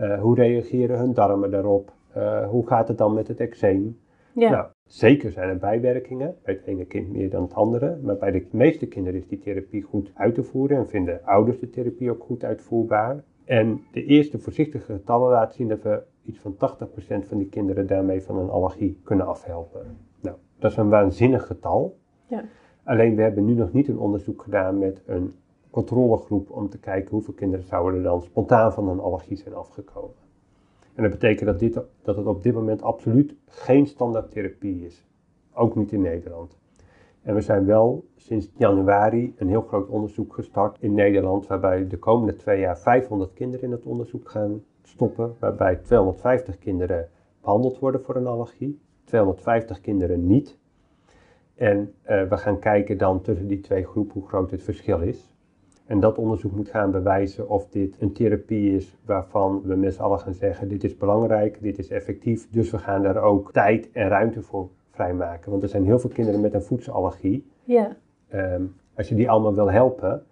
Uh, 0.00 0.20
hoe 0.20 0.34
reageren 0.34 0.98
hun 0.98 1.14
darmen 1.14 1.50
daarop? 1.50 1.92
Uh, 2.16 2.48
hoe 2.48 2.66
gaat 2.66 2.88
het 2.88 2.98
dan 2.98 3.14
met 3.14 3.28
het 3.28 3.40
eczeem? 3.40 3.98
Ja. 4.34 4.50
Nou, 4.50 4.66
zeker 4.86 5.30
zijn 5.30 5.48
er 5.48 5.58
bijwerkingen. 5.58 6.36
Bij 6.42 6.54
het 6.54 6.66
ene 6.66 6.84
kind 6.84 7.12
meer 7.12 7.30
dan 7.30 7.42
het 7.42 7.54
andere. 7.54 7.98
Maar 8.02 8.16
bij 8.16 8.30
de 8.30 8.46
meeste 8.50 8.86
kinderen 8.86 9.20
is 9.20 9.28
die 9.28 9.38
therapie 9.38 9.82
goed 9.82 10.10
uit 10.14 10.34
te 10.34 10.42
voeren. 10.42 10.76
En 10.76 10.88
vinden 10.88 11.24
ouders 11.24 11.58
de 11.58 11.70
therapie 11.70 12.10
ook 12.10 12.22
goed 12.22 12.44
uitvoerbaar. 12.44 13.24
En 13.44 13.82
de 13.92 14.04
eerste 14.04 14.38
voorzichtige 14.38 14.92
getallen 14.92 15.30
laten 15.30 15.54
zien 15.54 15.68
dat 15.68 15.82
we 15.82 16.02
iets 16.24 16.38
van 16.38 16.54
80% 16.54 16.56
van 17.26 17.38
die 17.38 17.48
kinderen 17.48 17.86
daarmee 17.86 18.22
van 18.22 18.38
een 18.38 18.50
allergie 18.50 19.00
kunnen 19.04 19.26
afhelpen. 19.26 19.96
Nou, 20.20 20.36
dat 20.58 20.70
is 20.70 20.76
een 20.76 20.88
waanzinnig 20.88 21.46
getal. 21.46 21.98
Ja. 22.26 22.44
Alleen 22.84 23.16
we 23.16 23.22
hebben 23.22 23.44
nu 23.44 23.54
nog 23.54 23.72
niet 23.72 23.88
een 23.88 23.98
onderzoek 23.98 24.42
gedaan 24.42 24.78
met 24.78 25.02
een 25.06 25.34
controlegroep 25.70 26.50
om 26.50 26.68
te 26.68 26.78
kijken 26.78 27.10
hoeveel 27.10 27.34
kinderen 27.34 27.66
zouden 27.66 27.98
er 27.98 28.02
dan 28.02 28.22
spontaan 28.22 28.72
van 28.72 28.88
een 28.88 29.00
allergie 29.00 29.36
zijn 29.36 29.54
afgekomen. 29.54 30.14
En 30.94 31.02
dat 31.02 31.12
betekent 31.12 31.46
dat, 31.46 31.58
dit, 31.58 31.80
dat 32.02 32.16
het 32.16 32.26
op 32.26 32.42
dit 32.42 32.54
moment 32.54 32.82
absoluut 32.82 33.34
geen 33.46 33.86
standaard 33.86 34.30
therapie 34.30 34.84
is. 34.84 35.06
Ook 35.52 35.74
niet 35.74 35.92
in 35.92 36.00
Nederland. 36.00 36.58
En 37.22 37.34
we 37.34 37.40
zijn 37.40 37.66
wel 37.66 38.04
sinds 38.16 38.50
januari 38.56 39.34
een 39.36 39.48
heel 39.48 39.62
groot 39.62 39.88
onderzoek 39.88 40.34
gestart 40.34 40.76
in 40.80 40.94
Nederland, 40.94 41.46
waarbij 41.46 41.86
de 41.86 41.98
komende 41.98 42.36
twee 42.36 42.60
jaar 42.60 42.78
500 42.78 43.32
kinderen 43.32 43.64
in 43.64 43.72
het 43.72 43.84
onderzoek 43.84 44.30
gaan 44.30 44.62
stoppen, 44.82 45.34
waarbij 45.38 45.76
250 45.76 46.58
kinderen 46.58 47.08
behandeld 47.40 47.78
worden 47.78 48.02
voor 48.02 48.16
een 48.16 48.26
allergie, 48.26 48.80
250 49.04 49.80
kinderen 49.80 50.26
niet. 50.26 50.58
En 51.54 51.78
uh, 51.78 52.28
we 52.28 52.36
gaan 52.36 52.58
kijken 52.58 52.98
dan 52.98 53.20
tussen 53.20 53.46
die 53.46 53.60
twee 53.60 53.84
groepen 53.84 54.12
hoe 54.12 54.28
groot 54.28 54.50
het 54.50 54.62
verschil 54.62 55.00
is. 55.00 55.34
En 55.90 56.00
dat 56.00 56.18
onderzoek 56.18 56.52
moet 56.52 56.68
gaan 56.68 56.90
bewijzen 56.90 57.48
of 57.48 57.68
dit 57.68 57.96
een 57.98 58.12
therapie 58.12 58.74
is 58.74 58.96
waarvan 59.04 59.62
we 59.64 59.74
met 59.74 59.94
z'n 59.94 60.02
allen 60.02 60.18
gaan 60.18 60.34
zeggen: 60.34 60.68
dit 60.68 60.84
is 60.84 60.96
belangrijk, 60.96 61.58
dit 61.60 61.78
is 61.78 61.88
effectief. 61.88 62.50
Dus 62.50 62.70
we 62.70 62.78
gaan 62.78 63.02
daar 63.02 63.22
ook 63.22 63.52
tijd 63.52 63.92
en 63.92 64.08
ruimte 64.08 64.42
voor 64.42 64.68
vrijmaken. 64.90 65.50
Want 65.50 65.62
er 65.62 65.68
zijn 65.68 65.84
heel 65.84 65.98
veel 65.98 66.10
kinderen 66.10 66.40
met 66.40 66.54
een 66.54 66.62
voedselallergie. 66.62 67.46
Ja. 67.64 67.96
Ehm, 68.28 68.62
als 68.96 69.08
je 69.08 69.14
die 69.14 69.30
allemaal 69.30 69.54
wil 69.54 69.70
helpen 69.70 70.24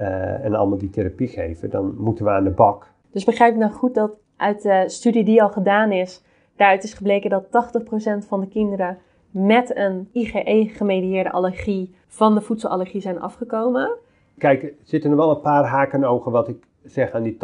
uh, 0.00 0.44
en 0.44 0.54
allemaal 0.54 0.78
die 0.78 0.90
therapie 0.90 1.28
geven, 1.28 1.70
dan 1.70 1.94
moeten 1.96 2.24
we 2.24 2.30
aan 2.30 2.44
de 2.44 2.50
bak. 2.50 2.90
Dus 3.10 3.24
begrijp 3.24 3.52
ik 3.52 3.58
nou 3.58 3.72
goed 3.72 3.94
dat 3.94 4.18
uit 4.36 4.62
de 4.62 4.84
studie 4.86 5.24
die 5.24 5.42
al 5.42 5.50
gedaan 5.50 5.92
is, 5.92 6.24
daaruit 6.56 6.84
is 6.84 6.94
gebleken 6.94 7.30
dat 7.30 7.44
80% 7.44 8.26
van 8.26 8.40
de 8.40 8.48
kinderen 8.48 8.98
met 9.30 9.76
een 9.76 10.08
IgE-gemedieerde 10.12 11.30
allergie 11.30 11.94
van 12.06 12.34
de 12.34 12.40
voedselallergie 12.40 13.00
zijn 13.00 13.20
afgekomen? 13.20 13.96
Kijk, 14.38 14.62
er 14.62 14.72
zitten 14.82 15.10
er 15.10 15.16
wel 15.16 15.30
een 15.30 15.40
paar 15.40 15.64
haken 15.64 16.02
en 16.02 16.08
ogen 16.08 16.32
wat 16.32 16.48
ik 16.48 16.66
zeg 16.84 17.12
aan 17.12 17.22
die 17.22 17.34
80%. 17.34 17.38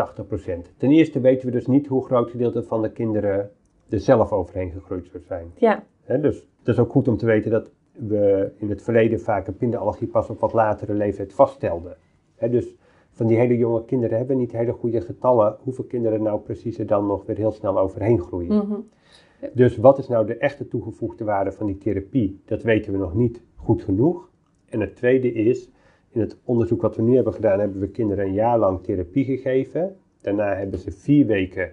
Ten 0.77 0.91
eerste 0.91 1.21
weten 1.21 1.47
we 1.47 1.53
dus 1.53 1.67
niet 1.67 1.87
hoe 1.87 2.05
groot 2.05 2.31
gedeelte 2.31 2.63
van 2.63 2.83
de 2.83 2.93
kinderen 2.93 3.51
er 3.89 4.01
zelf 4.01 4.33
overheen 4.33 4.71
gegroeid 4.71 5.09
zou 5.09 5.23
zijn. 5.27 5.53
Ja. 5.57 5.83
dus 6.07 6.49
het 6.59 6.69
is 6.69 6.79
ook 6.79 6.91
goed 6.91 7.09
om 7.09 7.17
te 7.17 7.27
weten 7.27 7.51
dat 7.51 7.71
we 7.93 8.53
in 8.57 8.71
het 8.71 8.83
verleden 8.83 9.21
vaak 9.21 9.47
een 9.47 9.57
pindaallergie 9.57 10.09
pas 10.09 10.31
op 10.31 10.41
wat 10.41 10.53
latere 10.53 10.95
leeftijd 10.95 11.33
vaststelden. 11.33 11.97
dus 12.51 12.77
van 13.11 13.27
die 13.27 13.37
hele 13.37 13.57
jonge 13.57 13.85
kinderen 13.85 14.17
hebben 14.17 14.37
we 14.37 14.43
niet 14.43 14.53
hele 14.53 14.73
goede 14.73 15.01
getallen 15.01 15.57
hoeveel 15.61 15.85
kinderen 15.85 16.23
nou 16.23 16.41
precies 16.41 16.79
er 16.79 16.87
dan 16.87 17.07
nog 17.07 17.27
weer 17.27 17.37
heel 17.37 17.53
snel 17.53 17.79
overheen 17.79 18.21
groeien. 18.21 18.57
Mhm. 18.57 18.81
Dus 19.53 19.77
wat 19.77 19.99
is 19.99 20.09
nou 20.09 20.27
de 20.27 20.37
echte 20.37 20.69
toegevoegde 20.69 21.25
waarde 21.25 21.53
van 21.53 21.67
die 21.67 21.79
therapie? 21.79 22.41
Dat 22.45 22.63
weten 22.63 22.93
we 22.93 22.99
nog 22.99 23.15
niet 23.15 23.43
goed 23.57 23.83
genoeg. 23.83 24.31
En 24.69 24.81
het 24.81 24.97
tweede 24.97 25.33
is, 25.33 25.71
in 26.15 26.21
het 26.21 26.37
onderzoek 26.45 26.83
wat 26.83 26.97
we 26.97 27.03
nu 27.03 27.15
hebben 27.15 27.33
gedaan, 27.33 27.59
hebben 27.59 27.81
we 27.81 27.89
kinderen 27.89 28.27
een 28.27 28.33
jaar 28.33 28.59
lang 28.59 28.83
therapie 28.83 29.25
gegeven. 29.25 29.97
Daarna 30.21 30.55
hebben 30.55 30.79
ze 30.79 30.91
vier 30.91 31.27
weken 31.27 31.73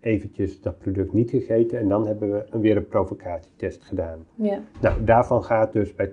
eventjes 0.00 0.60
dat 0.60 0.78
product 0.78 1.12
niet 1.12 1.30
gegeten 1.30 1.78
en 1.78 1.88
dan 1.88 2.06
hebben 2.06 2.30
we 2.30 2.58
weer 2.58 2.76
een 2.76 2.88
provocatietest 2.88 3.84
gedaan. 3.84 4.26
Ja. 4.34 4.60
Nou, 4.80 5.04
daarvan 5.04 5.44
gaat 5.44 5.72
dus 5.72 5.94
bij 5.94 6.08
80% 6.08 6.10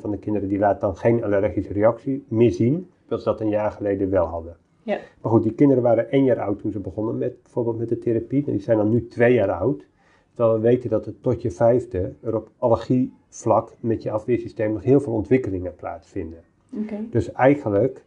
van 0.00 0.10
de 0.10 0.18
kinderen 0.18 0.48
die 0.48 0.58
laat 0.58 0.80
dan 0.80 0.96
geen 0.96 1.24
allergische 1.24 1.72
reactie 1.72 2.24
meer 2.28 2.52
zien, 2.52 2.90
terwijl 3.00 3.20
ze 3.20 3.28
dat 3.28 3.40
een 3.40 3.48
jaar 3.48 3.70
geleden 3.70 4.10
wel 4.10 4.26
hadden. 4.26 4.56
Ja. 4.82 4.98
Maar 5.20 5.32
goed, 5.32 5.42
die 5.42 5.52
kinderen 5.52 5.82
waren 5.82 6.10
één 6.10 6.24
jaar 6.24 6.40
oud 6.40 6.58
toen 6.58 6.72
ze 6.72 6.78
begonnen 6.78 7.18
met 7.18 7.42
bijvoorbeeld 7.42 7.78
met 7.78 7.88
de 7.88 7.98
therapie. 7.98 8.44
En 8.46 8.52
die 8.52 8.60
zijn 8.60 8.76
dan 8.76 8.88
nu 8.88 9.06
twee 9.06 9.34
jaar 9.34 9.50
oud. 9.50 9.86
Terwijl 10.34 10.56
we 10.56 10.60
weten 10.60 10.90
dat 10.90 11.04
het 11.04 11.22
tot 11.22 11.42
je 11.42 11.50
vijfde 11.50 12.14
er 12.22 12.36
op 12.36 12.50
allergievlak 12.58 13.76
met 13.80 14.02
je 14.02 14.10
afweersysteem 14.10 14.72
nog 14.72 14.82
heel 14.82 15.00
veel 15.00 15.12
ontwikkelingen 15.12 15.74
plaatsvinden. 15.74 16.38
Okay. 16.82 17.06
Dus 17.10 17.32
eigenlijk 17.32 18.04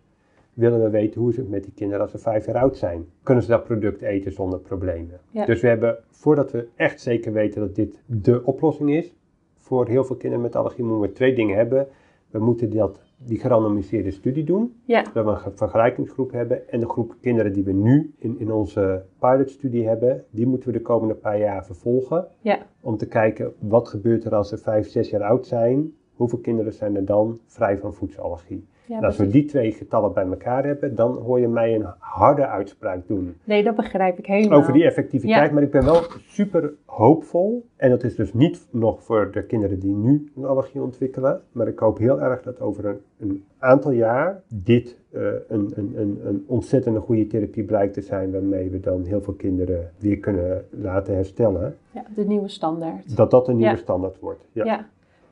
willen 0.54 0.84
we 0.84 0.90
weten 0.90 1.22
hoe 1.22 1.30
is 1.30 1.38
het 1.38 1.50
met 1.50 1.64
die 1.64 1.74
kinderen 1.74 2.02
als 2.02 2.12
ze 2.12 2.18
vijf 2.18 2.46
jaar 2.46 2.56
oud 2.58 2.78
zijn. 2.78 3.06
Kunnen 3.24 3.44
ze 3.44 3.50
dat 3.50 3.64
product 3.64 4.02
eten 4.02 4.32
zonder 4.32 4.60
problemen? 4.60 5.20
Dus 5.46 5.62
we 5.62 5.68
hebben, 5.68 5.98
voordat 6.10 6.52
we 6.52 6.68
echt 6.76 7.02
zeker 7.02 7.34
weten 7.34 7.62
dat 7.62 7.76
dit 7.76 8.02
de 8.06 8.44
oplossing 8.44 8.92
is, 8.96 9.16
voor 9.58 9.88
heel 9.88 10.04
veel 10.04 10.16
kinderen 10.16 10.44
met 10.46 10.56
allergie 10.56 10.84
moeten 10.84 11.10
we 11.10 11.16
twee 11.16 11.36
dingen 11.36 11.56
hebben. 11.56 11.88
We 12.30 12.40
moeten 12.40 12.70
dat 12.70 13.00
die 13.18 13.40
gerandomiseerde 13.40 14.12
studie 14.12 14.44
doen. 14.44 14.76
Ja, 14.86 15.04
Dat 15.14 15.26
we 15.26 15.32
een 15.32 15.38
ge- 15.38 15.52
vergelijkingsgroep 15.56 16.32
hebben. 16.32 16.70
En 16.70 16.80
de 16.80 16.90
groep 16.90 17.16
kinderen 17.22 17.54
die 17.54 17.64
we 17.64 17.72
nu 17.72 18.14
in, 18.18 18.40
in 18.40 18.52
onze 18.52 19.04
pilotstudie 19.20 19.88
hebben, 19.88 20.24
die 20.30 20.48
moeten 20.48 20.68
we 20.72 20.78
de 20.78 20.82
komende 20.84 21.14
paar 21.14 21.40
jaar 21.40 21.66
vervolgen. 21.66 22.28
ja, 22.42 22.66
Om 22.82 22.98
te 22.98 23.08
kijken 23.08 23.54
wat 23.60 23.88
gebeurt 23.88 24.26
er 24.26 24.36
als 24.36 24.50
ze 24.50 24.58
vijf, 24.58 24.88
zes 24.90 25.10
jaar 25.10 25.24
oud 25.24 25.46
zijn. 25.48 25.94
Hoeveel 26.16 26.40
kinderen 26.40 26.74
zijn 26.74 26.96
er 26.96 27.06
dan 27.06 27.40
vrij 27.46 27.78
van 27.78 27.94
voedselallergie? 27.94 28.66
ja 28.88 28.98
en 28.98 29.04
als 29.04 29.18
we 29.18 29.28
die 29.30 29.46
twee 29.46 29.72
getallen 29.72 30.14
bij 30.14 30.26
elkaar 30.26 30.66
hebben, 30.66 30.96
dan 30.96 31.18
hoor 31.18 31.40
je 31.40 31.48
mij 31.48 31.76
een 31.76 31.86
harde 32.00 32.48
uitspraak 32.48 33.08
doen 33.08 33.36
Nee, 33.44 33.64
dat 33.64 33.76
begrijp 33.76 34.18
ik 34.20 34.26
helemaal. 34.26 34.60
over 34.60 34.74
die 34.74 34.84
effectiviteit. 34.86 35.48
Ja. 35.48 35.54
Maar 35.54 35.64
ik 35.64 35.72
ben 35.72 35.86
wel 35.86 36.02
super 36.28 36.74
hoopvol. 36.86 37.66
En 37.76 37.90
dat 37.90 38.04
is 38.04 38.16
dus 38.16 38.34
niet 38.34 38.68
nog 38.72 39.04
voor 39.04 39.32
de 39.32 39.44
kinderen 39.46 39.80
die 39.80 39.94
nu 39.96 40.32
een 40.36 40.46
allergie 40.46 40.82
ontwikkelen. 40.82 41.42
Maar 41.52 41.68
ik 41.68 41.80
hoop 41.80 41.98
heel 41.98 42.22
erg 42.22 42.42
dat 42.42 42.60
over 42.62 42.86
een, 42.86 43.00
een 43.20 43.44
aantal 43.60 43.92
jaar 43.92 44.42
dit 44.48 44.98
eh, 45.12 45.22
een, 45.48 45.72
een, 45.76 45.94
een, 45.96 46.20
een 46.24 46.44
ontzettende 46.48 47.00
goede 47.00 47.28
therapie 47.28 47.64
blijkt 47.64 47.94
te 47.94 48.02
zijn. 48.02 48.32
Waarmee 48.32 48.70
we 48.70 48.80
dan 48.80 49.04
heel 49.04 49.22
veel 49.22 49.34
kinderen 49.34 49.92
weer 49.98 50.18
kunnen 50.20 50.66
laten 50.70 51.16
herstellen. 51.16 51.76
Ja, 51.92 52.06
de 52.16 52.26
nieuwe 52.26 52.48
standaard. 52.48 53.16
Dat 53.18 53.32
dat 53.32 53.48
een 53.48 53.56
nieuwe 53.58 53.72
Ja. 53.72 53.78
standaard 53.78 54.20
wordt. 54.20 54.46
Ja. 54.52 54.86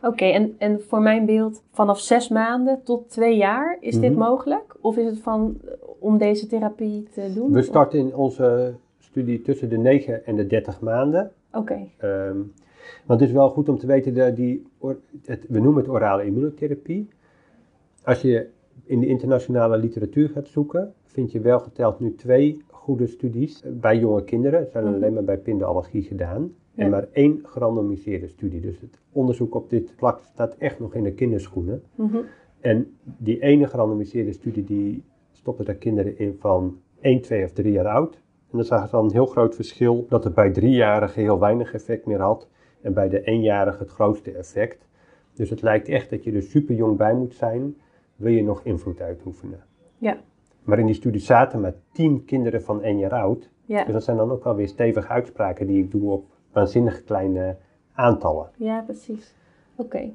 Oké, 0.04 0.26
en, 0.26 0.56
en 0.58 0.82
voor 0.82 1.02
mijn 1.02 1.26
beeld, 1.26 1.64
vanaf 1.72 2.00
zes 2.00 2.30
maanden 2.30 2.82
tot 2.84 3.10
twee 3.10 3.38
jaar, 3.38 3.78
is 3.80 4.00
dit 4.00 4.10
Mhm. 4.12 4.20
mogelijk? 4.20 4.76
Of 4.82 4.98
is 4.98 5.06
het 5.06 5.20
van, 5.20 5.58
om 6.00 6.18
deze 6.18 6.48
therapie 6.48 7.08
te 7.14 7.32
doen? 7.36 7.52
We 7.52 7.62
starten 7.62 8.00
in 8.00 8.16
onze 8.16 8.74
studie 9.00 9.42
tussen 9.42 9.70
de 9.70 9.78
9 9.78 10.26
en 10.26 10.36
de 10.36 10.48
30 10.48 10.82
maanden. 10.82 11.32
Oké, 11.54 11.80
Ehm, 11.98 12.38
want 13.06 13.20
het 13.20 13.30
is 13.30 13.36
wel 13.36 13.50
goed 13.50 13.70
om 13.70 13.78
te 13.78 13.88
weten 13.88 14.14
dat 14.14 14.36
die, 14.36 14.66
het, 15.26 15.46
we 15.50 15.60
noemen 15.60 15.82
het 15.82 15.92
orale 15.92 16.26
immunotherapie. 16.26 17.08
Als 18.04 18.22
je 18.22 18.48
in 18.86 19.00
de 19.00 19.08
internationale 19.08 19.78
literatuur 19.78 20.30
gaat 20.30 20.48
zoeken, 20.48 20.94
vind 21.06 21.32
je 21.32 21.40
wel 21.40 21.60
geteld 21.60 22.00
nu 22.00 22.16
twee 22.16 22.62
goede 22.72 23.08
studies 23.08 23.62
eh, 23.62 23.72
bij 23.74 23.98
jonge 23.98 24.24
kinderen. 24.24 24.60
Het 24.60 24.72
zijn 24.72 24.84
Mhm. 24.86 24.94
alleen 24.94 25.14
maar 25.14 25.24
bij 25.24 25.38
pindaallergie 25.38 26.04
gedaan. 26.04 26.52
En 26.76 26.90
maar 26.90 27.08
één 27.12 27.40
gerandomiseerde 27.44 28.28
studie. 28.28 28.62
Dus 28.62 28.80
het 28.80 29.00
onderzoek 29.12 29.56
op 29.56 29.70
dit 29.70 29.94
vlak 29.98 30.22
staat 30.24 30.56
echt 30.58 30.80
nog 30.80 30.96
in 30.96 31.04
de 31.04 31.14
kinderschoenen. 31.14 31.84
Mhm. 31.96 32.18
En 32.60 32.98
die 33.04 33.42
ene 33.42 33.68
gerandomiseerde 33.68 34.32
studie, 34.32 34.64
die 34.64 35.04
stopte 35.32 35.64
daar 35.64 35.76
kinderen 35.76 36.18
in 36.18 36.36
van 36.40 36.80
1, 37.02 37.22
2 37.22 37.44
of 37.44 37.52
3 37.52 37.72
jaar 37.72 37.88
oud. 37.88 38.14
En 38.52 38.58
dan 38.58 38.64
zag 38.64 38.86
je 38.86 38.92
dan 38.92 39.06
een 39.06 39.12
heel 39.12 39.26
groot 39.26 39.56
verschil 39.56 40.06
dat 40.10 40.24
het 40.24 40.34
bij 40.34 40.52
driejarigen 40.52 41.22
heel 41.22 41.40
weinig 41.40 41.74
effect 41.74 42.06
meer 42.06 42.20
had. 42.20 42.48
En 42.82 42.94
bij 42.94 43.10
de 43.10 43.24
eenjarige 43.24 43.80
het 43.80 43.92
grootste 43.92 44.32
effect. 44.32 44.88
Dus 45.34 45.50
het 45.50 45.62
lijkt 45.62 45.88
echt 45.88 46.10
dat 46.10 46.24
je 46.24 46.32
er 46.32 46.42
super 46.42 46.76
jong 46.76 46.98
bij 46.98 47.14
moet 47.14 47.34
zijn, 47.34 47.76
wil 48.16 48.32
je 48.32 48.44
nog 48.44 48.64
invloed 48.64 49.02
uitoefenen. 49.02 49.64
Ja. 49.98 50.18
Maar 50.64 50.80
in 50.80 50.86
die 50.86 50.96
studie 50.96 51.22
zaten 51.22 51.62
maar 51.62 51.76
10 51.92 52.26
kinderen 52.26 52.62
van 52.62 52.82
1 52.82 52.98
jaar 52.98 53.14
oud. 53.14 53.50
ja. 53.66 53.84
Dus 53.84 53.94
dat 53.94 54.04
zijn 54.04 54.18
dan 54.18 54.32
ook 54.32 54.44
wel 54.44 54.56
weer 54.56 54.68
stevige 54.68 55.08
uitspraken 55.08 55.68
die 55.68 55.84
ik 55.84 55.92
doe 55.92 56.12
op 56.12 56.26
waanzinnig 56.54 57.04
kleine 57.04 57.56
aantallen. 57.94 58.50
ja, 58.58 58.82
precies. 58.82 59.34
Oké. 59.76 60.10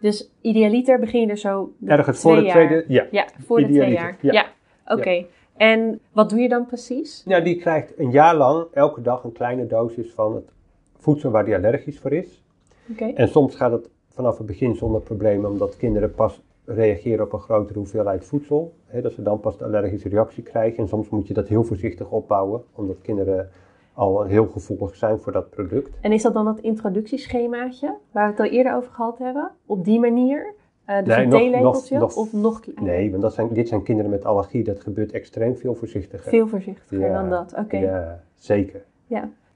Dus 0.00 0.30
idealiter 0.40 0.98
begin 1.00 1.20
je 1.20 1.26
er 1.26 1.36
zo 1.38 1.72
Ergens 1.86 2.20
voor 2.20 2.38
jaar. 2.38 2.66
tweede, 2.66 2.84
ja. 2.88 3.06
Ja, 3.10 3.26
voor 3.44 3.60
de 3.60 3.66
twee 3.66 3.92
jaar. 3.92 4.18
ja. 4.20 4.32
Ja, 4.32 4.46
oké. 4.86 5.24
En 5.56 6.00
wat 6.12 6.30
doe 6.30 6.40
je 6.40 6.48
dan 6.48 6.66
precies? 6.66 7.24
Nou, 7.24 7.42
die 7.42 7.56
krijgt 7.56 7.98
een 7.98 8.10
jaar 8.10 8.34
lang 8.36 8.66
elke 8.72 9.02
dag 9.02 9.24
een 9.24 9.32
kleine 9.32 9.66
dosis 9.66 10.12
van 10.12 10.34
het 10.34 10.52
voedsel 10.96 11.30
waar 11.30 11.44
die 11.44 11.54
allergisch 11.54 11.98
voor 11.98 12.12
is. 12.12 12.42
Oké. 12.90 13.04
En 13.04 13.28
soms 13.28 13.54
gaat 13.56 13.72
het 13.72 13.88
vanaf 14.08 14.38
het 14.38 14.46
begin 14.46 14.74
zonder 14.74 15.00
problemen, 15.00 15.50
omdat 15.50 15.76
kinderen 15.76 16.14
pas 16.14 16.40
reageren 16.64 17.24
op 17.24 17.32
een 17.32 17.40
grotere 17.40 17.78
hoeveelheid 17.78 18.24
voedsel. 18.24 18.74
Hè, 18.86 19.00
dat 19.00 19.12
ze 19.12 19.22
dan 19.22 19.40
pas 19.40 19.58
de 19.58 19.64
allergische 19.64 20.08
reactie 20.08 20.42
krijgen. 20.42 20.78
En 20.78 20.88
soms 20.88 21.08
moet 21.08 21.26
je 21.26 21.34
dat 21.34 21.48
heel 21.48 21.64
voorzichtig 21.64 22.10
opbouwen, 22.10 22.62
omdat 22.74 22.96
kinderen 23.02 23.50
al 23.94 24.22
heel 24.24 24.46
gevoelig 24.46 24.96
zijn 24.96 25.18
voor 25.18 25.32
dat 25.32 25.50
product. 25.50 25.98
En 26.00 26.12
is 26.12 26.22
dat 26.22 26.34
dan 26.34 26.46
het 26.46 26.58
introductieschemaatje, 26.60 27.94
waar 28.12 28.24
we 28.24 28.30
het 28.30 28.40
al 28.40 28.46
eerder 28.58 28.74
over 28.74 28.92
gehad 28.92 29.18
hebben? 29.18 29.50
Op 29.66 29.84
die 29.84 30.00
manier? 30.00 30.54
Eh 30.84 31.04
dus 31.04 31.06
Nee, 31.16 31.54
een 31.54 31.62
nog- 31.62 31.90
nog- 31.90 32.16
of 32.16 32.32
nog 32.32 32.60
kleiner? 32.60 32.84
Nee, 32.84 33.10
want 33.10 33.22
dat 33.22 33.34
zijn, 33.34 33.48
dit 33.52 33.68
zijn 33.68 33.82
kinderen 33.82 34.10
met 34.10 34.24
allergie. 34.24 34.64
Dat 34.64 34.80
gebeurt 34.80 35.12
extreem 35.12 35.56
veel 35.56 35.74
voorzichtiger. 35.74 36.28
Veel 36.30 36.46
voorzichtiger 36.48 36.98
Ja, 37.08 37.20
dan 37.20 37.30
dat. 37.30 37.54
Oké. 37.58 37.76
Ja, 37.76 38.22
zeker. 38.34 38.84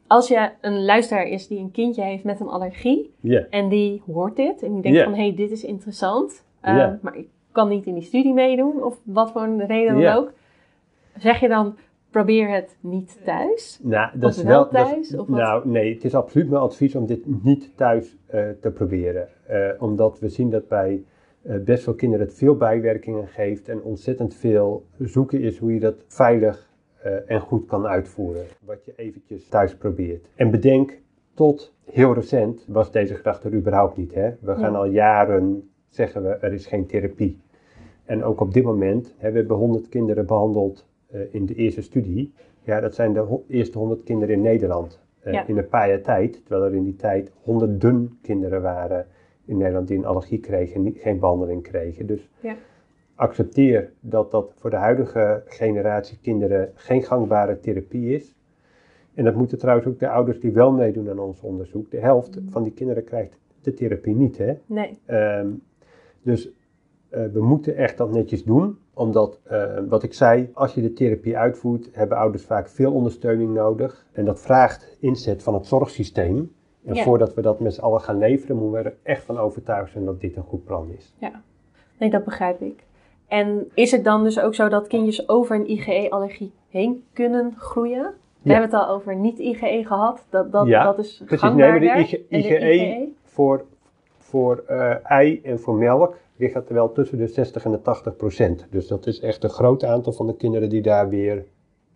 Als 0.06 0.28
je 0.28 0.50
een 0.60 0.84
luisteraar 0.84 1.26
is 1.26 1.46
die 1.48 1.58
een 1.58 1.70
kindje 1.70 2.02
heeft 2.02 2.24
met 2.24 2.40
een 2.40 2.48
allergie 2.48 3.14
Ja, 3.20 3.44
en 3.50 3.68
die 3.68 4.02
hoort 4.12 4.36
dit 4.36 4.62
en 4.62 4.72
die 4.72 4.82
denkt 4.82 4.98
Ja. 4.98 5.04
van 5.04 5.14
hé, 5.14 5.22
hey, 5.26 5.34
dit 5.34 5.50
is 5.50 5.64
interessant, 5.64 6.44
eh, 6.60 6.76
Ja. 6.76 6.98
maar 7.02 7.16
ik 7.16 7.28
kan 7.52 7.68
niet 7.68 7.86
in 7.86 7.94
die 7.94 8.02
studie 8.02 8.32
meedoen 8.34 8.82
of 8.84 8.98
wat 9.02 9.30
voor 9.30 9.42
een 9.42 9.66
reden 9.66 9.92
dan 9.92 10.02
Ja. 10.02 10.14
ook. 10.16 10.32
Zeg 11.18 11.40
je 11.40 11.48
dan 11.48 11.76
probeer 12.10 12.48
het 12.50 12.76
niet 12.80 13.18
thuis? 13.24 13.80
Nou, 13.82 14.18
dat 14.18 14.30
Of 14.30 14.36
is 14.36 14.42
wel 14.42 14.52
wel, 14.52 14.70
dat 14.70 14.86
is- 14.86 14.92
thuis, 14.92 15.12
of 15.14 15.26
wat? 15.28 15.38
nou, 15.38 15.68
nee, 15.68 15.94
het 15.94 16.04
is 16.04 16.14
absoluut 16.14 16.48
mijn 16.50 16.62
advies 16.62 16.94
om 16.94 17.06
dit 17.06 17.42
niet 17.44 17.76
thuis 17.76 18.16
eh, 18.26 18.48
te 18.60 18.70
proberen. 18.70 19.28
Eh, 19.46 19.68
omdat 19.78 20.18
we 20.18 20.28
zien 20.28 20.50
dat 20.50 20.68
bij 20.68 21.02
eh, 21.42 21.56
best 21.60 21.82
veel 21.84 21.94
kinderen 21.94 22.26
het 22.26 22.34
veel 22.34 22.56
bijwerkingen 22.56 23.26
geeft 23.28 23.68
en 23.68 23.82
ontzettend 23.82 24.34
veel 24.34 24.84
zoeken 24.98 25.40
is 25.40 25.58
hoe 25.58 25.74
je 25.74 25.80
dat 25.80 26.04
veilig 26.06 26.70
eh, 27.02 27.12
en 27.30 27.40
goed 27.40 27.66
kan 27.66 27.86
uitvoeren. 27.86 28.42
Wat 28.64 28.84
je 28.84 28.92
eventjes 28.96 29.48
thuis 29.48 29.76
probeert. 29.76 30.28
En 30.34 30.50
bedenk, 30.50 30.98
tot 31.34 31.74
heel 31.90 32.14
recent 32.14 32.64
was 32.68 32.90
deze 32.92 33.14
gedachte 33.14 33.48
er 33.48 33.54
überhaupt 33.54 33.96
niet. 33.96 34.14
Hè? 34.14 34.30
We 34.40 34.54
gaan 34.54 34.72
Ja. 34.72 34.78
al 34.78 34.84
jaren 34.86 35.70
zeggen 35.88 36.22
we, 36.22 36.28
er 36.28 36.52
is 36.52 36.66
geen 36.66 36.86
therapie. 36.86 37.40
En 38.04 38.24
ook 38.24 38.40
op 38.40 38.54
dit 38.54 38.64
moment, 38.64 39.14
hè, 39.18 39.30
we 39.30 39.38
hebben 39.38 39.56
100 39.56 39.88
kinderen 39.88 40.26
behandeld 40.26 40.76
eh, 40.78 40.87
in 41.30 41.46
de 41.46 41.54
eerste 41.54 41.82
studie. 41.82 42.32
Ja, 42.62 42.80
dat 42.80 42.94
zijn 42.94 43.12
de 43.12 43.18
ho- 43.20 43.44
eerste 43.48 43.78
100 43.78 44.02
kinderen 44.02 44.34
in 44.34 44.40
Nederland. 44.42 45.00
eh, 45.18 45.32
Ja. 45.32 45.46
In 45.46 45.58
een 45.58 45.68
paar 45.68 45.88
jaar 45.88 46.00
tijd, 46.02 46.40
terwijl 46.46 46.64
er 46.70 46.74
in 46.76 46.84
die 46.84 46.96
tijd 46.96 47.30
honderden 47.42 48.18
kinderen 48.22 48.62
waren 48.62 49.06
in 49.44 49.56
Nederland 49.56 49.88
die 49.88 49.98
een 49.98 50.04
allergie 50.04 50.38
kregen 50.40 50.74
en 50.74 50.82
niet- 50.82 50.98
geen 50.98 51.18
behandeling 51.18 51.62
kregen. 51.62 52.06
Dus 52.06 52.28
Ja. 52.40 52.56
accepteer 53.14 53.92
dat 54.00 54.30
dat 54.30 54.52
voor 54.56 54.70
de 54.70 54.76
huidige 54.76 55.42
generatie 55.46 56.18
kinderen 56.22 56.70
geen 56.74 57.02
gangbare 57.02 57.60
therapie 57.60 58.14
is. 58.14 58.34
En 59.14 59.24
dat 59.24 59.34
moeten 59.34 59.58
trouwens 59.58 59.86
ook 59.88 59.98
de 59.98 60.08
ouders 60.08 60.40
die 60.40 60.52
wel 60.52 60.72
meedoen 60.72 61.10
aan 61.10 61.18
ons 61.18 61.40
onderzoek. 61.40 61.90
De 61.90 62.00
helft 62.00 62.40
van 62.48 62.62
die 62.62 62.72
kinderen 62.72 63.04
krijgt 63.04 63.38
de 63.60 63.74
therapie 63.74 64.14
niet. 64.14 64.38
Hè? 64.38 64.54
Nee. 64.66 64.98
Ehm, 65.04 65.48
dus 66.22 66.50
eh, 67.08 67.24
we 67.32 67.40
moeten 67.42 67.76
echt 67.76 67.96
dat 67.96 68.12
netjes 68.12 68.44
doen, 68.44 68.78
omdat, 68.98 69.38
eh, 69.42 69.62
wat 69.88 70.02
ik 70.02 70.14
zei, 70.14 70.50
als 70.54 70.74
je 70.74 70.80
de 70.82 70.92
therapie 70.92 71.36
uitvoert, 71.38 71.88
hebben 71.92 72.18
ouders 72.18 72.44
vaak 72.44 72.68
veel 72.68 72.92
ondersteuning 72.92 73.54
nodig. 73.54 74.06
En 74.12 74.24
dat 74.24 74.40
vraagt 74.40 74.96
inzet 75.00 75.42
van 75.42 75.54
het 75.54 75.66
zorgsysteem. 75.66 76.52
En 76.84 76.94
Ja. 76.94 77.02
voordat 77.02 77.34
we 77.34 77.42
dat 77.42 77.60
met 77.60 77.74
z'n 77.74 77.80
allen 77.80 78.00
gaan 78.00 78.18
leveren, 78.18 78.56
moeten 78.56 78.82
we 78.82 78.88
er 78.88 78.96
echt 79.02 79.24
van 79.24 79.38
overtuigd 79.38 79.92
zijn 79.92 80.04
dat 80.04 80.20
dit 80.20 80.36
een 80.36 80.42
goed 80.42 80.64
plan 80.64 80.88
is. 80.96 81.14
Nee, 81.98 82.10
dat 82.10 82.24
begrijp 82.24 82.60
ik. 82.60 82.84
En 83.28 83.70
is 83.74 83.90
het 83.90 84.04
dan 84.04 84.22
dus 84.22 84.40
ook 84.40 84.54
zo 84.54 84.68
dat 84.68 84.86
kindjes 84.86 85.28
over 85.28 85.56
een 85.56 85.70
IgE-allergie 85.70 86.52
heen 86.68 87.04
kunnen 87.12 87.54
groeien? 87.56 88.02
We 88.42 88.48
Ja. 88.48 88.58
hebben 88.58 88.78
het 88.78 88.88
al 88.88 88.94
over 88.94 89.16
niet-IgE 89.16 89.84
gehad. 89.86 90.24
Dat, 90.30 90.52
dat, 90.52 90.66
Ja, 90.66 90.84
dat 90.84 90.98
is 90.98 91.22
Precies, 91.26 91.52
nee, 91.52 91.80
de 91.80 91.86
IgE, 91.86 92.24
de 92.28 92.36
IgE 92.38 93.08
voor, 93.24 93.64
voor 94.18 94.62
eh, 94.66 95.10
ei 95.10 95.40
en 95.44 95.60
voor 95.60 95.74
melk 95.74 96.16
ligt 96.38 96.54
het 96.54 96.68
er 96.68 96.74
wel 96.74 96.92
tussen 96.92 97.18
de 97.18 97.26
60 97.26 97.64
en 97.64 97.70
de 97.70 97.82
80 97.82 98.16
procent. 98.16 98.66
Dus 98.70 98.86
dat 98.88 99.06
is 99.06 99.20
echt 99.20 99.44
een 99.44 99.50
groot 99.50 99.84
aantal 99.84 100.12
van 100.12 100.26
de 100.26 100.36
kinderen 100.36 100.68
die 100.68 100.82
daar 100.82 101.08
weer 101.08 101.44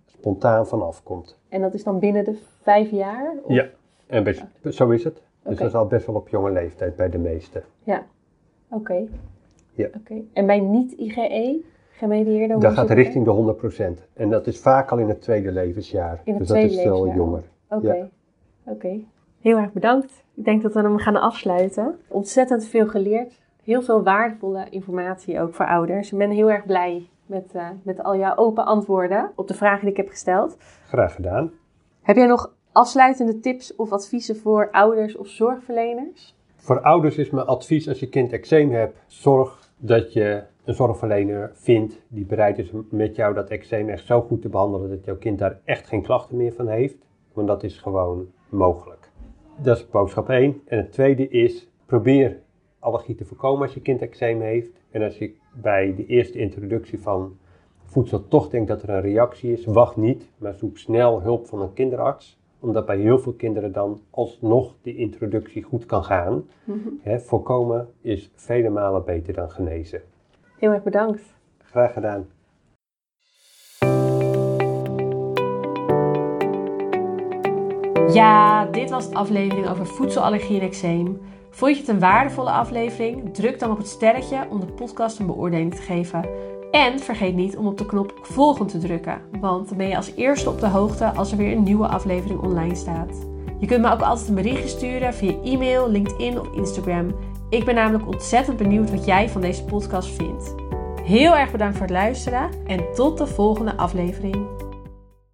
spontaan 0.06 0.66
van 0.66 0.82
afkomt. 0.82 1.38
En 1.48 1.60
dat 1.60 1.74
is 1.74 1.84
dan 1.84 1.98
binnen 1.98 2.24
de 2.24 2.38
vijf 2.62 2.90
jaar? 2.90 3.32
Of- 3.42 3.52
Ja, 3.52 3.66
en 4.06 4.24
best, 4.24 4.44
zo 4.68 4.90
is 4.90 5.04
het. 5.04 5.22
Dus 5.42 5.58
dat 5.58 5.68
is 5.68 5.74
al 5.74 5.86
best 5.86 6.06
wel 6.06 6.14
op 6.14 6.28
jonge 6.28 6.50
leeftijd 6.50 6.96
bij 6.96 7.08
de 7.10 7.18
meesten. 7.18 7.62
Oké. 8.70 9.06
Ja. 9.72 9.88
Oké. 9.96 10.14
En 10.32 10.46
bij 10.46 10.60
niet-IgE 10.60 11.60
gemedieerde? 11.92 12.52
hoe 12.52 12.62
Dat 12.62 12.72
gaat 12.72 12.90
richting 12.90 13.24
de 13.24 13.30
100%. 13.30 14.06
En 14.12 14.30
dat 14.30 14.46
is 14.46 14.60
vaak 14.60 14.90
al 14.90 14.98
in 14.98 15.08
het 15.08 15.20
tweede 15.20 15.52
levensjaar. 15.52 16.20
In 16.24 16.30
het 16.34 16.38
dus 16.38 16.48
tweede 16.48 16.68
dat 16.68 16.76
is 16.76 16.82
veel 16.82 17.08
jonger. 17.08 17.42
er? 17.68 17.76
Oké. 17.76 17.94
Ja. 17.94 18.08
Oké. 18.64 19.00
Heel 19.40 19.56
erg 19.56 19.72
bedankt. 19.72 20.24
Ik 20.34 20.44
denk 20.44 20.62
dat 20.62 20.72
we 20.74 20.80
hem 20.80 20.98
gaan 20.98 21.16
afsluiten. 21.16 21.98
Ontzettend 22.08 22.64
veel 22.64 22.86
geleerd. 22.88 23.40
Heel 23.64 23.82
veel 23.82 24.02
waardevolle 24.02 24.66
informatie 24.70 25.40
ook 25.40 25.54
voor 25.54 25.66
ouders. 25.66 26.12
Ik 26.12 26.18
ben 26.18 26.30
heel 26.30 26.50
erg 26.50 26.66
blij 26.66 27.08
met, 27.26 27.52
eh, 27.54 27.68
met 27.82 28.02
al 28.02 28.16
jouw 28.16 28.36
open 28.36 28.64
antwoorden 28.64 29.30
op 29.34 29.48
de 29.48 29.54
vragen 29.54 29.80
die 29.80 29.90
ik 29.90 29.96
heb 29.96 30.08
gesteld. 30.08 30.56
Graag 30.86 31.14
gedaan. 31.14 31.50
Heb 32.02 32.16
jij 32.16 32.26
nog 32.26 32.54
afsluitende 32.72 33.40
tips 33.40 33.76
of 33.76 33.92
adviezen 33.92 34.36
voor 34.36 34.68
ouders 34.70 35.16
of 35.16 35.28
zorgverleners? 35.28 36.36
Voor 36.56 36.80
ouders 36.80 37.16
is 37.16 37.30
mijn 37.30 37.46
advies 37.46 37.88
als 37.88 38.00
je 38.00 38.08
kind 38.08 38.32
eczeem 38.32 38.70
hebt, 38.70 38.98
zorg 39.06 39.70
dat 39.76 40.12
je 40.12 40.42
een 40.64 40.74
zorgverlener 40.74 41.50
vindt 41.54 42.02
die 42.08 42.24
bereid 42.24 42.58
is 42.58 42.70
met 42.90 43.16
jou 43.16 43.34
dat 43.34 43.50
eczeem 43.50 43.88
echt 43.88 44.06
zo 44.06 44.20
goed 44.20 44.42
te 44.42 44.48
behandelen 44.48 44.88
dat 44.88 45.04
jouw 45.04 45.16
kind 45.16 45.38
daar 45.38 45.60
echt 45.64 45.86
geen 45.86 46.02
klachten 46.02 46.36
meer 46.36 46.52
van 46.52 46.68
heeft. 46.68 46.96
Want 47.32 47.46
dat 47.46 47.62
is 47.62 47.78
gewoon 47.78 48.26
mogelijk. 48.48 49.10
Dat 49.56 49.76
is 49.76 49.88
boodschap 49.88 50.28
1. 50.28 50.62
En 50.66 50.78
het 50.78 50.92
tweede 50.92 51.28
is, 51.28 51.68
probeer 51.86 52.40
allergie 52.82 53.14
te 53.14 53.24
voorkomen 53.24 53.62
als 53.62 53.74
je 53.74 53.80
kind 53.80 54.02
eczeem 54.02 54.40
heeft. 54.40 54.70
En 54.90 55.02
als 55.02 55.18
je 55.18 55.34
bij 55.54 55.94
de 55.96 56.06
eerste 56.06 56.38
introductie 56.38 57.00
van 57.00 57.36
voedsel 57.84 58.28
toch 58.28 58.48
denkt 58.48 58.68
dat 58.68 58.82
er 58.82 58.90
een 58.90 59.00
reactie 59.00 59.52
is, 59.52 59.64
wacht 59.64 59.96
niet, 59.96 60.30
maar 60.38 60.54
zoek 60.54 60.78
snel 60.78 61.22
hulp 61.22 61.46
van 61.46 61.60
een 61.60 61.72
kinderarts. 61.72 62.40
Omdat 62.60 62.86
bij 62.86 62.98
heel 62.98 63.18
veel 63.18 63.32
kinderen 63.32 63.72
dan 63.72 64.00
alsnog 64.10 64.74
die 64.82 64.96
introductie 64.96 65.62
goed 65.62 65.86
kan 65.86 66.04
gaan. 66.04 66.48
Hè, 67.00 67.20
voorkomen 67.20 67.88
is 68.00 68.30
vele 68.34 68.68
malen 68.68 69.04
beter 69.04 69.34
dan 69.34 69.50
genezen. 69.50 70.02
Heel 70.58 70.72
erg 70.72 70.82
bedankt. 70.82 71.22
Graag 71.58 71.92
gedaan. 71.92 72.26
Ja, 78.12 78.66
dit 78.66 78.90
was 78.90 79.10
de 79.10 79.14
aflevering 79.14 79.68
over 79.68 79.86
voedselallergie 79.86 80.60
en 80.60 80.66
eczeem. 80.66 81.20
Vond 81.54 81.74
je 81.74 81.80
het 81.80 81.88
een 81.88 81.98
waardevolle 81.98 82.50
aflevering? 82.50 83.34
Druk 83.34 83.58
dan 83.58 83.70
op 83.70 83.78
het 83.78 83.88
sterretje 83.88 84.46
om 84.50 84.60
de 84.60 84.66
podcast 84.66 85.18
een 85.18 85.26
beoordeling 85.26 85.74
te 85.74 85.82
geven. 85.82 86.28
En 86.70 86.98
vergeet 86.98 87.34
niet 87.34 87.56
om 87.56 87.66
op 87.66 87.78
de 87.78 87.86
knop 87.86 88.18
volgen 88.22 88.66
te 88.66 88.78
drukken, 88.78 89.20
want 89.40 89.68
dan 89.68 89.78
ben 89.78 89.88
je 89.88 89.96
als 89.96 90.12
eerste 90.16 90.50
op 90.50 90.60
de 90.60 90.66
hoogte 90.66 91.04
als 91.04 91.30
er 91.30 91.36
weer 91.36 91.52
een 91.52 91.62
nieuwe 91.62 91.86
aflevering 91.86 92.40
online 92.40 92.74
staat. 92.74 93.26
Je 93.58 93.66
kunt 93.66 93.82
me 93.82 93.90
ook 93.90 94.00
altijd 94.00 94.28
een 94.28 94.34
berichtje 94.34 94.68
sturen 94.68 95.14
via 95.14 95.34
e-mail, 95.44 95.90
LinkedIn 95.90 96.40
of 96.40 96.54
Instagram. 96.54 97.14
Ik 97.48 97.64
ben 97.64 97.74
namelijk 97.74 98.06
ontzettend 98.06 98.56
benieuwd 98.56 98.90
wat 98.90 99.04
jij 99.04 99.28
van 99.28 99.40
deze 99.40 99.64
podcast 99.64 100.08
vindt. 100.08 100.54
Heel 101.04 101.36
erg 101.36 101.50
bedankt 101.50 101.76
voor 101.76 101.86
het 101.86 101.94
luisteren 101.94 102.50
en 102.66 102.84
tot 102.94 103.18
de 103.18 103.26
volgende 103.26 103.76
aflevering. 103.76 104.51